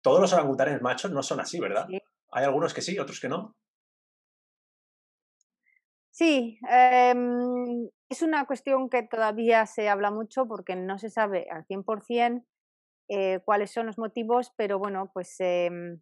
Todos 0.00 0.20
los 0.20 0.32
orangutanes 0.32 0.82
machos 0.82 1.12
no 1.12 1.22
son 1.22 1.40
así, 1.40 1.60
¿verdad? 1.60 1.86
Hay 2.32 2.44
algunos 2.44 2.74
que 2.74 2.82
sí, 2.82 2.98
otros 2.98 3.20
que 3.20 3.28
no. 3.28 3.56
Sí, 6.10 6.58
em, 6.70 7.88
es 8.08 8.22
una 8.22 8.46
cuestión 8.46 8.88
que 8.88 9.02
todavía 9.02 9.66
se 9.66 9.88
habla 9.88 10.10
mucho 10.10 10.46
porque 10.46 10.76
no 10.76 10.98
se 10.98 11.10
sabe 11.10 11.48
al 11.50 11.64
100% 11.66 12.44
eh, 13.08 13.40
cuáles 13.44 13.70
son 13.70 13.86
los 13.86 13.98
motivos, 13.98 14.52
pero 14.56 14.78
bueno, 14.78 15.10
pues 15.12 15.36
em, 15.40 16.00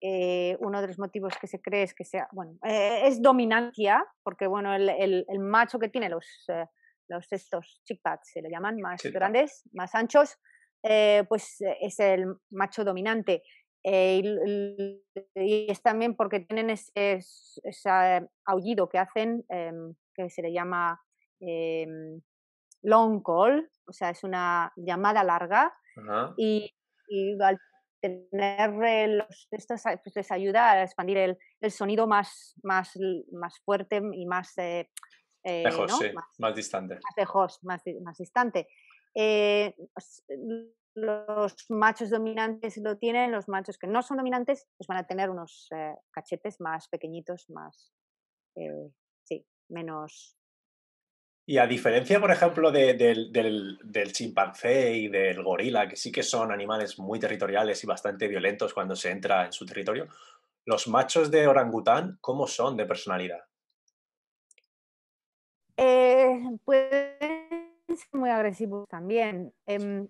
eh, 0.00 0.56
uno 0.60 0.80
de 0.80 0.88
los 0.88 0.98
motivos 0.98 1.34
que 1.40 1.46
se 1.46 1.60
cree 1.60 1.84
es 1.84 1.94
que 1.94 2.04
sea, 2.04 2.28
bueno, 2.32 2.58
eh, 2.66 3.02
es 3.04 3.22
dominancia, 3.22 4.04
porque 4.24 4.46
bueno, 4.46 4.74
el, 4.74 4.88
el, 5.28 5.38
macho 5.38 5.78
que 5.78 5.88
tiene 5.88 6.08
los, 6.08 6.26
los 7.08 7.32
estos 7.32 7.80
chickpads, 7.84 8.30
se 8.32 8.42
le 8.42 8.50
llaman 8.50 8.80
más 8.80 9.02
grandes, 9.04 9.62
más 9.72 9.94
anchos, 9.94 10.38
pues 10.82 11.58
es 11.80 12.00
el 12.00 12.26
macho 12.50 12.84
dominante. 12.84 13.42
Y, 13.84 15.02
es 15.34 15.82
también 15.82 16.16
porque 16.16 16.40
tienen 16.40 16.70
ese, 16.70 17.20
aullido 18.44 18.88
que 18.88 18.98
hacen, 18.98 19.44
em, 19.48 19.94
que 20.14 20.28
se 20.30 20.42
le 20.42 20.52
llama 20.52 21.00
em, 21.40 22.20
long 22.88 23.22
call, 23.22 23.70
o 23.86 23.92
sea, 23.92 24.10
es 24.10 24.24
una 24.24 24.72
llamada 24.76 25.22
larga, 25.22 25.74
y, 26.36 26.74
al 27.40 27.58
tener 28.00 29.08
los 29.08 29.48
estos 29.50 29.82
pues 29.82 30.14
les 30.14 30.30
ayuda 30.30 30.70
a 30.70 30.82
expandir 30.82 31.18
el, 31.18 31.38
el, 31.60 31.70
sonido 31.70 32.06
más, 32.06 32.54
más, 32.62 32.96
más 33.32 33.58
fuerte 33.60 34.00
y 34.12 34.24
más 34.26 34.56
eh, 34.58 34.88
eh 35.42 35.64
lejos, 35.64 35.98
sí, 35.98 36.12
más, 36.38 36.54
distante. 36.54 36.94
Más 36.94 37.14
lejos, 37.16 37.58
más, 37.62 37.82
más 38.02 38.18
distante. 38.18 38.68
Eh, 39.14 39.74
los 40.94 41.54
machos 41.70 42.10
dominantes 42.10 42.76
lo 42.78 42.96
tienen, 42.96 43.32
los 43.32 43.48
machos 43.48 43.78
que 43.78 43.86
no 43.86 44.02
son 44.02 44.16
dominantes 44.16 44.66
pues 44.76 44.86
van 44.86 44.98
a 44.98 45.06
tener 45.06 45.30
unos 45.30 45.68
eh, 45.74 45.94
cachetes 46.10 46.60
más 46.60 46.88
pequeñitos, 46.88 47.50
más, 47.50 47.92
sí, 49.24 49.46
menos, 49.68 50.37
y 51.48 51.56
a 51.56 51.66
diferencia, 51.66 52.20
por 52.20 52.30
ejemplo, 52.30 52.70
del, 52.70 54.12
chimpancé 54.12 54.92
y 54.92 55.08
del 55.08 55.42
gorila, 55.42 55.88
que 55.88 55.96
sí 55.96 56.12
que 56.12 56.22
son 56.22 56.52
animales 56.52 56.98
muy 56.98 57.18
territoriales 57.18 57.82
y 57.82 57.86
bastante 57.86 58.28
violentos 58.28 58.74
cuando 58.74 58.94
se 58.94 59.10
entra 59.10 59.46
en 59.46 59.52
su 59.54 59.64
territorio, 59.64 60.08
los 60.66 60.88
machos 60.88 61.30
de 61.30 61.46
orangután, 61.46 62.18
¿cómo 62.20 62.46
son 62.46 62.76
de 62.76 62.84
personalidad? 62.84 63.40
Eh, 65.78 66.38
pueden 66.66 67.16
ser 67.88 68.08
muy 68.12 68.28
agresivos 68.28 68.86
también. 68.86 69.54
Em, 69.64 70.06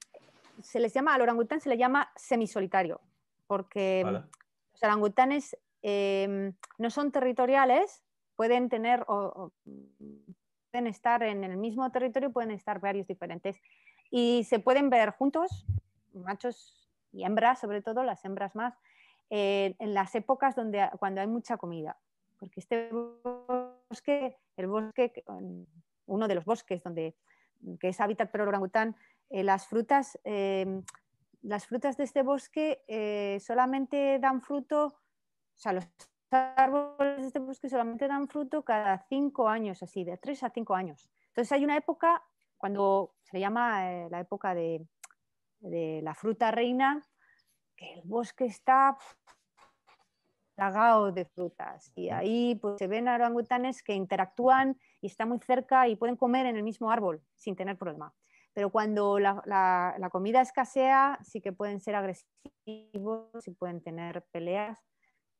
se 0.60 0.80
les 0.80 0.92
llama, 0.92 1.14
al 1.14 1.22
orangután 1.22 1.60
se 1.60 1.68
le 1.68 1.78
llama 1.78 2.10
semisolitario, 2.16 3.00
porque 3.46 4.02
los 4.04 4.82
orangutanes 4.82 5.56
em, 5.82 6.52
no 6.78 6.90
son 6.90 7.12
territoriales, 7.12 8.02
pueden 8.34 8.68
tener 8.68 9.04
estar 10.72 11.22
en 11.22 11.44
el 11.44 11.56
mismo 11.56 11.90
territorio, 11.90 12.32
pueden 12.32 12.50
estar 12.50 12.80
varios 12.80 13.06
diferentes. 13.06 13.60
Y 14.10 14.44
se 14.44 14.58
pueden 14.58 14.90
ver 14.90 15.10
juntos, 15.10 15.66
machos 16.14 16.88
y 17.12 17.24
hembras, 17.24 17.60
sobre 17.60 17.82
todo 17.82 18.02
las 18.02 18.24
hembras 18.24 18.54
más, 18.54 18.74
eh, 19.30 19.74
en 19.78 19.94
las 19.94 20.14
épocas 20.14 20.54
donde, 20.54 20.88
cuando 20.98 21.20
hay 21.20 21.26
mucha 21.26 21.56
comida. 21.56 21.98
Porque 22.38 22.60
este 22.60 22.90
bosque, 22.90 24.36
el 24.56 24.66
bosque, 24.68 25.24
uno 26.06 26.28
de 26.28 26.34
los 26.34 26.44
bosques 26.44 26.82
donde, 26.82 27.16
que 27.80 27.88
es 27.88 28.00
hábitat 28.00 28.30
para 28.30 28.44
el 28.44 28.48
orangután, 28.48 28.96
eh, 29.30 29.42
las 29.42 29.66
frutas, 29.66 30.18
eh, 30.24 30.82
las 31.42 31.66
frutas 31.66 31.96
de 31.96 32.04
este 32.04 32.22
bosque 32.22 33.38
solamente 33.40 34.18
dan 34.18 34.40
fruto, 34.40 34.86
o 34.86 35.58
sea, 35.60 35.72
los 35.72 35.86
árboles 36.30 37.20
de 37.20 37.26
este 37.26 37.38
bosque 37.38 37.68
solamente 37.68 38.08
dan 38.08 38.28
fruto 38.28 38.62
cada 38.62 38.98
cinco 39.08 39.48
años, 39.48 39.82
así, 39.82 40.04
de 40.04 40.16
tres 40.18 40.42
a 40.42 40.50
cinco 40.50 40.74
años. 40.74 41.08
Entonces 41.28 41.52
hay 41.52 41.64
una 41.64 41.76
época, 41.76 42.22
cuando 42.56 43.14
se 43.22 43.40
llama 43.40 43.92
eh, 43.92 44.08
la 44.10 44.20
época 44.20 44.54
de, 44.54 44.86
la 45.60 46.14
fruta 46.14 46.50
reina, 46.50 47.02
que 47.76 47.94
el 47.94 48.02
bosque 48.04 48.44
está 48.44 48.96
plagado 50.54 51.12
de 51.12 51.24
frutas 51.24 51.92
y 51.94 52.10
ahí 52.10 52.56
pues, 52.56 52.78
se 52.78 52.88
ven 52.88 53.06
orangutanes 53.06 53.82
que 53.82 53.94
interactúan 53.94 54.76
y 55.00 55.06
están 55.06 55.28
muy 55.28 55.38
cerca 55.38 55.86
y 55.86 55.96
pueden 55.96 56.16
comer 56.16 56.46
en 56.46 56.56
el 56.56 56.64
mismo 56.64 56.90
árbol 56.90 57.22
sin 57.34 57.54
tener 57.54 57.76
problema. 57.76 58.12
Pero 58.52 58.70
cuando 58.70 59.20
la, 59.20 59.40
la 59.46 60.10
comida 60.10 60.40
escasea, 60.40 61.18
sí 61.22 61.40
que 61.40 61.52
pueden 61.52 61.80
ser 61.80 61.94
agresivos 61.94 63.46
y 63.46 63.52
pueden 63.52 63.80
tener 63.80 64.24
peleas 64.32 64.84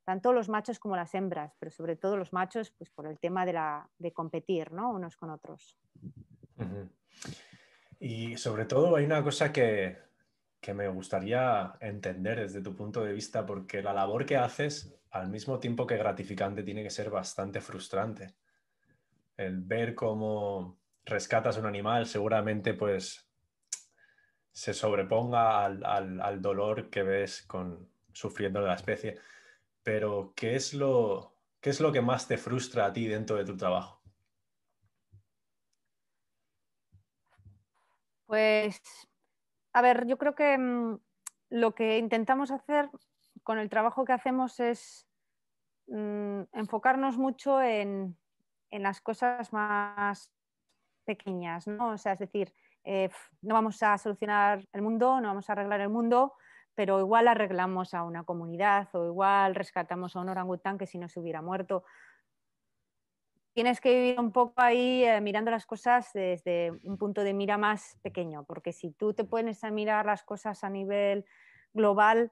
tanto 0.08 0.32
los 0.32 0.48
machos 0.48 0.78
como 0.78 0.96
las 0.96 1.14
hembras, 1.14 1.54
pero 1.58 1.70
sobre 1.70 1.94
todo 1.94 2.16
los 2.16 2.32
machos, 2.32 2.70
pues 2.70 2.88
por 2.88 3.06
el 3.06 3.18
tema 3.18 3.44
de, 3.44 3.52
la, 3.52 3.90
de 3.98 4.10
competir, 4.10 4.72
¿no? 4.72 4.88
Unos 4.88 5.18
con 5.18 5.28
otros. 5.28 5.76
Y 8.00 8.34
sobre 8.38 8.64
todo 8.64 8.96
hay 8.96 9.04
una 9.04 9.22
cosa 9.22 9.52
que, 9.52 9.98
que 10.62 10.72
me 10.72 10.88
gustaría 10.88 11.74
entender 11.80 12.40
desde 12.40 12.62
tu 12.62 12.74
punto 12.74 13.04
de 13.04 13.12
vista, 13.12 13.44
porque 13.44 13.82
la 13.82 13.92
labor 13.92 14.24
que 14.24 14.38
haces, 14.38 14.98
al 15.10 15.28
mismo 15.28 15.58
tiempo 15.58 15.86
que 15.86 15.98
gratificante, 15.98 16.62
tiene 16.62 16.82
que 16.82 16.88
ser 16.88 17.10
bastante 17.10 17.60
frustrante. 17.60 18.28
El 19.36 19.60
ver 19.60 19.94
cómo 19.94 20.78
rescatas 21.04 21.58
un 21.58 21.66
animal 21.66 22.06
seguramente 22.06 22.72
pues 22.72 23.28
se 24.52 24.72
sobreponga 24.72 25.66
al, 25.66 25.84
al, 25.84 26.18
al 26.22 26.40
dolor 26.40 26.88
que 26.88 27.02
ves 27.02 27.42
con, 27.42 27.90
sufriendo 28.10 28.62
de 28.62 28.68
la 28.68 28.74
especie 28.74 29.18
pero 29.82 30.32
¿qué 30.36 30.56
es, 30.56 30.74
lo, 30.74 31.34
¿qué 31.60 31.70
es 31.70 31.80
lo 31.80 31.92
que 31.92 32.00
más 32.00 32.28
te 32.28 32.36
frustra 32.36 32.86
a 32.86 32.92
ti 32.92 33.06
dentro 33.06 33.36
de 33.36 33.44
tu 33.44 33.56
trabajo? 33.56 33.98
Pues, 38.26 38.82
a 39.72 39.80
ver, 39.80 40.06
yo 40.06 40.18
creo 40.18 40.34
que 40.34 40.58
mm, 40.58 40.98
lo 41.48 41.74
que 41.74 41.96
intentamos 41.96 42.50
hacer 42.50 42.90
con 43.42 43.58
el 43.58 43.70
trabajo 43.70 44.04
que 44.04 44.12
hacemos 44.12 44.60
es 44.60 45.06
mm, 45.86 46.42
enfocarnos 46.52 47.16
mucho 47.16 47.62
en, 47.62 48.16
las 48.70 49.00
cosas 49.00 49.50
más 49.54 50.30
pequeñas, 51.06 51.66
¿no? 51.66 51.92
O 51.92 51.96
sea, 51.96 52.12
es 52.12 52.18
decir, 52.18 52.52
eh, 52.84 53.08
no 53.40 53.54
vamos 53.54 53.82
a 53.82 53.96
solucionar 53.96 54.62
el 54.74 54.82
mundo, 54.82 55.22
no 55.22 55.28
vamos 55.28 55.48
a 55.48 55.52
arreglar 55.52 55.80
el 55.80 55.88
mundo, 55.88 56.34
pero 56.78 57.00
igual 57.00 57.26
arreglamos 57.26 57.92
a 57.92 58.04
una 58.04 58.22
comunidad 58.22 58.86
o 58.94 59.04
igual 59.04 59.56
rescatamos 59.56 60.14
a 60.14 60.20
un 60.20 60.28
orangután 60.28 60.78
que 60.78 60.86
si 60.86 60.96
no 60.96 61.08
se 61.08 61.18
hubiera 61.18 61.42
muerto. 61.42 61.82
Tienes 63.52 63.80
que 63.80 63.92
vivir 63.92 64.20
un 64.20 64.30
poco 64.30 64.52
ahí 64.58 65.02
eh, 65.02 65.20
mirando 65.20 65.50
las 65.50 65.66
cosas 65.66 66.12
desde 66.12 66.70
un 66.84 66.96
punto 66.96 67.24
de 67.24 67.34
mira 67.34 67.58
más 67.58 67.98
pequeño, 68.00 68.44
porque 68.44 68.72
si 68.72 68.92
tú 68.92 69.12
te 69.12 69.24
pones 69.24 69.64
a 69.64 69.72
mirar 69.72 70.06
las 70.06 70.22
cosas 70.22 70.62
a 70.62 70.70
nivel 70.70 71.24
global, 71.72 72.30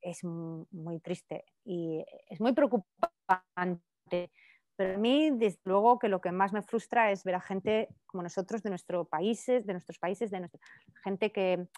es 0.00 0.24
muy 0.24 0.98
triste 0.98 1.44
y 1.64 2.04
es 2.28 2.40
muy 2.40 2.54
preocupante. 2.54 4.32
Pero 4.74 4.94
a 4.96 4.98
mí, 4.98 5.30
desde 5.30 5.60
luego, 5.62 6.00
que 6.00 6.08
lo 6.08 6.20
que 6.20 6.32
más 6.32 6.52
me 6.52 6.62
frustra 6.62 7.12
es 7.12 7.22
ver 7.22 7.36
a 7.36 7.40
gente 7.40 7.88
como 8.04 8.24
nosotros, 8.24 8.64
de 8.64 8.70
nuestros 8.70 9.06
países, 9.06 9.64
de 9.64 9.74
nuestros 9.74 10.00
países, 10.00 10.32
de 10.32 10.40
nuestra 10.40 10.60
gente 11.04 11.30
que, 11.30 11.68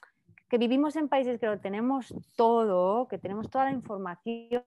que 0.49 0.59
vivimos 0.59 0.97
en 0.97 1.09
países 1.09 1.39
que 1.39 1.47
lo 1.47 1.61
tenemos 1.61 2.15
todo, 2.37 3.07
que 3.09 3.19
tenemos 3.19 3.51
toda 3.51 3.67
la 3.67 3.73
información, 3.73 4.65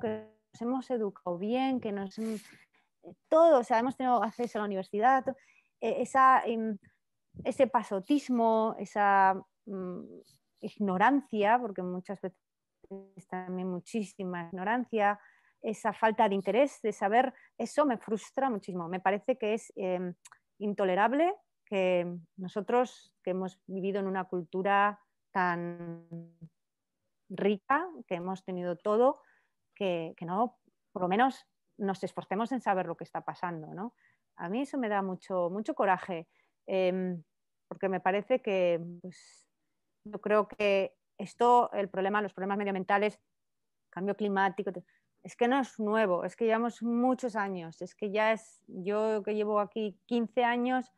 que 0.00 0.28
nos 0.52 0.62
hemos 0.62 0.90
educado 0.90 1.38
bien, 1.38 1.80
que 1.80 1.92
nos... 1.92 2.16
Todo, 3.28 3.60
o 3.60 3.64
sea, 3.64 3.78
hemos 3.78 3.96
tenido 3.96 4.22
acceso 4.22 4.58
a 4.58 4.62
la 4.62 4.66
universidad, 4.66 5.24
e, 5.80 6.02
esa, 6.02 6.42
em, 6.46 6.78
ese 7.44 7.66
pasotismo, 7.66 8.74
esa 8.78 9.34
mm, 9.66 10.00
ignorancia, 10.60 11.58
porque 11.60 11.82
muchas 11.82 12.20
veces 12.20 12.38
también 13.28 13.68
muchísima 13.68 14.48
ignorancia, 14.48 15.18
esa 15.60 15.92
falta 15.92 16.28
de 16.28 16.34
interés 16.34 16.80
de 16.82 16.92
saber, 16.92 17.32
eso 17.58 17.84
me 17.86 17.98
frustra 17.98 18.50
muchísimo. 18.50 18.88
Me 18.88 19.00
parece 19.00 19.36
que 19.36 19.54
es 19.54 19.72
em, 19.76 20.14
intolerable 20.58 21.34
que 21.64 22.06
nosotros, 22.36 23.14
que 23.22 23.30
hemos 23.30 23.58
vivido 23.66 24.00
en 24.00 24.06
una 24.06 24.24
cultura 24.24 25.00
tan 25.34 26.06
rica, 27.28 27.88
que 28.06 28.14
hemos 28.14 28.44
tenido 28.44 28.76
todo, 28.76 29.20
que, 29.74 30.14
no, 30.20 30.60
por 30.92 31.02
lo 31.02 31.08
menos 31.08 31.44
nos 31.76 32.04
esforcemos 32.04 32.52
en 32.52 32.60
saber 32.60 32.86
lo 32.86 32.96
que 32.96 33.02
está 33.02 33.22
pasando. 33.22 33.74
¿no? 33.74 33.94
A 34.36 34.48
mí 34.48 34.62
eso 34.62 34.78
me 34.78 34.88
da 34.88 35.02
mucho, 35.02 35.50
mucho 35.50 35.74
coraje, 35.74 36.28
em, 36.66 37.24
porque 37.66 37.88
me 37.88 38.00
parece 38.00 38.40
que 38.40 38.80
pues, 39.02 39.48
yo 40.04 40.20
creo 40.20 40.46
que 40.46 40.94
esto, 41.18 41.72
el 41.72 41.88
problema, 41.88 42.22
los 42.22 42.32
problemas 42.32 42.58
medioambientales, 42.58 43.20
cambio 43.90 44.14
climático, 44.14 44.70
es 45.24 45.36
que 45.36 45.48
no 45.48 45.58
es 45.58 45.80
nuevo, 45.80 46.24
es 46.24 46.36
que 46.36 46.44
llevamos 46.44 46.80
muchos 46.82 47.34
años, 47.34 47.82
es 47.82 47.96
que 47.96 48.12
ya 48.12 48.32
es, 48.32 48.62
yo 48.68 49.22
que 49.24 49.34
llevo 49.34 49.58
aquí 49.58 49.98
15 50.06 50.44
años, 50.44 50.92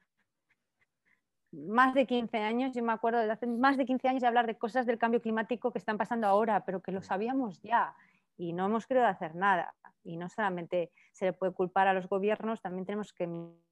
más 1.56 1.94
de 1.94 2.06
15 2.06 2.38
años, 2.38 2.74
yo 2.74 2.82
me 2.82 2.92
acuerdo 2.92 3.20
de 3.20 3.30
hace 3.30 3.46
más 3.46 3.76
de 3.76 3.86
15 3.86 4.08
años 4.08 4.20
de 4.20 4.28
hablar 4.28 4.46
de 4.46 4.56
cosas 4.56 4.86
del 4.86 4.98
cambio 4.98 5.20
climático 5.20 5.72
que 5.72 5.78
están 5.78 5.96
pasando 5.96 6.26
ahora, 6.26 6.64
pero 6.64 6.82
que 6.82 6.92
lo 6.92 7.02
sabíamos 7.02 7.60
ya 7.62 7.94
y 8.36 8.52
no 8.52 8.66
hemos 8.66 8.86
querido 8.86 9.06
hacer 9.06 9.34
nada. 9.34 9.74
Y 10.04 10.16
no 10.16 10.28
solamente 10.28 10.92
se 11.12 11.26
le 11.26 11.32
puede 11.32 11.52
culpar 11.52 11.88
a 11.88 11.94
los 11.94 12.08
gobiernos, 12.08 12.60
también 12.60 12.84
tenemos 12.84 13.12
que 13.12 13.26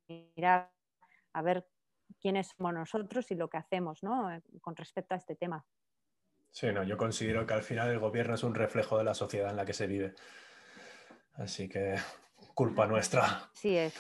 mirar 0.09 0.73
a 1.33 1.43
ver 1.43 1.67
quiénes 2.21 2.49
somos 2.49 2.75
nosotros 2.75 3.31
y 3.31 3.35
lo 3.35 3.49
que 3.49 3.59
hacemos 3.59 4.03
¿no? 4.03 4.29
con 4.61 4.75
respecto 4.77 5.15
a 5.15 5.19
este 5.19 5.37
tema. 5.37 5.65
Sí, 6.51 6.73
no, 6.73 6.85
yo 6.85 6.97
considero 6.97 7.47
que 7.47 7.55
al 7.55 7.63
final 7.63 7.91
el 7.91 7.99
gobierno 7.99 8.35
es 8.35 8.45
un 8.45 8.55
reflejo 8.55 8.97
de 8.97 9.05
la 9.05 9.15
sociedad 9.15 9.51
en 9.51 9.57
la 9.57 9.65
que 9.65 9.73
se 9.73 9.87
vive. 9.87 10.15
Así 11.35 11.69
que 11.69 11.97
culpa 12.55 12.87
nuestra. 12.87 13.51
Sí 13.53 13.77
es. 13.77 13.95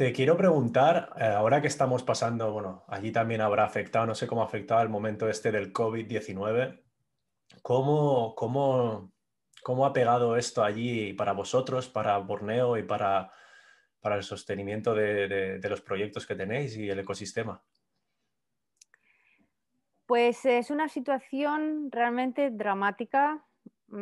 Te 0.00 0.14
quiero 0.14 0.34
preguntar, 0.34 1.12
eh, 1.18 1.24
ahora 1.24 1.60
que 1.60 1.66
estamos 1.66 2.02
pasando, 2.02 2.50
bueno, 2.54 2.84
allí 2.88 3.12
también 3.12 3.42
habrá 3.42 3.64
afectado, 3.66 4.06
no 4.06 4.14
sé 4.14 4.26
cómo 4.26 4.40
ha 4.40 4.46
afectado 4.46 4.80
el 4.80 4.88
momento 4.88 5.28
este 5.28 5.52
del 5.52 5.74
COVID-19, 5.74 6.80
¿cómo, 7.60 8.34
cómo, 8.34 9.12
cómo 9.62 9.84
ha 9.84 9.92
pegado 9.92 10.38
esto 10.38 10.64
allí 10.64 11.12
para 11.12 11.34
vosotros, 11.34 11.90
para 11.90 12.16
Borneo 12.16 12.78
y 12.78 12.82
para, 12.82 13.30
para 14.00 14.16
el 14.16 14.22
sostenimiento 14.22 14.94
de, 14.94 15.58
de, 15.60 15.68
los 15.68 15.82
proyectos 15.82 16.26
que 16.26 16.34
tenéis 16.34 16.78
y 16.78 16.88
el 16.88 17.00
ecosistema? 17.00 17.62
Pues 20.06 20.46
es 20.46 20.70
una 20.70 20.88
situación 20.88 21.92
realmente 21.92 22.48
dramática, 22.50 23.44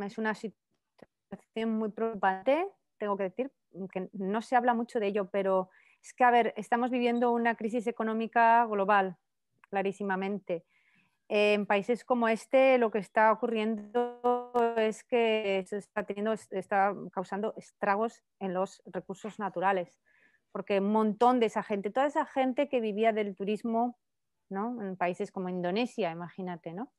es 0.04 0.16
una 0.16 0.36
situación 0.36 1.70
muy 1.70 1.90
preocupante, 1.90 2.68
tengo 2.98 3.16
que 3.16 3.24
decir, 3.24 3.50
que 3.92 4.08
no 4.12 4.42
se 4.42 4.54
habla 4.54 4.74
mucho 4.74 5.00
de 5.00 5.08
ello, 5.08 5.28
pero 5.28 5.70
es 6.02 6.14
que, 6.14 6.24
a 6.24 6.30
ver, 6.30 6.54
estamos 6.56 6.90
viviendo 6.90 7.32
una 7.32 7.54
crisis 7.54 7.86
económica 7.86 8.64
global, 8.66 9.16
clarísimamente. 9.70 10.64
En 11.28 11.66
países 11.66 12.04
como 12.04 12.28
este 12.28 12.78
lo 12.78 12.90
que 12.90 12.98
está 12.98 13.30
ocurriendo 13.32 14.52
es 14.76 15.04
que 15.04 15.62
se 15.68 15.76
está, 15.76 16.04
teniendo, 16.04 16.32
está 16.32 16.94
causando 17.12 17.52
estragos 17.56 18.22
en 18.40 18.54
los 18.54 18.82
recursos 18.86 19.38
naturales, 19.38 20.00
porque 20.52 20.80
un 20.80 20.90
montón 20.92 21.38
de 21.38 21.46
esa 21.46 21.62
gente, 21.62 21.90
toda 21.90 22.06
esa 22.06 22.24
gente 22.24 22.68
que 22.68 22.80
vivía 22.80 23.12
del 23.12 23.36
turismo 23.36 23.98
¿no? 24.48 24.82
en 24.82 24.96
países 24.96 25.30
como 25.30 25.50
Indonesia, 25.50 26.10
imagínate, 26.10 26.72
¿no? 26.72 26.90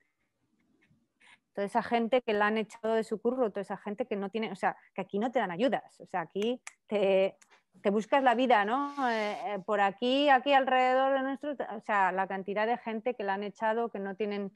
toda 1.59 1.65
esa 1.65 1.83
gente 1.83 2.21
que 2.21 2.33
la 2.33 2.47
han 2.47 2.57
echado 2.57 2.93
de 2.93 3.03
su 3.03 3.19
curro, 3.19 3.49
toda 3.49 3.61
esa 3.61 3.77
gente 3.77 4.05
que 4.05 4.15
no 4.15 4.29
tiene, 4.29 4.51
o 4.51 4.55
sea, 4.55 4.77
que 4.93 5.01
aquí 5.01 5.19
no 5.19 5.29
te 5.31 5.39
dan 5.39 5.51
ayudas, 5.51 5.99
o 5.99 6.05
sea, 6.05 6.21
aquí 6.21 6.61
te, 6.87 7.35
te 7.81 7.89
buscas 7.89 8.23
la 8.23 8.35
vida, 8.35 8.65
¿no? 8.65 8.93
Eh, 9.09 9.37
eh, 9.45 9.59
por 9.65 9.81
aquí, 9.81 10.29
aquí 10.29 10.53
alrededor 10.53 11.13
de 11.13 11.23
nuestro, 11.23 11.51
o 11.51 11.79
sea, 11.81 12.11
la 12.11 12.27
cantidad 12.27 12.67
de 12.67 12.77
gente 12.77 13.15
que 13.15 13.23
la 13.23 13.35
han 13.35 13.43
echado, 13.43 13.89
que 13.89 13.99
no 13.99 14.15
tienen 14.15 14.51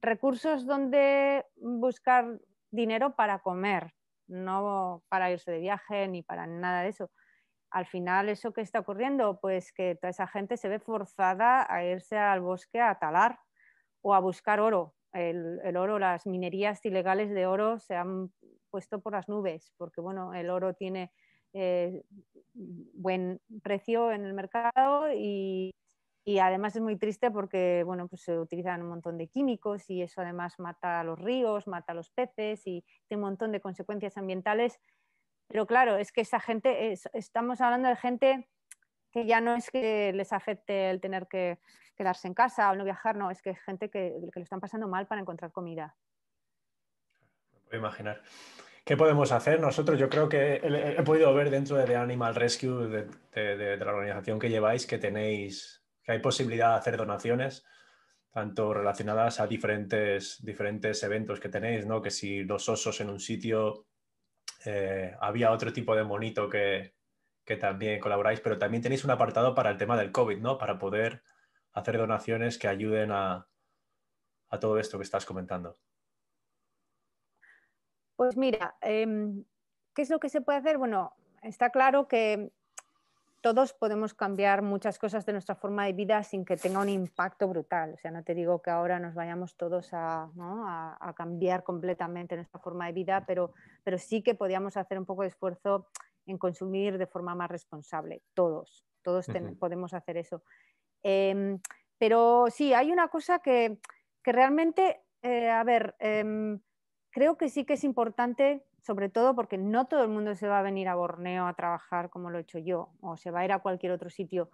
recursos 0.00 0.66
donde 0.66 1.44
buscar 1.56 2.38
dinero 2.70 3.16
para 3.16 3.40
comer, 3.40 3.92
no 4.28 5.02
para 5.08 5.30
irse 5.30 5.50
de 5.50 5.58
viaje 5.58 6.08
ni 6.08 6.22
para 6.22 6.46
nada 6.46 6.82
de 6.82 6.88
eso. 6.90 7.10
al 7.72 7.86
final, 7.86 8.28
¿eso 8.28 8.52
que 8.52 8.62
está 8.62 8.80
ocurriendo? 8.80 9.38
Pues 9.40 9.72
que 9.72 9.94
toda 9.94 10.10
esa 10.10 10.26
gente 10.26 10.56
se 10.56 10.68
ve 10.68 10.80
forzada 10.80 11.66
a 11.72 11.84
irse 11.84 12.18
al 12.18 12.40
bosque 12.40 12.80
a 12.80 12.96
talar 12.96 13.38
o 14.02 14.14
a 14.14 14.20
buscar 14.20 14.60
oro. 14.60 14.94
El, 15.12 15.76
oro, 15.76 15.98
las 15.98 16.26
minerías 16.26 16.84
ilegales 16.84 17.30
de 17.30 17.46
oro 17.46 17.78
se 17.78 17.96
han 17.96 18.32
puesto 18.70 19.00
por 19.00 19.12
las 19.12 19.28
nubes, 19.28 19.72
porque 19.76 20.00
bueno, 20.00 20.34
el 20.34 20.50
oro 20.50 20.74
tiene 20.74 21.12
eh, 21.52 22.02
buen 22.54 23.40
precio 23.62 24.12
en 24.12 24.24
el 24.24 24.34
mercado 24.34 25.12
y, 25.12 25.74
además 26.40 26.76
es 26.76 26.82
muy 26.82 26.96
triste 26.96 27.28
porque 27.32 27.82
bueno, 27.84 28.06
pues 28.06 28.22
se 28.22 28.38
utilizan 28.38 28.82
un 28.82 28.88
montón 28.88 29.18
de 29.18 29.26
químicos 29.26 29.90
y 29.90 30.00
eso 30.00 30.20
además 30.20 30.60
mata 30.60 31.00
a 31.00 31.04
los 31.04 31.18
ríos, 31.18 31.66
mata 31.66 31.90
a 31.90 31.94
los 31.96 32.10
peces 32.10 32.64
y 32.68 32.84
tiene 33.08 33.20
un 33.20 33.30
montón 33.30 33.50
de 33.50 33.60
consecuencias 33.60 34.16
ambientales 34.16 34.78
pero 35.50 35.66
claro, 35.66 35.96
es 35.96 36.12
que 36.12 36.20
esa 36.20 36.38
gente, 36.38 36.92
estamos 37.12 37.60
hablando 37.60 37.88
de 37.88 37.96
gente 37.96 38.48
que 39.10 39.26
ya 39.26 39.40
no 39.40 39.56
es 39.56 39.68
que 39.68 40.12
les 40.12 40.32
afecte 40.32 40.90
el 40.90 41.00
tener 41.00 41.26
que 41.26 41.58
quedarse 41.96 42.28
en 42.28 42.34
casa 42.34 42.70
o 42.70 42.76
no 42.76 42.84
viajar, 42.84 43.16
no, 43.16 43.32
es 43.32 43.42
que 43.42 43.50
es 43.50 43.60
gente 43.62 43.90
que, 43.90 44.14
que 44.32 44.38
lo 44.38 44.44
están 44.44 44.60
pasando 44.60 44.86
mal 44.86 45.08
para 45.08 45.20
encontrar 45.20 45.50
comida. 45.50 45.96
Me 47.52 47.60
puedo 47.62 47.78
imaginar. 47.78 48.22
¿Qué 48.84 48.96
podemos 48.96 49.30
hacer? 49.32 49.60
Nosotros, 49.60 49.98
yo 49.98 50.08
creo 50.08 50.28
que 50.28 50.56
he, 50.56 51.02
podido 51.02 51.32
ver 51.34 51.50
dentro 51.50 51.76
de 51.76 51.96
Animal 51.96 52.34
Rescue, 52.34 53.06
de, 53.32 53.76
la 53.76 53.92
organización 53.92 54.38
que 54.38 54.48
lleváis, 54.48 54.86
que 54.86 54.98
tenéis, 54.98 55.84
que 56.02 56.12
hay 56.12 56.18
posibilidad 56.18 56.70
de 56.72 56.78
hacer 56.78 56.96
donaciones, 56.96 57.64
tanto 58.32 58.72
relacionadas 58.72 59.40
a 59.40 59.46
diferentes, 59.46 60.44
diferentes 60.44 61.02
eventos 61.02 61.40
que 61.40 61.48
tenéis, 61.48 61.86
¿no? 61.86 62.00
Que 62.00 62.10
si 62.10 62.42
los 62.44 62.68
osos 62.68 63.00
en 63.00 63.10
un 63.10 63.20
sitio 63.20 63.86
eh, 64.64 65.16
había 65.20 65.52
otro 65.52 65.72
tipo 65.72 65.94
de 65.94 66.04
monito 66.04 66.48
que, 66.48 66.94
también 67.60 67.98
colaboráis, 67.98 68.38
pero 68.40 68.58
también 68.58 68.80
tenéis 68.80 69.04
un 69.04 69.10
apartado 69.10 69.56
para 69.56 69.70
el 69.70 69.76
tema 69.76 69.96
del 69.96 70.12
COVID, 70.12 70.38
¿no? 70.38 70.56
Para 70.56 70.78
poder 70.78 71.24
hacer 71.72 71.98
donaciones 71.98 72.58
que 72.58 72.68
ayuden 72.68 73.10
a, 73.10 73.48
todo 74.60 74.78
esto 74.78 74.98
que 74.98 75.02
estás 75.02 75.26
comentando. 75.26 75.76
Pues 78.20 78.36
mira, 78.36 78.76
em, 78.82 79.44
¿qué 79.94 80.02
es 80.02 80.10
lo 80.10 80.20
que 80.20 80.28
se 80.28 80.42
puede 80.42 80.58
hacer? 80.58 80.76
Bueno, 80.76 81.14
está 81.40 81.70
claro 81.70 82.06
que 82.06 82.52
todos 83.40 83.72
podemos 83.72 84.12
cambiar 84.12 84.60
muchas 84.60 84.98
cosas 84.98 85.24
de 85.24 85.32
nuestra 85.32 85.54
forma 85.54 85.86
de 85.86 85.94
vida 85.94 86.22
sin 86.22 86.44
que 86.44 86.58
tenga 86.58 86.80
un 86.80 86.90
impacto 86.90 87.48
brutal. 87.48 87.94
O 87.94 87.96
sea, 87.96 88.10
no 88.10 88.22
te 88.22 88.34
digo 88.34 88.60
que 88.60 88.68
ahora 88.68 88.98
nos 88.98 89.14
vayamos 89.14 89.56
todos 89.56 89.88
a, 89.92 90.28
cambiar 91.16 91.64
completamente 91.64 92.36
nuestra 92.36 92.60
forma 92.60 92.84
de 92.88 92.92
vida, 92.92 93.24
pero, 93.26 93.54
pero 93.84 93.96
sí 93.96 94.20
que 94.20 94.34
podíamos 94.34 94.76
hacer 94.76 94.98
un 94.98 95.06
poco 95.06 95.22
de 95.22 95.28
esfuerzo 95.28 95.86
en 96.26 96.36
consumir 96.36 96.98
de 96.98 97.06
forma 97.06 97.34
más 97.34 97.50
responsable. 97.50 98.20
Todos, 98.34 98.84
todos 99.00 99.28
podemos 99.58 99.94
hacer 99.94 100.18
eso. 100.18 100.42
Em, 101.02 101.58
pero 101.96 102.48
sí, 102.50 102.74
hay 102.74 102.92
una 102.92 103.08
cosa 103.08 103.38
que, 103.38 103.78
realmente, 104.22 105.04
eh, 105.22 105.48
a 105.48 105.64
ver, 105.64 105.94
em, 105.98 106.60
creo 107.10 107.36
que 107.36 107.48
sí 107.48 107.64
que 107.64 107.74
es 107.74 107.84
importante 107.84 108.64
sobre 108.82 109.08
todo 109.08 109.34
porque 109.34 109.58
no 109.58 109.86
todo 109.86 110.02
el 110.02 110.08
mundo 110.08 110.34
se 110.34 110.48
va 110.48 110.58
a 110.58 110.62
venir 110.62 110.88
a 110.88 110.94
Borneo 110.94 111.46
a 111.46 111.54
trabajar 111.54 112.10
como 112.10 112.30
lo 112.30 112.38
he 112.38 112.42
hecho 112.42 112.58
yo, 112.58 112.90
o 113.00 113.16
se 113.16 113.30
va 113.30 113.40
a 113.40 113.44
ir 113.44 113.52
a 113.52 113.60
cualquier 113.60 113.92
otro 113.92 114.10
sitio. 114.10 114.50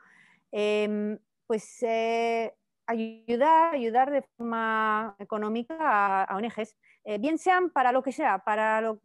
Em, 0.53 1.19
pues 1.47 1.83
eh, 1.83 2.55
ayudar, 2.87 3.75
ayudar 3.75 4.11
de 4.11 4.23
forma 4.23 5.15
económica 5.19 6.25
a, 6.25 6.37
ONGs, 6.37 6.77
eh, 7.05 7.19
bien 7.19 7.39
sean 7.39 7.71
para 7.71 7.93
lo 7.93 8.03
que 8.03 8.13
sea, 8.13 8.39
para, 8.41 8.97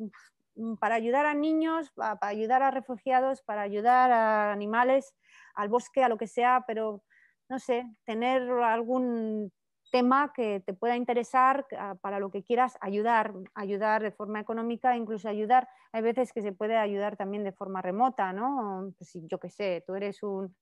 para 0.80 0.96
ayudar 0.96 1.26
a 1.26 1.34
niños, 1.34 1.92
para, 1.92 2.18
ayudar 2.22 2.64
a 2.64 2.72
refugiados, 2.72 3.42
para 3.44 3.62
ayudar 3.62 4.12
a 4.12 4.52
animales, 4.52 5.16
al 5.54 5.70
bosque, 5.70 6.04
a 6.04 6.10
lo 6.10 6.18
que 6.18 6.28
sea, 6.28 6.64
pero 6.66 7.04
no 7.50 7.60
sé, 7.60 7.86
tener 8.06 8.50
algún 8.50 9.52
tema 9.92 10.34
que 10.34 10.62
te 10.62 10.74
pueda 10.74 10.96
interesar 10.96 11.68
ah, 11.78 11.96
para 12.02 12.20
lo 12.20 12.32
que 12.32 12.44
quieras 12.44 12.78
ayudar, 12.82 13.34
ayudar 13.54 14.02
de 14.02 14.12
forma 14.12 14.40
económica, 14.40 14.96
incluso 14.96 15.30
ayudar, 15.30 15.68
hay 15.92 16.02
veces 16.02 16.34
que 16.34 16.42
se 16.42 16.54
puede 16.54 16.78
ayudar 16.78 17.18
también 17.18 17.44
de 17.44 17.52
forma 17.52 17.82
remota, 17.82 18.34
¿no? 18.34 18.94
Pues 18.98 19.14
yo 19.30 19.40
qué 19.40 19.50
sé, 19.50 19.84
tú 19.86 19.96
eres 19.96 20.24
un 20.24 20.56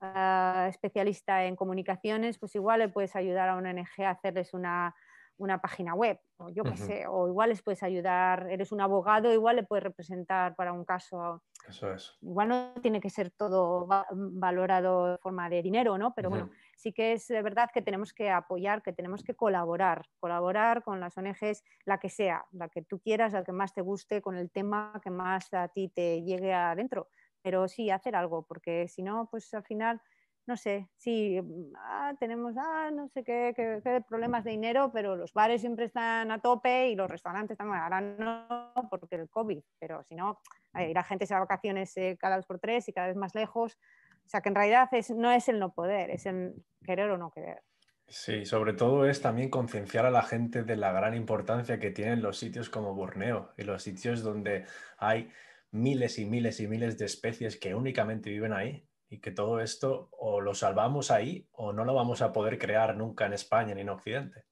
ah, 0.00 0.66
especialista 0.68 1.44
en 1.46 1.56
comunicaciones, 1.56 2.38
pues 2.38 2.54
igual 2.54 2.80
le 2.80 2.88
puedes 2.88 3.16
ayudar 3.16 3.48
a 3.48 3.56
una 3.56 3.70
ONG 3.70 4.04
a 4.04 4.10
hacerles 4.10 4.54
una, 4.54 4.94
una 5.38 5.60
página 5.60 5.94
web, 5.94 6.18
o 6.38 6.48
yo 6.48 6.64
qué 6.64 6.76
sé, 6.76 7.06
o 7.06 7.28
igual 7.28 7.50
les 7.50 7.62
puedes 7.62 7.82
ayudar, 7.82 8.50
eres 8.50 8.72
un 8.72 8.80
abogado, 8.80 9.32
igual 9.32 9.56
le 9.56 9.62
puedes 9.62 9.82
representar 9.82 10.54
para 10.56 10.72
un 10.72 10.84
caso. 10.84 11.42
Eso 11.68 11.92
es. 11.92 12.16
Igual 12.22 12.48
no 12.48 12.72
tiene 12.80 13.00
que 13.00 13.10
ser 13.10 13.30
todo 13.30 13.86
valorado 14.12 15.12
de 15.12 15.18
forma 15.18 15.48
de 15.48 15.62
dinero, 15.62 15.98
¿no? 15.98 16.14
Pero 16.14 16.30
bueno, 16.30 16.50
sí 16.76 16.92
que 16.92 17.12
es 17.12 17.28
verdad 17.28 17.68
que 17.72 17.82
tenemos 17.82 18.12
que 18.12 18.30
apoyar, 18.30 18.82
que 18.82 18.92
tenemos 18.92 19.22
que 19.22 19.34
colaborar, 19.34 20.06
colaborar 20.20 20.82
con 20.82 21.00
las 21.00 21.16
ONGs, 21.18 21.62
la 21.84 21.98
que 21.98 22.08
sea, 22.08 22.44
la 22.52 22.68
que 22.68 22.82
tú 22.82 23.00
quieras, 23.00 23.32
la 23.32 23.44
que 23.44 23.52
más 23.52 23.74
te 23.74 23.82
guste, 23.82 24.22
con 24.22 24.36
el 24.36 24.50
tema 24.50 24.98
que 25.02 25.10
más 25.10 25.52
a 25.52 25.68
ti 25.68 25.88
te 25.88 26.22
llegue 26.22 26.54
adentro. 26.54 27.08
Pero 27.42 27.68
sí, 27.68 27.90
hacer 27.90 28.16
algo, 28.16 28.44
porque 28.44 28.88
si 28.88 29.02
no, 29.02 29.28
pues 29.30 29.52
al 29.54 29.64
final 29.64 30.00
no 30.46 30.56
sé, 30.56 30.88
sí, 30.96 31.40
mm, 31.40 31.72
ah, 31.76 32.14
tenemos, 32.18 32.54
ah, 32.56 32.90
no 32.92 33.08
sé 33.08 33.24
qué, 33.24 33.52
problemas 34.08 34.44
de 34.44 34.52
dinero, 34.52 34.90
pero 34.92 35.16
los 35.16 35.32
bares 35.32 35.60
siempre 35.60 35.86
están 35.86 36.30
a 36.30 36.40
tope 36.40 36.88
y 36.88 36.94
los 36.94 37.10
restaurantes 37.10 37.58
también, 37.58 37.80
ahora 37.80 38.00
no 38.00 38.72
porque 38.88 39.16
el 39.16 39.28
COVID, 39.28 39.60
pero 39.78 40.04
si 40.04 40.14
no, 40.14 40.40
la 40.72 41.02
gente 41.02 41.26
se 41.26 41.34
va 41.34 41.38
a 41.38 41.44
vacaciones 41.44 41.96
eh, 41.96 42.16
cada 42.18 42.36
dos 42.36 42.46
por 42.46 42.60
tres 42.60 42.88
y 42.88 42.92
cada 42.92 43.08
vez 43.08 43.16
más 43.16 43.34
lejos, 43.34 43.76
o 44.24 44.28
sea 44.28 44.40
que 44.40 44.48
en 44.48 44.54
realidad 44.54 44.88
es, 44.92 45.10
no 45.10 45.30
es 45.32 45.48
el 45.48 45.58
no 45.58 45.72
poder, 45.72 46.10
es 46.10 46.26
el 46.26 46.54
querer 46.84 47.10
o 47.10 47.18
no 47.18 47.30
querer. 47.30 47.62
Sí, 48.08 48.44
sobre 48.44 48.72
todo 48.72 49.08
es 49.08 49.20
también 49.20 49.50
concienciar 49.50 50.06
a 50.06 50.12
la 50.12 50.22
gente 50.22 50.62
de 50.62 50.76
la 50.76 50.92
gran 50.92 51.14
importancia 51.14 51.80
que 51.80 51.90
tienen 51.90 52.22
los 52.22 52.38
sitios 52.38 52.70
como 52.70 52.94
Borneo 52.94 53.52
y 53.56 53.64
los 53.64 53.82
sitios 53.82 54.22
donde 54.22 54.64
hay 54.96 55.28
miles 55.72 56.20
y 56.20 56.24
miles 56.24 56.60
y 56.60 56.68
miles 56.68 56.98
de 56.98 57.04
especies 57.04 57.58
que 57.58 57.74
únicamente 57.74 58.30
viven 58.30 58.52
ahí 58.52 58.86
y 59.16 59.20
que 59.20 59.30
todo 59.30 59.60
esto 59.60 60.08
o 60.12 60.40
lo 60.40 60.54
salvamos 60.54 61.10
ahí 61.10 61.48
o 61.52 61.72
no 61.72 61.84
lo 61.84 61.94
vamos 61.94 62.20
a 62.20 62.32
poder 62.32 62.58
crear 62.58 62.94
nunca 62.96 63.24
en 63.26 63.32
España 63.32 63.74
ni 63.74 63.80
en 63.80 63.88
Occidente. 63.88 64.44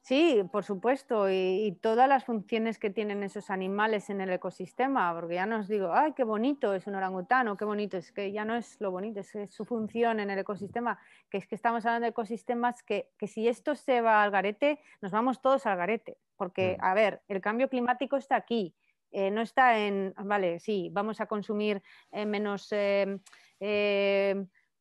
Sí, 0.00 0.42
por 0.52 0.64
supuesto, 0.64 1.30
y, 1.30 1.78
todas 1.80 2.06
las 2.06 2.24
funciones 2.24 2.78
que 2.78 2.90
tienen 2.90 3.22
esos 3.22 3.48
animales 3.48 4.10
en 4.10 4.20
el 4.20 4.30
ecosistema, 4.30 5.14
porque 5.14 5.36
ya 5.36 5.46
no 5.46 5.60
os 5.60 5.68
digo, 5.68 5.94
ay, 5.94 6.12
qué 6.12 6.24
bonito 6.24 6.74
es 6.74 6.86
un 6.86 6.94
orangutano, 6.94 7.56
qué 7.56 7.64
bonito, 7.64 7.96
es 7.96 8.12
que 8.12 8.30
ya 8.30 8.44
no 8.44 8.54
es 8.54 8.78
lo 8.80 8.90
bonito, 8.90 9.20
es, 9.20 9.32
su 9.48 9.64
función 9.64 10.20
en 10.20 10.28
el 10.28 10.38
ecosistema, 10.38 10.98
que 11.30 11.38
es 11.38 11.46
que 11.46 11.54
estamos 11.54 11.86
hablando 11.86 12.04
de 12.04 12.10
ecosistemas 12.10 12.82
que, 12.82 13.08
si 13.26 13.48
esto 13.48 13.74
se 13.74 14.02
va 14.02 14.22
al 14.22 14.30
garete, 14.30 14.78
nos 15.00 15.10
vamos 15.10 15.40
todos 15.40 15.64
al 15.64 15.78
garete, 15.78 16.18
porque, 16.36 16.76
mm. 16.78 16.84
a 16.84 16.92
ver, 16.92 17.22
el 17.28 17.40
cambio 17.40 17.70
climático 17.70 18.18
está 18.18 18.36
aquí, 18.36 18.74
eh, 19.14 19.30
no 19.30 19.42
está 19.42 19.78
en, 19.78 20.12
vale, 20.24 20.58
sí, 20.58 20.90
vamos 20.92 21.20
a 21.20 21.26
consumir 21.26 21.80
eh, 22.10 22.26
menos 22.26 22.68
eh, 22.72 23.16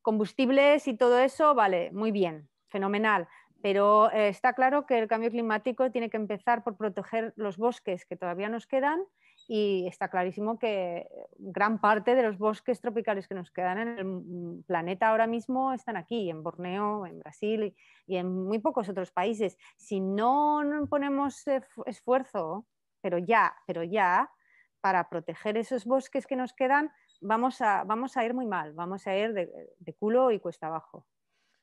combustibles 0.01 0.87
y 0.87 0.97
todo 0.97 1.19
eso, 1.19 1.53
vale, 1.53 1.91
muy 1.91 2.11
bien, 2.11 2.49
fenomenal. 2.67 3.27
Pero 3.61 4.09
está 4.11 4.53
claro 4.53 4.85
que 4.85 4.97
el 4.99 5.07
cambio 5.07 5.29
climático 5.29 5.89
tiene 5.91 6.09
que 6.09 6.17
empezar 6.17 6.63
por 6.63 6.75
proteger 6.75 7.31
los 7.37 7.57
bosques 7.57 8.05
que 8.05 8.17
todavía 8.17 8.49
nos 8.49 8.67
quedan 8.67 9.03
y 9.47 9.85
está 9.87 10.09
clarísimo 10.09 10.59
que 10.59 11.07
gran 11.37 11.79
parte 11.79 12.15
de 12.15 12.23
los 12.23 12.37
bosques 12.37 12.81
tropicales 12.81 13.27
que 13.27 13.35
nos 13.35 13.51
quedan 13.51 13.77
en 13.77 13.87
el 13.99 14.63
planeta 14.65 15.09
ahora 15.09 15.27
mismo 15.27 15.71
están 15.71 15.95
aquí, 15.95 16.29
en 16.29 16.43
Borneo, 16.43 17.05
en 17.05 17.19
Brasil 17.19 17.73
y, 18.05 18.17
en 18.17 18.33
muy 18.33 18.59
pocos 18.59 18.89
otros 18.89 19.11
países. 19.11 19.57
Si 19.77 20.01
no 20.01 20.61
ponemos 20.89 21.45
esfuerzo 21.85 22.65
pero 23.03 23.17
ya, 23.17 23.53
pero 23.67 23.83
ya, 23.83 24.31
para 24.79 25.09
proteger 25.09 25.57
esos 25.57 25.85
bosques 25.85 26.25
que 26.25 26.37
nos 26.37 26.53
quedan, 26.53 26.89
vamos 27.21 27.61
a, 27.61 27.83
vamos 27.83 28.15
a 28.15 28.25
ir 28.25 28.33
muy 28.33 28.45
mal, 28.45 28.73
vamos 28.73 29.05
a 29.05 29.15
ir 29.15 29.33
de, 29.33 29.95
culo 29.99 30.31
y 30.31 30.39
cuesta 30.39 30.67
abajo. 30.67 31.05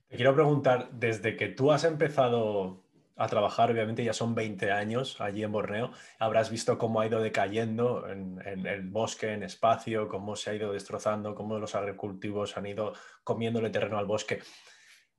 Te 0.06 0.16
quiero 0.16 0.34
preguntar, 0.34 0.90
desde 0.92 1.36
que 1.36 1.48
tú 1.48 1.72
has 1.72 1.84
empezado 1.84 2.84
a 3.16 3.26
trabajar, 3.28 3.70
obviamente 3.70 4.04
ya 4.04 4.12
son 4.12 4.34
20 4.34 4.70
años 4.70 5.18
allí 5.20 5.42
en 5.42 5.52
Borneo, 5.52 5.92
habrás 6.18 6.50
visto 6.50 6.76
cómo 6.76 7.00
ha 7.00 7.06
ido 7.06 7.20
decayendo 7.20 8.06
en, 8.08 8.38
el 8.44 8.82
bosque, 8.88 9.32
en 9.32 9.42
espacio, 9.42 10.08
cómo 10.08 10.36
se 10.36 10.50
ha 10.50 10.54
ido 10.54 10.72
destrozando, 10.72 11.34
cómo 11.34 11.58
los 11.58 11.74
agricultivos 11.74 12.56
han 12.58 12.66
ido 12.66 12.92
comiéndole 13.24 13.70
terreno 13.70 13.98
al 13.98 14.06
bosque. 14.06 14.40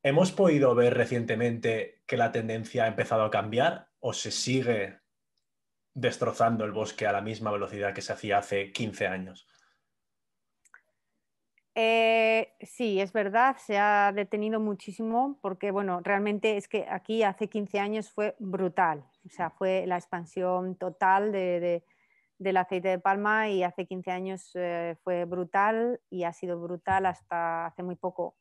¿Hemos 0.04 0.32
podido 0.32 0.76
ver 0.76 0.96
recientemente 0.96 2.02
que 2.06 2.18
la 2.18 2.32
tendencia 2.32 2.86
ha 2.86 2.88
empezado 2.88 3.24
a 3.24 3.32
cambiar 3.32 3.90
o 4.00 4.14
se 4.14 4.32
sigue 4.32 5.01
destrozando 5.94 6.66
el 6.66 6.72
bosque 6.72 7.08
a 7.08 7.12
la 7.12 7.22
misma 7.22 7.52
velocidad 7.52 7.94
que 7.94 8.02
se 8.02 8.14
hacía 8.14 8.38
hace 8.38 8.72
15 8.72 9.08
años. 9.08 9.48
Eh, 11.74 12.54
sí, 12.62 13.00
es 13.00 13.14
verdad, 13.14 13.56
se 13.58 13.78
ha 13.78 14.12
detenido 14.14 14.60
muchísimo 14.60 15.40
porque, 15.42 15.72
bueno, 15.72 16.02
realmente 16.04 16.58
es 16.58 16.68
que 16.68 16.86
aquí 16.90 17.24
hace 17.24 17.48
15 17.48 17.80
años 17.80 18.12
fue 18.12 18.36
brutal, 18.40 19.06
o 19.26 19.30
sea, 19.30 19.52
fue 19.52 19.86
la 19.88 19.96
expansión 19.96 20.76
total 20.76 21.32
de, 21.32 21.86
del 22.40 22.58
aceite 22.58 22.90
de 22.90 23.00
palma 23.00 23.48
y 23.50 23.64
hace 23.64 23.86
15 23.86 24.12
años 24.12 24.52
eh, 24.56 24.98
fue 25.04 25.24
brutal 25.24 26.02
y 26.10 26.24
ha 26.26 26.34
sido 26.34 26.60
brutal 26.60 27.06
hasta 27.06 27.68
hace 27.68 27.84
muy 27.84 27.96
poco. 27.96 28.36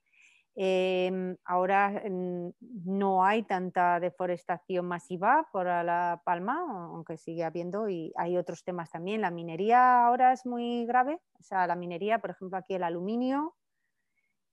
Em, 0.62 1.38
ahora 1.46 2.02
no 2.10 3.24
hay 3.24 3.44
tanta 3.44 3.98
deforestación 3.98 4.84
masiva 4.86 5.48
por 5.50 5.64
la 5.64 6.20
palma, 6.22 6.62
aunque 6.92 7.16
sigue 7.16 7.44
habiendo, 7.44 7.88
y 7.88 8.12
hay 8.14 8.36
otros 8.36 8.62
temas 8.62 8.90
también. 8.90 9.22
La 9.22 9.30
minería 9.30 10.04
ahora 10.04 10.34
es 10.34 10.44
muy 10.44 10.84
grave, 10.84 11.18
o 11.38 11.42
sea, 11.42 11.66
la 11.66 11.76
minería, 11.76 12.18
por 12.18 12.32
ejemplo, 12.32 12.58
aquí 12.58 12.74
el 12.74 12.82
aluminio, 12.82 13.56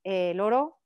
el 0.06 0.40
oro, 0.40 0.64
o 0.64 0.80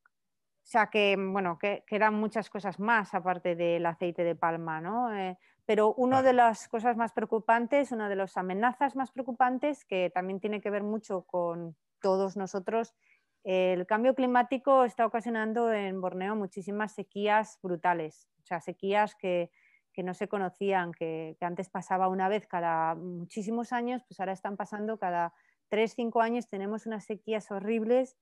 sea 0.64 0.88
que, 0.88 1.16
bueno, 1.16 1.60
que 1.60 1.84
quedan 1.86 2.16
muchas 2.16 2.50
cosas 2.50 2.80
más 2.80 3.14
aparte 3.14 3.56
del 3.56 3.86
aceite 3.86 4.24
de 4.24 4.36
palma, 4.36 4.82
¿no? 4.82 5.14
Eh, 5.16 5.38
pero 5.68 5.94
una 5.94 6.24
de 6.24 6.34
las 6.34 6.68
cosas 6.68 6.98
más 6.98 7.12
preocupantes, 7.14 7.92
una 7.92 8.10
de 8.10 8.16
las 8.16 8.38
amenazas 8.38 8.96
más 8.96 9.12
preocupantes, 9.12 9.86
que 9.86 10.10
también 10.10 10.40
tiene 10.40 10.62
que 10.62 10.72
ver 10.72 10.82
mucho 10.82 11.22
con 11.28 11.78
todos 12.00 12.36
nosotros, 12.38 12.96
el 13.44 13.88
cambio 13.88 14.14
climático 14.14 14.84
está 14.84 15.06
ocasionando 15.06 15.72
en 15.74 16.00
Borneo 16.00 16.36
muchísimas 16.36 16.94
sequías 16.94 17.58
brutales, 17.64 18.28
o 18.44 18.46
sea, 18.46 18.62
sequías 18.62 19.16
que, 19.16 19.50
no 19.98 20.14
se 20.14 20.28
conocían, 20.28 20.92
que, 20.94 21.38
antes 21.42 21.70
pasaba 21.70 22.08
una 22.08 22.28
vez 22.28 22.48
cada 22.48 22.96
muchísimos 22.96 23.72
años, 23.72 24.04
pues 24.08 24.20
ahora 24.20 24.34
están 24.34 24.58
pasando 24.58 24.98
cada 24.98 25.34
tres, 25.70 25.94
cinco 25.96 26.22
años, 26.22 26.48
tenemos 26.48 26.86
unas 26.86 27.06
sequías 27.06 27.52
horribles 27.52 28.18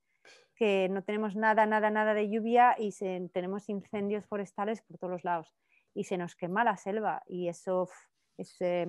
que 0.55 0.89
no 0.89 1.03
tenemos 1.03 1.35
nada, 1.35 1.65
nada, 1.65 1.89
nada 1.89 2.13
de 2.13 2.29
lluvia 2.29 2.75
y 2.77 2.91
tenemos 3.31 3.69
incendios 3.69 4.25
forestales 4.25 4.81
por 4.81 4.97
todos 4.97 5.11
los 5.11 5.23
lados. 5.23 5.53
Y 5.93 6.03
se 6.03 6.17
nos 6.17 6.35
quema 6.35 6.65
la 6.65 6.75
selva 6.75 7.23
y 7.27 7.47
eso 7.47 7.89
es 8.37 8.55
eh, 8.59 8.87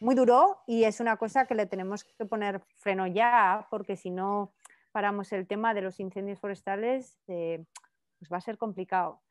muy 0.00 0.14
duro 0.14 0.58
y 0.66 0.84
es 0.84 1.00
una 1.00 1.16
cosa 1.16 1.46
que 1.46 1.54
le 1.54 1.66
tenemos 1.66 2.04
que 2.04 2.24
poner 2.24 2.62
freno 2.76 3.06
ya 3.06 3.66
porque 3.70 3.96
si 3.96 4.10
no 4.10 4.52
paramos 4.92 5.32
el 5.32 5.46
tema 5.46 5.74
de 5.74 5.82
los 5.82 6.00
incendios 6.00 6.38
forestales, 6.38 7.18
eh, 7.28 7.64
pues 8.18 8.30
va 8.32 8.38
a 8.38 8.42
ser 8.42 8.58
complicado. 8.58 9.22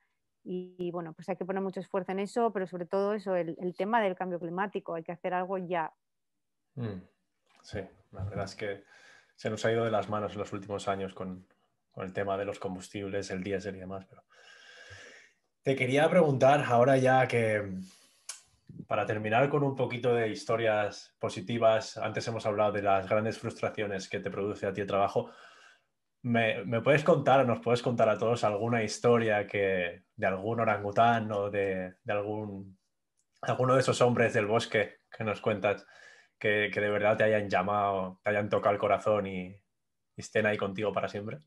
Y, 0.43 0.89
bueno, 0.91 1.13
pues 1.13 1.27
hay 1.29 1.35
que 1.35 1.45
poner 1.45 1.61
mucho 1.61 1.79
esfuerzo 1.79 2.11
en 2.11 2.19
eso, 2.19 2.51
pero 2.51 2.65
sobre 2.65 2.85
todo 2.85 3.13
eso, 3.13 3.35
el, 3.35 3.75
tema 3.77 4.01
del 4.01 4.15
cambio 4.15 4.39
climático, 4.39 4.95
hay 4.95 5.03
que 5.03 5.11
hacer 5.11 5.33
algo 5.33 5.57
ya. 5.57 5.93
Mm, 6.75 7.01
sí, 7.61 7.79
la 8.11 8.23
verdad 8.23 8.45
es 8.45 8.55
que 8.55 8.83
se 9.35 9.49
nos 9.49 9.63
ha 9.65 9.71
ido 9.71 9.85
de 9.85 9.91
las 9.91 10.09
manos 10.09 10.33
en 10.33 10.39
los 10.39 10.51
últimos 10.53 10.87
años 10.87 11.13
con, 11.13 11.45
con 11.91 12.05
el 12.05 12.13
tema 12.13 12.37
de 12.37 12.45
los 12.45 12.57
combustibles, 12.57 13.29
el 13.31 13.43
diésel 13.43 13.75
y 13.75 13.79
demás. 13.79 14.05
Pero... 14.05 14.23
Te 15.61 15.75
quería 15.75 16.09
preguntar 16.09 16.63
ahora 16.65 16.97
ya 16.97 17.27
que, 17.27 17.61
para 18.87 19.05
terminar 19.05 19.49
con 19.49 19.63
un 19.63 19.75
poquito 19.75 20.13
de 20.13 20.29
historias 20.29 21.13
positivas, 21.19 21.97
antes 21.97 22.27
hemos 22.27 22.45
hablado 22.45 22.71
de 22.71 22.81
las 22.81 23.07
grandes 23.07 23.37
frustraciones 23.37 24.07
que 24.07 24.19
te 24.19 24.31
produce 24.31 24.65
a 24.65 24.73
ti 24.73 24.81
el 24.81 24.87
trabajo. 24.87 25.31
¿Me, 26.21 26.81
puedes 26.81 27.03
contar, 27.03 27.45
nos 27.45 27.61
puedes 27.61 27.81
contar 27.81 28.09
a 28.09 28.17
todos 28.17 28.43
alguna 28.43 28.83
historia 28.83 29.47
que, 29.47 30.03
de 30.15 30.27
algún 30.27 30.59
orangután 30.59 31.31
o 31.31 31.49
de, 31.49 31.95
algún, 32.07 32.77
alguno 33.41 33.75
de 33.75 33.79
esos 33.79 34.01
hombres 34.01 34.33
del 34.33 34.45
bosque 34.45 34.99
que 35.09 35.23
nos 35.23 35.39
cuentas 35.39 35.87
que, 36.37 36.69
de 36.69 36.89
verdad 36.89 37.17
te 37.17 37.23
hayan 37.23 37.49
llamado, 37.49 38.19
te 38.23 38.31
hayan 38.31 38.49
tocado 38.49 38.73
el 38.73 38.79
corazón 38.79 39.27
y, 39.27 39.47
y 39.47 39.55
estén 40.17 40.45
ahí 40.45 40.57
contigo 40.57 40.91
para 40.91 41.07
siempre? 41.07 41.39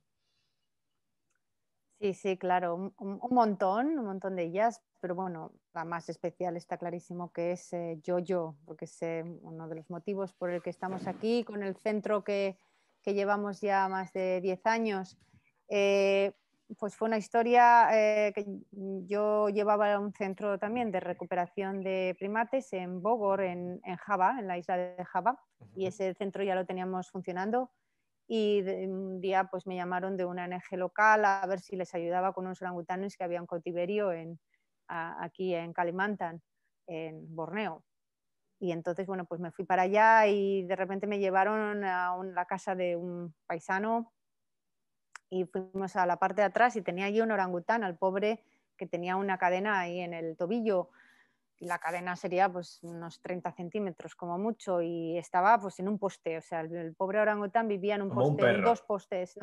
Sí, 2.02 2.14
sí, 2.14 2.36
claro, 2.36 2.92
un, 2.98 3.20
montón, 3.30 3.96
un 3.96 4.06
montón 4.06 4.34
de 4.34 4.42
ellas, 4.42 4.82
pero 5.00 5.14
bueno, 5.14 5.52
la 5.72 5.84
más 5.84 6.08
especial 6.08 6.56
está 6.56 6.76
clarísimo 6.76 7.30
que 7.30 7.52
es 7.52 7.72
eh, 7.72 8.00
Yo-Yo, 8.02 8.56
porque 8.64 8.86
es 8.86 9.02
eh, 9.02 9.22
uno 9.42 9.68
de 9.68 9.76
los 9.76 9.88
motivos 9.88 10.32
por 10.32 10.50
el 10.50 10.62
que 10.62 10.70
estamos 10.70 11.06
aquí, 11.06 11.44
con 11.44 11.62
el 11.62 11.76
centro 11.76 12.24
que, 12.24 12.58
que 13.03 13.14
llevamos 13.14 13.61
ya 13.61 13.88
más 13.88 14.12
de 14.12 14.40
10 14.40 14.66
años. 14.66 15.18
Eh, 15.68 16.32
pues 16.78 16.96
fue 16.96 17.09
una 17.09 17.18
historia 17.18 17.88
que 17.90 18.46
yo 19.07 19.50
llevaba 19.50 19.98
un 19.98 20.14
centro 20.14 20.59
también 20.59 20.90
de 20.90 21.00
recuperación 21.00 21.82
de 21.82 22.16
primates 22.18 22.72
en 22.72 23.03
Bogor, 23.03 23.42
en, 23.42 23.78
en 23.84 23.96
Java, 23.96 24.36
en 24.38 24.46
la 24.46 24.57
isla 24.57 24.78
de 24.78 25.05
Java, 25.05 25.38
y 25.76 25.84
ese 25.84 26.14
centro 26.14 26.42
ya 26.42 26.55
lo 26.55 26.64
teníamos 26.64 27.11
funcionando 27.11 27.70
y 28.34 28.62
un 28.86 29.20
día 29.20 29.44
pues 29.44 29.66
me 29.66 29.76
llamaron 29.76 30.16
de 30.16 30.24
una 30.24 30.46
ONG 30.46 30.78
local 30.78 31.24
a 31.26 31.44
ver 31.46 31.61
si 31.61 31.76
les 31.76 31.94
ayudaba 31.94 32.32
con 32.32 32.46
unos 32.46 32.62
orangutanes 32.62 33.14
que 33.14 33.24
había 33.24 33.38
en 33.38 33.46
cautiverio 33.46 34.11
en, 34.11 34.40
aquí 34.88 35.55
en 35.55 35.74
Kalimantan, 35.74 36.42
en 36.86 37.34
Borneo. 37.34 37.84
Y 38.62 38.70
entonces, 38.70 39.06
bueno, 39.06 39.24
pues 39.24 39.40
me 39.40 39.50
fui 39.50 39.64
para 39.64 39.82
allá 39.82 40.26
y 40.28 40.62
de 40.62 40.76
repente 40.76 41.08
me 41.08 41.18
llevaron 41.18 41.84
a 41.84 42.16
la 42.22 42.44
casa 42.44 42.76
de 42.76 42.94
un 42.94 43.34
paisano 43.46 44.12
y 45.28 45.46
fuimos 45.46 45.96
a 45.96 46.06
la 46.06 46.18
parte 46.18 46.42
de 46.42 46.46
atrás 46.46 46.76
y 46.76 46.82
tenía 46.82 47.06
allí 47.06 47.20
un 47.20 47.32
orangután, 47.32 47.82
al 47.82 47.96
pobre 47.96 48.44
que 48.76 48.86
tenía 48.86 49.16
una 49.16 49.36
cadena 49.36 49.80
ahí 49.80 49.98
en 50.00 50.14
el 50.14 50.36
tobillo 50.36 50.90
la 51.62 51.78
cadena 51.78 52.16
sería 52.16 52.50
pues 52.50 52.82
unos 52.82 53.20
30 53.20 53.52
centímetros 53.52 54.14
como 54.14 54.38
mucho 54.38 54.82
y 54.82 55.16
estaba 55.16 55.58
pues 55.60 55.78
en 55.78 55.88
un 55.88 55.98
poste, 55.98 56.38
o 56.38 56.42
sea, 56.42 56.60
el, 56.60 56.94
pobre 56.94 57.20
orangután 57.20 57.68
vivía 57.68 57.94
en 57.94 58.02
un 58.02 58.10
poste, 58.10 58.48
en 58.48 58.62
dos 58.62 58.82
postes. 58.82 59.38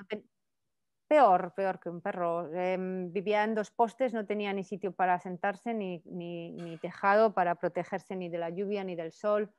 Peor, 1.09 1.53
peor 1.55 1.79
que 1.79 1.89
un 1.89 2.01
perro. 2.01 2.53
Em, 2.53 3.11
vivía 3.11 3.43
en 3.43 3.55
dos 3.55 3.71
postes, 3.71 4.13
no 4.13 4.27
tenía 4.27 4.53
ni 4.53 4.63
sitio 4.63 4.91
para 4.91 5.19
sentarse, 5.19 5.73
ni, 5.73 6.03
ni, 6.05 6.77
tejado 6.77 7.33
para 7.33 7.55
protegerse 7.55 8.15
ni 8.15 8.29
de 8.29 8.37
la 8.37 8.51
lluvia 8.51 8.83
ni 8.83 8.95
del 8.95 9.11
sol. 9.11 9.51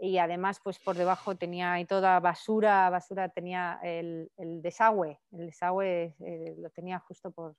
Y 0.00 0.18
además, 0.18 0.60
pues 0.60 0.80
por 0.80 0.96
debajo 0.96 1.36
tenía 1.36 1.74
ahí 1.74 1.84
toda 1.84 2.18
basura, 2.18 2.90
basura 2.90 3.28
tenía 3.28 3.78
el, 3.80 4.28
el 4.38 4.60
desagüe, 4.60 5.20
el 5.30 5.46
desagüe 5.46 6.16
eh, 6.18 6.56
lo 6.58 6.70
tenía 6.70 6.98
justo 6.98 7.30
por, 7.30 7.54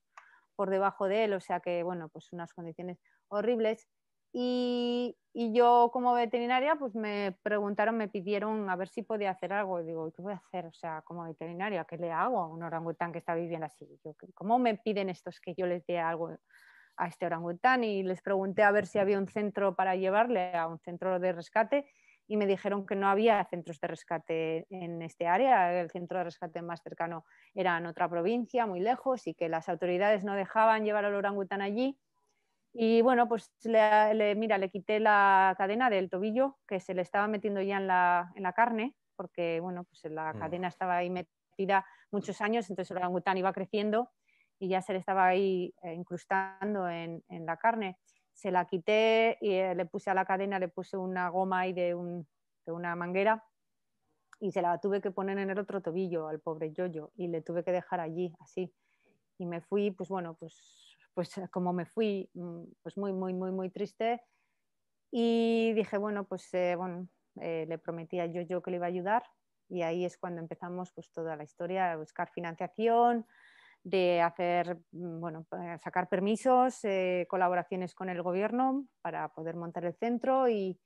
por 0.58 0.70
debajo 0.70 1.08
de 1.08 1.24
él, 1.24 1.34
o 1.34 1.40
sea 1.40 1.62
que, 1.62 1.82
bueno, 1.84 2.10
pues 2.10 2.34
unas 2.34 2.54
condiciones 2.54 3.00
horribles 3.30 3.88
y, 4.32 5.16
yo 5.34 5.90
como 5.94 6.14
veterinaria, 6.14 6.76
pues 6.76 6.96
me 6.96 7.38
preguntaron, 7.44 7.98
me 7.98 8.10
pidieron 8.10 8.70
a 8.70 8.76
ver 8.76 8.90
si 8.90 9.04
podía 9.04 9.32
hacer 9.32 9.54
algo. 9.54 9.80
Y 9.80 9.86
digo, 9.86 10.12
¿qué 10.12 10.22
voy 10.22 10.34
a 10.34 10.38
hacer? 10.38 10.66
O 10.66 10.74
sea, 10.74 11.02
como 11.04 11.24
veterinaria, 11.24 11.86
¿qué 11.86 11.98
le 11.98 12.12
hago 12.12 12.40
a 12.40 12.48
un 12.48 12.62
orangután 12.64 13.12
que 13.12 13.20
está 13.20 13.36
viviendo 13.36 13.66
así? 13.66 13.88
¿Cómo 14.34 14.60
me 14.60 14.78
piden 14.78 15.10
estos 15.10 15.40
que 15.40 15.56
yo 15.56 15.66
les 15.66 15.86
dé 15.86 16.00
algo 16.00 16.36
a 16.98 17.08
este 17.08 17.26
orangután? 17.26 17.84
Y 17.84 18.04
les 18.04 18.22
pregunté 18.22 18.64
a 18.64 18.72
ver 18.72 18.86
si 18.86 19.00
había 19.00 19.18
un 19.18 19.28
centro 19.28 19.76
para 19.76 19.96
llevarle 19.96 20.56
a 20.56 20.68
un 20.68 20.80
centro 20.80 21.20
de 21.20 21.32
rescate 21.32 21.90
y 22.28 22.38
me 22.38 22.46
dijeron 22.46 22.86
que 22.86 22.96
no 22.96 23.08
había 23.08 23.44
centros 23.46 23.80
de 23.80 23.88
rescate 23.88 24.68
en 24.70 25.02
este 25.02 25.26
área. 25.26 25.80
El 25.80 25.90
centro 25.90 26.20
de 26.20 26.26
rescate 26.26 26.62
más 26.62 26.82
cercano 26.82 27.26
era 27.56 27.78
en 27.78 27.88
otra 27.88 28.08
provincia, 28.10 28.68
muy 28.68 28.82
lejos, 28.82 29.26
y 29.26 29.34
que 29.34 29.50
las 29.50 29.70
autoridades 29.70 30.24
no 30.24 30.36
dejaban 30.36 30.86
llevar 30.86 31.06
al 31.06 31.16
orangután 31.16 31.62
allí 31.62 31.98
y 32.74 33.02
bueno, 33.02 33.28
pues 33.28 33.52
le, 33.64 34.36
mira, 34.36 34.58
le 34.58 34.70
quité 34.70 35.00
la 35.00 35.56
cadena 35.58 35.90
del 35.90 36.10
tobillo 36.10 36.58
que 36.68 36.80
se 36.80 36.94
le 36.94 37.02
estaba 37.02 37.28
metiendo 37.28 37.62
ya 37.62 37.78
en 37.78 37.88
la, 37.88 38.32
en 38.36 38.44
la 38.44 38.54
carne, 38.54 38.96
porque 39.16 39.60
bueno, 39.60 39.86
pues 39.86 40.12
la 40.12 40.34
mm. 40.34 40.40
cadena 40.40 40.68
estaba 40.68 40.98
ahí 40.98 41.10
metida 41.10 41.86
muchos 42.12 42.42
años, 42.42 42.70
entonces 42.70 42.92
el 42.92 42.98
orangután 42.98 43.38
iba 43.38 43.52
creciendo 43.54 44.12
y 44.60 44.70
ya 44.70 44.82
se 44.82 44.94
le 44.94 45.00
estaba 45.00 45.28
ahí 45.28 45.74
eh, 45.84 45.94
incrustando 45.94 46.88
en, 46.90 47.24
en, 47.30 47.46
la 47.46 47.58
carne. 47.58 47.98
Se 48.34 48.52
la 48.52 48.66
quité 48.66 49.38
y 49.42 49.54
eh, 49.54 49.74
le 49.76 49.86
puse 49.86 50.10
a 50.10 50.14
la 50.14 50.26
cadena, 50.26 50.60
le 50.60 50.68
puse 50.68 50.98
una 50.98 51.30
goma 51.30 51.62
ahí 51.62 51.74
de, 51.74 51.96
un, 51.96 52.28
de 52.66 52.72
una 52.72 52.96
manguera 52.96 53.44
y 54.40 54.52
se 54.52 54.62
la 54.62 54.80
tuve 54.80 55.02
que 55.02 55.12
poner 55.12 55.38
en 55.40 55.50
el 55.50 55.60
otro 55.60 55.82
tobillo 55.82 56.28
al 56.28 56.40
pobre 56.40 56.72
Yoyo 56.72 57.12
y 57.16 57.28
le 57.28 57.42
tuve 57.42 57.64
que 57.64 57.72
dejar 57.72 58.00
allí 58.00 58.34
así. 58.40 58.74
Y 59.38 59.46
me 59.46 59.62
fui, 59.62 59.92
pues 59.92 60.10
bueno, 60.10 60.36
pues 60.36 60.89
pues 61.14 61.38
eh, 61.38 61.48
como 61.52 61.74
me 61.74 61.86
fui, 61.86 62.30
mm, 62.34 62.64
pues 62.82 62.98
muy, 62.98 63.14
muy, 63.14 63.34
muy, 63.34 63.52
muy 63.52 63.70
triste. 63.70 64.22
Y 65.12 65.74
dije, 65.74 65.98
bueno, 65.98 66.26
pues 66.26 66.54
eh, 66.54 66.76
bueno, 66.76 67.08
eh, 67.42 67.66
le 67.68 67.78
prometí 67.78 68.20
a 68.20 68.26
yo, 68.28 68.42
yo 68.42 68.62
que 68.62 68.72
le 68.72 68.78
iba 68.78 68.86
a 68.86 68.90
ayudar. 68.90 69.24
Y 69.70 69.84
ahí 69.84 70.06
es 70.06 70.18
cuando 70.18 70.42
empezamos 70.42 70.92
pues 70.94 71.12
toda 71.12 71.36
la 71.36 71.44
historia, 71.44 71.90
de 71.90 71.98
buscar 71.98 72.30
financiación, 72.32 73.26
de 73.84 74.22
hacer, 74.22 74.80
mm, 74.92 75.20
bueno, 75.20 75.46
sacar 75.84 76.10
permisos, 76.10 76.82
colaboraciones 77.28 77.96
con 77.96 78.10
el 78.10 78.22
gobierno 78.22 78.88
para 79.02 79.30
poder 79.34 79.56
montar 79.56 79.86
el 79.86 79.96
centro 79.96 80.50
y, 80.50 80.80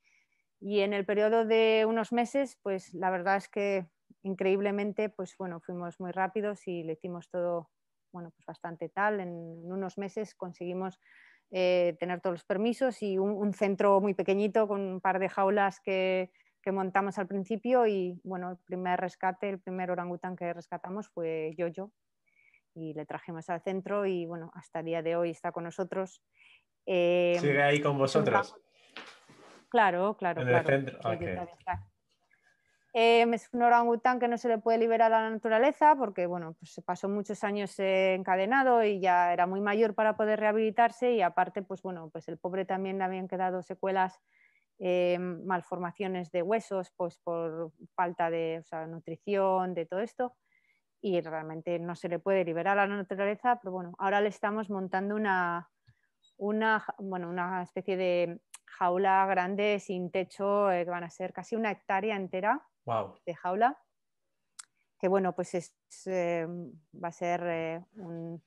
y, 0.59 0.81
en 0.81 0.93
el 0.93 1.05
periodo 1.05 1.45
de 1.45 1.85
unos 1.87 2.11
meses, 2.13 2.59
pues 2.63 2.93
la 2.93 3.09
verdad 3.09 3.37
es 3.37 3.49
que 3.49 3.87
increíblemente, 4.23 5.09
pues 5.09 5.35
bueno, 5.37 5.59
fuimos 5.59 5.99
muy 5.99 6.11
rápidos 6.11 6.67
y 6.67 6.83
le 6.83 6.93
hicimos 6.93 7.29
todo 7.29 7.69
bueno, 8.13 8.31
pues 8.31 8.45
bastante 8.45 8.87
tal. 8.87 9.19
En, 9.19 9.29
unos 9.29 9.97
meses 9.97 10.35
conseguimos 10.35 10.99
eh, 11.51 11.97
tener 11.99 12.21
todos 12.21 12.35
los 12.35 12.45
permisos 12.45 13.01
y 13.01 13.17
un, 13.17 13.53
centro 13.53 13.99
muy 13.99 14.13
pequeñito 14.13 14.67
con 14.67 14.81
un 14.81 15.01
par 15.01 15.19
de 15.19 15.27
jaulas 15.27 15.81
que, 15.81 16.31
montamos 16.67 17.19
al 17.19 17.27
principio 17.27 17.85
y 17.87 18.21
bueno, 18.23 18.51
el 18.51 18.57
primer 18.65 18.97
rescate, 18.97 19.49
el 19.49 19.59
primer 19.59 19.91
orangután 19.91 20.37
que 20.37 20.53
rescatamos 20.53 21.09
fue 21.09 21.53
Yoyo 21.57 21.91
y 22.73 22.93
le 22.93 23.05
trajimos 23.05 23.49
al 23.49 23.61
centro 23.61 24.05
y 24.05 24.25
bueno, 24.25 24.49
hasta 24.55 24.79
el 24.79 24.85
día 24.85 25.01
de 25.01 25.17
hoy 25.17 25.31
está 25.31 25.51
con 25.51 25.65
nosotros. 25.65 26.21
Eh, 26.85 27.35
¿Sigue 27.41 27.61
ahí 27.61 27.81
con 27.81 27.97
vosotros? 27.97 28.55
Claro, 29.67 30.15
claro, 30.15 30.41
en 30.41 30.47
claro. 30.47 30.69
El 30.69 30.85
centro. 30.85 31.92
Es 32.93 33.49
un 33.51 33.63
orangután 33.63 34.19
que 34.19 34.27
no 34.27 34.37
se 34.37 34.47
le 34.47 34.59
puede 34.59 34.77
liberar 34.77 35.11
a 35.11 35.23
la 35.23 35.29
naturaleza 35.31 35.95
porque 35.95 36.27
bueno, 36.27 36.53
pues 36.59 36.79
pasó 36.85 37.09
muchos 37.09 37.43
años 37.43 37.79
eh, 37.79 38.13
encadenado 38.13 38.83
y 38.83 38.99
ya 38.99 39.33
era 39.33 39.47
muy 39.47 39.61
mayor 39.61 39.95
para 39.95 40.15
poder 40.15 40.39
rehabilitarse 40.39 41.11
y 41.13 41.23
aparte 41.23 41.63
pues 41.63 41.81
bueno, 41.81 42.11
pues 42.11 42.27
el 42.27 42.37
pobre 42.37 42.65
también 42.65 42.99
le 42.99 43.03
habían 43.03 43.27
quedado 43.27 43.63
secuelas, 43.63 44.19
em, 44.77 45.43
malformaciones 45.43 46.31
de 46.31 46.43
huesos 46.43 46.91
pues 46.95 47.17
por 47.17 47.71
falta 47.95 48.29
de 48.29 48.63
nutrición, 48.87 49.73
de 49.73 49.87
todo 49.87 50.01
esto 50.01 50.35
y 51.01 51.19
realmente 51.21 51.79
no 51.79 51.95
se 51.95 52.09
le 52.09 52.19
puede 52.19 52.45
liberar 52.45 52.77
a 52.77 52.87
la 52.87 52.95
naturaleza, 52.95 53.59
pero 53.59 53.71
bueno, 53.71 53.93
ahora 53.97 54.21
le 54.21 54.29
estamos 54.29 54.69
montando 54.69 55.15
una, 55.15 55.67
una, 56.37 56.85
bueno, 56.99 57.27
una 57.27 57.63
especie 57.63 57.97
de 57.97 58.39
jaula 58.67 59.25
grande 59.25 59.79
sin 59.79 60.11
techo, 60.11 60.71
eh, 60.71 60.85
que 60.85 60.91
van 60.91 61.03
a 61.03 61.09
ser 61.09 61.33
casi 61.33 61.55
una 61.55 61.71
hectárea 61.71 62.15
entera 62.15 62.63
de 63.25 63.35
jaula. 63.35 63.77
Que 64.99 65.07
bueno, 65.07 65.35
pues 65.35 65.53
es, 65.55 65.75
eh, 66.05 66.47
va 67.01 67.09
a 67.09 67.11
ser 67.11 67.43
eh, 67.45 67.85
un, 67.95 68.41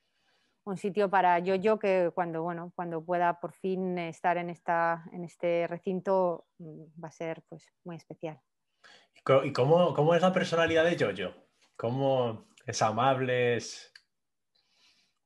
sitio 0.76 1.08
para 1.08 1.38
yo-yo 1.38 1.78
que 1.78 2.10
cuando, 2.14 2.42
bueno, 2.42 2.72
cuando 2.74 3.04
pueda 3.04 3.38
por 3.38 3.52
fin 3.52 3.98
estar 3.98 4.36
en, 4.36 4.50
esta, 4.50 5.04
en 5.12 5.24
este 5.24 5.66
recinto 5.68 6.46
mm, 6.58 7.02
va 7.02 7.08
a 7.08 7.12
ser 7.12 7.42
pues, 7.48 7.72
muy 7.84 7.96
especial. 7.96 8.40
¿Y 9.44 9.52
cómo, 9.52 9.94
cómo 9.94 10.14
es 10.14 10.22
la 10.22 10.32
personalidad 10.32 10.84
de 10.84 10.96
Jojo? 10.98 11.34
¿Cómo 11.76 12.46
es 12.64 12.80
amable, 12.82 13.56
es 13.56 13.92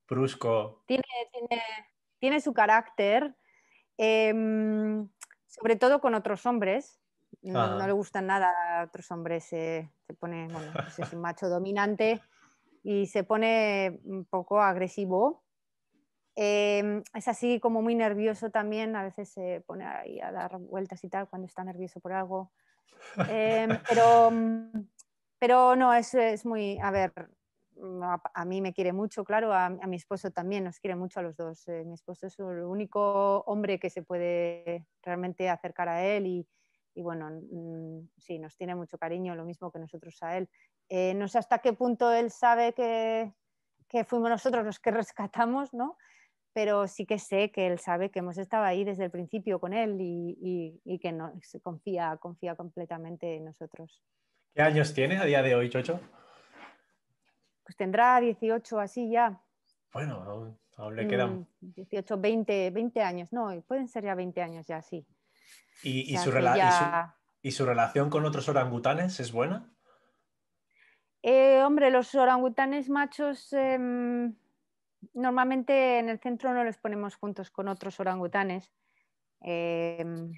brusco? 0.09 0.85
Tiene, 0.87 1.05
tiene, 1.33 1.63
tiene 2.19 2.41
su 2.41 2.53
carácter, 2.53 3.35
em, 3.97 5.09
sobre 5.47 5.77
todo 5.77 6.01
con 6.01 6.15
otros 6.15 6.45
hombres. 6.47 7.00
No, 7.43 7.87
le 7.87 7.93
gustan 7.93 8.27
nada 8.27 8.81
a 8.81 8.85
otros 8.85 9.11
hombres, 9.11 9.45
se 9.45 9.91
pone, 10.19 10.49
bueno, 10.49 10.73
pues 10.75 10.99
es 10.99 11.13
un 11.13 11.21
macho 11.21 11.49
dominante 11.49 12.21
y 12.83 13.07
se 13.07 13.25
pone 13.25 14.01
un 14.05 14.25
poco 14.25 14.61
agresivo. 14.61 15.43
Em, 16.37 17.03
es 17.15 17.29
así 17.29 17.61
como 17.61 17.83
muy 17.83 17.95
nervioso 17.95 18.51
también, 18.51 18.95
a 18.97 19.03
veces 19.03 19.29
se 19.31 19.63
pone 19.67 19.87
ahí 19.87 20.21
a 20.21 20.33
dar 20.33 20.59
vueltas 20.59 21.03
y 21.05 21.09
tal 21.09 21.29
cuando 21.29 21.47
está 21.47 21.65
nervioso 21.65 22.01
por 22.01 22.13
algo. 22.13 22.53
Em, 23.29 23.69
pero, 23.89 24.31
pero 25.39 25.77
no, 25.77 25.93
es, 25.95 26.15
es 26.15 26.47
muy, 26.47 26.79
a 26.79 26.91
ver, 26.91 27.13
a, 28.35 28.45
mí 28.45 28.61
me 28.61 28.73
quiere 28.73 28.93
mucho, 28.93 29.25
claro, 29.25 29.53
a, 29.53 29.69
mi 29.71 29.97
esposo 29.97 30.31
también 30.31 30.65
nos 30.65 30.79
quiere 30.79 30.97
mucho 30.97 31.21
a 31.21 31.23
los 31.23 31.37
dos. 31.37 31.67
Eh, 31.69 31.85
mi 31.85 31.95
esposo 31.95 32.27
es 32.27 32.39
el 32.39 32.63
único 32.63 33.41
hombre 33.41 33.79
que 33.79 33.91
se 33.91 34.03
puede 34.03 34.87
realmente 35.03 35.49
acercar 35.49 35.89
a 35.89 36.05
él 36.05 36.27
y, 36.27 36.47
y 36.95 37.03
bueno, 37.03 37.31
mm, 37.31 38.09
sí, 38.19 38.39
nos 38.39 38.57
tiene 38.57 38.75
mucho 38.75 38.99
cariño, 38.99 39.35
lo 39.35 39.45
mismo 39.45 39.71
que 39.71 39.79
nosotros 39.79 40.17
a 40.23 40.37
él. 40.37 40.49
Eh, 40.89 41.15
no 41.15 41.29
sé 41.29 41.39
hasta 41.39 41.59
qué 41.59 41.73
punto 41.73 42.13
él 42.13 42.31
sabe 42.31 42.73
que, 42.73 43.33
que, 43.89 44.05
fuimos 44.05 44.31
nosotros 44.31 44.65
los 44.65 44.81
que 44.81 44.91
rescatamos, 44.91 45.73
¿no? 45.73 45.97
Pero 46.53 46.89
sí 46.89 47.07
que 47.07 47.19
sé 47.19 47.53
que 47.53 47.69
él 47.69 47.79
sabe 47.79 48.11
que 48.11 48.19
hemos 48.19 48.37
estado 48.37 48.65
ahí 48.65 48.83
desde 48.83 49.05
el 49.05 49.11
principio 49.11 49.61
con 49.61 49.73
él 49.73 49.99
y, 50.01 50.81
y, 50.85 50.99
que 50.99 51.13
no, 51.13 51.33
se 51.43 51.61
confía, 51.61 52.17
confía 52.17 52.57
completamente 52.57 53.37
en 53.37 53.45
nosotros. 53.45 54.03
¿Qué 54.53 54.63
años 54.63 54.93
tiene 54.93 55.19
a 55.19 55.25
día 55.25 55.43
de 55.43 55.55
hoy, 55.55 55.71
Chocho? 55.71 56.01
Pues 57.63 57.77
tendrá 57.77 58.19
18 58.19 58.81
así 58.81 59.09
ya. 59.11 59.41
Bueno, 59.93 60.57
aún, 60.77 60.97
le 60.97 61.07
quedan... 61.07 61.47
18, 61.61 62.19
20, 62.19 62.71
20 62.71 63.01
años, 63.01 63.33
no, 63.33 63.49
pueden 63.63 63.87
ser 63.87 64.05
ya 64.05 64.17
20 64.17 64.43
años 64.43 64.67
ya, 64.67 64.83
sí. 64.83 65.07
¿Y, 65.83 66.17
su, 66.19 66.31
relación 67.65 68.11
con 68.11 68.25
otros 68.27 68.49
orangutanes 68.49 69.19
es 69.19 69.33
buena? 69.33 69.73
Eh, 71.23 71.63
hombre, 71.63 71.91
los 71.91 72.15
orangutanes 72.15 72.89
machos 72.91 73.53
em, 73.53 74.35
normalmente 75.15 75.99
en 75.99 76.09
el 76.09 76.19
centro 76.21 76.53
no 76.53 76.65
los 76.65 76.79
ponemos 76.79 77.17
juntos 77.17 77.51
con 77.51 77.69
otros 77.69 77.99
orangutanes. 78.01 78.71
Em, 79.41 80.33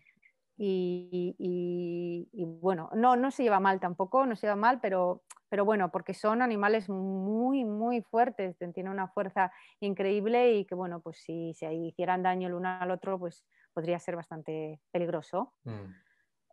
y, 0.56 2.28
bueno, 2.60 2.88
no, 2.94 3.16
no 3.16 3.30
se 3.32 3.42
lleva 3.42 3.58
mal 3.58 3.80
tampoco, 3.80 4.26
no 4.26 4.36
se 4.36 4.46
lleva 4.46 4.56
mal, 4.56 4.80
pero, 4.80 5.22
pero 5.48 5.64
bueno, 5.64 5.90
porque 5.90 6.14
son 6.14 6.40
animales 6.40 6.88
muy, 6.88 7.64
muy 7.64 8.02
fuertes, 8.02 8.56
tienen 8.58 8.92
una 8.92 9.08
fuerza 9.08 9.52
increíble 9.80 10.52
y 10.54 10.64
que 10.64 10.76
bueno, 10.76 11.00
pues 11.00 11.18
si 11.18 11.52
se 11.54 11.72
hicieran 11.74 12.22
daño 12.22 12.46
el 12.46 12.54
uno 12.54 12.68
al 12.68 12.92
otro, 12.92 13.18
pues 13.18 13.44
podría 13.72 13.98
ser 13.98 14.16
bastante 14.16 14.80
peligroso. 14.90 15.52
Mm. 15.64 15.94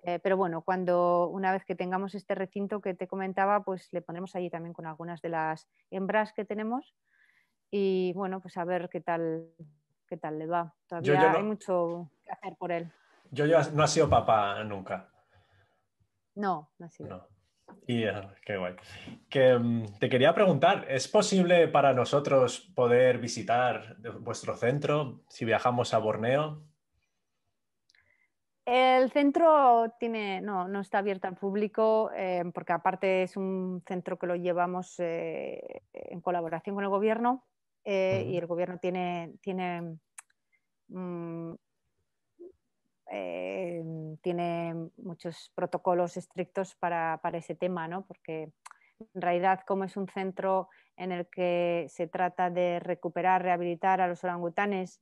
Eh, 0.03 0.19
pero 0.19 0.37
bueno, 0.37 0.61
cuando 0.61 1.27
una 1.27 1.51
vez 1.51 1.65
que 1.65 1.75
tengamos 1.75 2.15
este 2.15 2.33
recinto 2.33 2.79
que 2.79 2.93
te 2.93 3.07
comentaba, 3.07 3.63
pues 3.63 3.91
le 3.91 4.01
pondremos 4.01 4.35
allí 4.35 4.49
también 4.49 4.73
con 4.73 4.85
algunas 4.85 5.21
de 5.21 5.29
las 5.29 5.67
hembras 5.91 6.31
que 6.31 6.45
tenemos 6.45 6.95
y 7.69 8.13
bueno, 8.13 8.41
pues 8.41 8.57
a 8.57 8.63
ver 8.63 8.89
qué 8.89 9.01
tal, 9.01 9.49
qué 10.07 10.17
tal 10.17 10.39
le 10.39 10.47
va. 10.47 10.73
Todavía 10.87 11.33
hay 11.33 11.43
mucho 11.43 12.09
que 12.23 12.31
hacer 12.31 12.55
por 12.57 12.71
él. 12.71 12.91
Yo, 13.31 13.45
yo 13.45 13.57
no 13.73 13.83
ha 13.83 13.87
sido 13.87 14.09
papá 14.09 14.63
nunca. 14.63 15.09
No, 16.35 16.71
no 16.77 16.85
ha 16.85 16.89
sido. 16.89 17.27
Y 17.85 18.03
eh, 18.03 18.27
qué 18.45 18.57
guay. 18.57 18.75
Que, 19.29 19.57
mm, 19.57 19.99
te 19.99 20.09
quería 20.09 20.33
preguntar, 20.33 20.85
¿es 20.89 21.07
posible 21.07 21.67
para 21.67 21.93
nosotros 21.93 22.71
poder 22.73 23.19
visitar 23.19 23.97
vuestro 24.21 24.55
centro 24.55 25.21
si 25.27 25.45
viajamos 25.45 25.93
a 25.93 25.99
Borneo? 25.99 26.63
El 28.71 29.11
centro 29.11 29.95
tiene, 29.99 30.41
no, 30.41 30.67
no 30.67 30.81
está 30.81 30.99
abierto 30.99 31.27
al 31.27 31.35
público 31.35 32.11
eh, 32.15 32.43
porque 32.53 32.71
aparte 32.71 33.23
es 33.23 33.35
un 33.35 33.81
centro 33.87 34.19
que 34.19 34.27
lo 34.27 34.35
llevamos 34.35 34.93
eh, 34.99 35.81
en 35.91 36.21
colaboración 36.21 36.75
con 36.75 36.83
el 36.83 36.91
gobierno 36.91 37.47
eh, 37.83 38.27
y 38.27 38.37
el 38.37 38.45
gobierno 38.45 38.77
tiene, 38.77 39.33
tiene, 39.41 39.97
mm, 40.89 41.53
tiene 44.21 44.75
muchos 44.97 45.51
protocolos 45.55 46.15
estrictos 46.15 46.75
para, 46.75 47.19
para, 47.23 47.39
ese 47.39 47.55
tema, 47.55 47.87
¿no? 47.87 48.05
porque 48.05 48.51
en 49.15 49.21
realidad 49.21 49.61
como 49.65 49.85
es 49.85 49.97
un 49.97 50.07
centro 50.09 50.69
en 50.95 51.11
el 51.11 51.27
que 51.27 51.87
se 51.89 52.05
trata 52.05 52.51
de 52.51 52.79
recuperar, 52.79 53.41
rehabilitar 53.41 53.99
a 53.99 54.07
los 54.07 54.23
orangutanes 54.23 55.01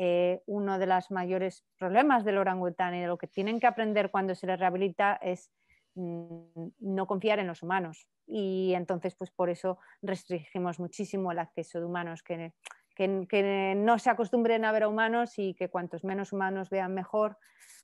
eh, 0.00 0.44
uno 0.46 0.78
de 0.78 0.86
los 0.86 1.10
mayores 1.10 1.64
problemas 1.76 2.24
del 2.24 2.38
orangután 2.38 2.94
y 2.94 3.00
de 3.00 3.08
lo 3.08 3.18
que 3.18 3.26
tienen 3.26 3.58
que 3.58 3.66
aprender 3.66 4.12
cuando 4.12 4.36
se 4.36 4.46
les 4.46 4.56
rehabilita 4.56 5.18
es 5.20 5.50
mm, 5.96 6.68
no 6.78 7.06
confiar 7.08 7.40
en 7.40 7.48
los 7.48 7.64
humanos. 7.64 8.06
Y 8.24 8.74
entonces, 8.74 9.16
pues 9.16 9.32
por 9.32 9.50
eso 9.50 9.78
restringimos 10.00 10.78
muchísimo 10.78 11.32
el 11.32 11.40
acceso 11.40 11.80
de 11.80 11.86
humanos, 11.86 12.22
que, 12.22 12.52
que, 12.94 13.74
no 13.76 13.98
se 13.98 14.10
acostumbren 14.10 14.64
a 14.64 14.70
ver 14.70 14.84
a 14.84 14.88
humanos 14.88 15.36
y 15.36 15.54
que 15.54 15.68
cuantos 15.68 16.04
menos 16.04 16.32
humanos 16.32 16.70
vean 16.70 16.94
mejor 16.94 17.36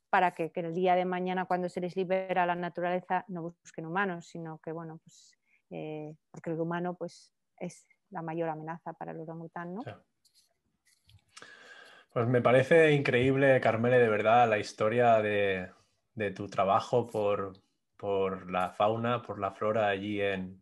para 0.09 0.31
que, 0.31 0.53
el 0.55 0.73
día 0.73 0.95
de 0.95 1.03
mañana 1.03 1.43
cuando 1.43 1.67
se 1.67 1.81
les 1.81 1.97
libera 1.97 2.45
la 2.45 2.55
naturaleza 2.55 3.25
no 3.27 3.55
busquen 3.61 3.87
humanos, 3.87 4.27
sino 4.27 4.59
que, 4.59 4.71
bueno, 4.71 5.01
pues 5.03 5.37
eh, 5.69 6.15
porque 6.31 6.51
el 6.51 6.61
humano 6.61 6.93
pues 6.93 7.33
es 7.59 7.85
la 8.09 8.21
mayor 8.21 8.47
amenaza 8.47 8.93
para 8.93 9.11
el 9.11 9.19
orangután, 9.19 9.73
¿no? 9.73 9.83
Pues 12.15 12.29
me 12.29 12.41
parece 12.41 12.93
increíble, 12.93 13.59
Carmele, 13.59 13.99
de 13.99 14.07
verdad, 14.07 14.47
la 14.47 14.57
historia 14.57 15.21
de, 15.21 15.69
tu 16.33 16.47
trabajo 16.47 17.07
por, 17.07 17.59
la 18.49 18.69
fauna, 18.69 19.21
por 19.21 19.37
la 19.37 19.51
flora 19.51 19.89
allí 19.89 20.21
en, 20.21 20.61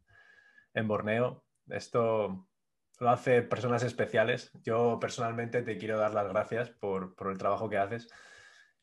Borneo. 0.74 1.44
Esto 1.70 2.48
lo 3.00 3.10
hace 3.12 3.44
personas 3.44 3.84
especiales. 3.84 4.52
Yo 4.64 4.98
personalmente 5.00 5.62
te 5.62 5.78
quiero 5.78 6.00
dar 6.00 6.16
las 6.16 6.28
gracias 6.28 6.72
por, 6.72 7.14
el 7.30 7.38
trabajo 7.38 7.70
que 7.70 7.78
haces. 7.78 8.10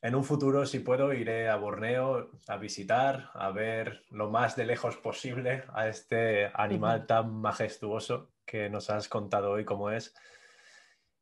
En 0.01 0.15
un 0.15 0.23
futuro, 0.23 0.65
si 0.65 0.79
puedo, 0.79 1.11
iré 1.11 1.49
a 1.49 1.57
Borneo 1.57 2.31
a 2.47 2.55
visitar, 2.55 3.31
a 3.33 3.51
ver 3.51 4.05
lo 4.11 4.29
más 4.29 4.55
de 4.55 4.63
lejos 4.63 4.95
posible 4.95 5.65
a 5.73 5.89
este 5.89 6.49
animal 6.53 7.05
tan 7.05 7.33
majestuoso 7.33 8.31
que 8.45 8.69
nos 8.69 8.89
has 8.89 9.09
contado 9.09 9.51
hoy 9.51 9.65
como 9.65 9.91
es. 9.91 10.15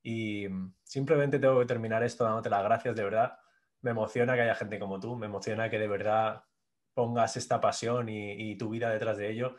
Y 0.09 0.47
simplemente 0.83 1.37
tengo 1.37 1.59
que 1.59 1.67
terminar 1.67 2.01
esto 2.03 2.23
dándote 2.23 2.49
las 2.49 2.63
gracias, 2.63 2.95
de 2.95 3.03
verdad. 3.03 3.37
Me 3.81 3.91
emociona 3.91 4.33
que 4.33 4.41
haya 4.41 4.55
gente 4.55 4.79
como 4.79 4.99
tú, 4.99 5.15
me 5.15 5.27
emociona 5.27 5.69
que 5.69 5.77
de 5.77 5.87
verdad 5.87 6.45
pongas 6.95 7.37
esta 7.37 7.61
pasión 7.61 8.09
y, 8.09 8.57
tu 8.57 8.69
vida 8.69 8.89
detrás 8.89 9.17
de 9.17 9.29
ello. 9.29 9.55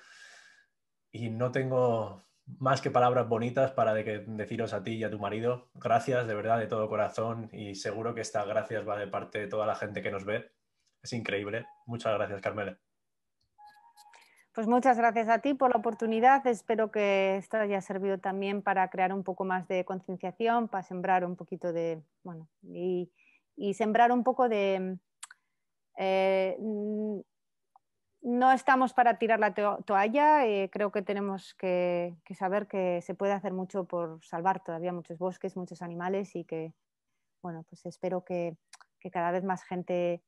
Y 1.12 1.30
no 1.30 1.52
tengo 1.52 2.24
más 2.58 2.80
que 2.80 2.90
palabras 2.90 3.28
bonitas 3.28 3.70
para 3.70 3.94
deciros 3.94 4.72
a 4.72 4.82
ti 4.82 4.94
y 4.94 5.04
a 5.04 5.10
tu 5.10 5.20
marido. 5.20 5.70
Gracias 5.74 6.26
de 6.26 6.34
verdad 6.34 6.58
de 6.58 6.66
todo 6.66 6.88
corazón 6.88 7.48
y 7.52 7.76
seguro 7.76 8.12
que 8.12 8.22
estas 8.22 8.46
gracias 8.46 8.86
va 8.88 8.98
de 8.98 9.06
parte 9.06 9.38
de 9.38 9.46
toda 9.46 9.66
la 9.66 9.76
gente 9.76 10.02
que 10.02 10.10
nos 10.10 10.24
ve. 10.24 10.50
Es 11.00 11.12
increíble. 11.12 11.66
Muchas 11.86 12.12
gracias, 12.14 12.40
Carmela. 12.40 12.89
Pues 14.52 14.66
muchas 14.66 14.98
gracias 14.98 15.28
a 15.28 15.38
ti 15.38 15.54
por 15.54 15.70
la 15.70 15.78
oportunidad. 15.78 16.44
Espero 16.46 16.90
que 16.90 17.36
esto 17.36 17.56
haya 17.56 17.80
servido 17.80 18.18
también 18.18 18.62
para 18.62 18.88
crear 18.90 19.12
un 19.12 19.22
poco 19.22 19.44
más 19.44 19.68
de 19.68 19.84
concienciación, 19.84 20.68
para 20.68 20.82
sembrar 20.82 21.24
un 21.24 21.36
poquito 21.36 21.72
de, 21.72 22.02
bueno, 22.24 22.48
y, 22.62 23.12
sembrar 23.74 24.10
un 24.10 24.24
poco 24.24 24.48
de, 24.48 24.98
eh, 25.98 26.56
no 28.22 28.52
estamos 28.52 28.92
para 28.92 29.18
tirar 29.18 29.38
la 29.38 29.54
toalla, 29.54 30.46
eh, 30.46 30.68
creo 30.70 30.90
que 30.90 31.02
tenemos 31.02 31.54
que, 31.54 32.16
saber 32.36 32.66
que 32.66 33.00
se 33.02 33.14
puede 33.14 33.32
hacer 33.32 33.52
mucho 33.52 33.84
por 33.84 34.22
salvar 34.24 34.62
todavía 34.62 34.92
muchos 34.92 35.18
bosques, 35.18 35.56
muchos 35.56 35.80
animales 35.80 36.34
y 36.36 36.44
que, 36.44 36.74
bueno, 37.42 37.64
pues 37.68 37.86
espero 37.86 38.24
que, 38.24 38.56
cada 39.12 39.30
vez 39.30 39.44
más 39.44 39.64
gente 39.64 40.22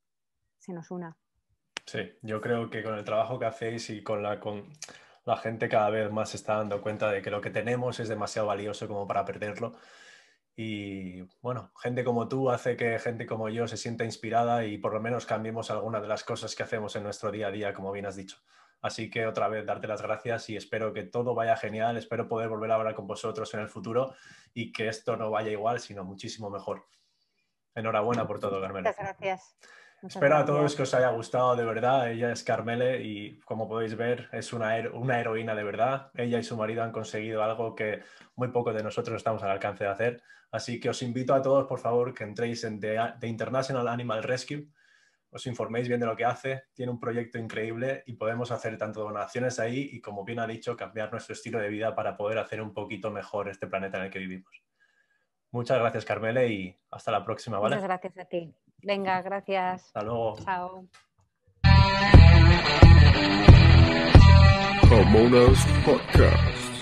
se 0.57 0.73
nos 0.73 0.89
una. 0.89 1.15
Sí, 1.85 2.13
yo 2.21 2.41
creo 2.41 2.69
que 2.69 2.83
con 2.83 2.95
el 2.95 3.03
trabajo 3.03 3.39
que 3.39 3.45
hacéis 3.45 3.89
y 3.89 4.03
con 4.03 4.23
la, 4.23 4.39
con 4.39 4.71
la 5.25 5.37
gente 5.37 5.67
cada 5.69 5.89
vez 5.89 6.11
más 6.11 6.29
se 6.29 6.37
está 6.37 6.55
dando 6.55 6.81
cuenta 6.81 7.11
de 7.11 7.21
que 7.21 7.31
lo 7.31 7.41
que 7.41 7.49
tenemos 7.49 7.99
es 7.99 8.07
demasiado 8.07 8.47
valioso 8.47 8.87
como 8.87 9.05
para 9.07 9.25
perderlo 9.25 9.75
y 10.55 11.21
bueno, 11.41 11.71
gente 11.81 12.03
como 12.03 12.27
tú 12.27 12.51
hace 12.51 12.77
que 12.77 12.99
gente 12.99 13.25
como 13.25 13.49
yo 13.49 13.67
se 13.67 13.77
sienta 13.77 14.05
inspirada 14.05 14.65
y 14.65 14.77
por 14.77 14.93
lo 14.93 15.01
menos 15.01 15.25
cambiemos 15.25 15.71
algunas 15.71 16.01
de 16.03 16.07
las 16.07 16.23
cosas 16.23 16.55
que 16.55 16.63
hacemos 16.63 16.95
en 16.95 17.03
nuestro 17.03 17.31
día 17.31 17.47
a 17.47 17.51
día, 17.51 17.73
como 17.73 17.91
bien 17.91 18.05
has 18.05 18.15
dicho. 18.15 18.37
Así 18.81 19.09
que 19.09 19.25
otra 19.25 19.47
vez 19.47 19.65
darte 19.65 19.87
las 19.87 20.01
gracias 20.01 20.49
y 20.49 20.57
espero 20.57 20.93
que 20.93 21.03
todo 21.03 21.33
vaya 21.33 21.55
genial, 21.55 21.97
espero 21.97 22.27
poder 22.27 22.49
volver 22.49 22.69
a 22.71 22.75
hablar 22.75 22.93
con 22.93 23.07
vosotros 23.07 23.51
en 23.53 23.61
el 23.61 23.69
futuro 23.69 24.13
y 24.53 24.71
que 24.71 24.89
esto 24.89 25.17
no 25.17 25.31
vaya 25.31 25.51
igual, 25.51 25.79
sino 25.79 26.03
muchísimo 26.03 26.49
mejor. 26.49 26.85
Enhorabuena 27.73 28.27
por 28.27 28.39
todo, 28.39 28.61
Carmela. 28.61 28.89
Muchas 28.89 29.03
gracias. 29.03 29.55
Espero 30.03 30.35
a 30.35 30.45
todos 30.45 30.75
que 30.75 30.81
os 30.81 30.93
haya 30.93 31.09
gustado 31.09 31.55
de 31.55 31.63
verdad. 31.63 32.11
Ella 32.11 32.31
es 32.33 32.43
Carmele 32.43 33.01
y 33.01 33.39
como 33.39 33.69
podéis 33.69 33.95
ver 33.95 34.27
es 34.33 34.51
una, 34.51 34.75
una 34.91 35.19
heroína 35.19 35.55
de 35.55 35.63
verdad. 35.63 36.11
Ella 36.15 36.39
y 36.39 36.43
su 36.43 36.57
marido 36.57 36.83
han 36.83 36.91
conseguido 36.91 37.41
algo 37.41 37.73
que 37.73 38.01
muy 38.35 38.49
pocos 38.49 38.75
de 38.75 38.83
nosotros 38.83 39.15
estamos 39.15 39.41
al 39.43 39.51
alcance 39.51 39.85
de 39.85 39.89
hacer. 39.89 40.23
Así 40.51 40.79
que 40.79 40.89
os 40.89 41.01
invito 41.01 41.33
a 41.33 41.41
todos, 41.41 41.67
por 41.67 41.79
favor, 41.79 42.13
que 42.13 42.25
entréis 42.25 42.65
en 42.65 42.79
The, 42.79 43.15
International 43.23 43.87
Animal 43.87 44.23
Rescue, 44.23 44.67
os 45.31 45.47
informéis 45.47 45.87
bien 45.87 45.99
de 45.99 46.05
lo 46.05 46.15
que 46.15 46.25
hace. 46.25 46.65
Tiene 46.73 46.91
un 46.91 46.99
proyecto 46.99 47.39
increíble 47.39 48.03
y 48.05 48.13
podemos 48.13 48.51
hacer 48.51 48.77
tanto 48.77 49.01
donaciones 49.01 49.59
ahí 49.59 49.89
y, 49.93 50.01
como 50.01 50.25
bien 50.25 50.39
ha 50.39 50.45
dicho, 50.47 50.75
cambiar 50.75 51.11
nuestro 51.11 51.33
estilo 51.33 51.59
de 51.59 51.69
vida 51.69 51.95
para 51.95 52.17
poder 52.17 52.37
hacer 52.37 52.61
un 52.61 52.73
poquito 52.73 53.09
mejor 53.09 53.47
este 53.49 53.67
planeta 53.67 53.97
en 53.97 54.03
el 54.03 54.11
que 54.11 54.19
vivimos. 54.19 54.63
Muchas 55.49 55.79
gracias, 55.79 56.03
Carmele, 56.03 56.47
y 56.49 56.77
hasta 56.91 57.11
la 57.11 57.23
próxima, 57.23 57.57
¿vale? 57.57 57.75
Muchas 57.75 57.87
gracias 57.87 58.17
a 58.17 58.25
ti. 58.25 58.53
Venga, 58.83 59.21
gracias. 59.21 59.85
Hasta 59.85 60.03
luego. 60.03 60.35
Chao. 60.43 60.85
Podcast. 65.85 66.72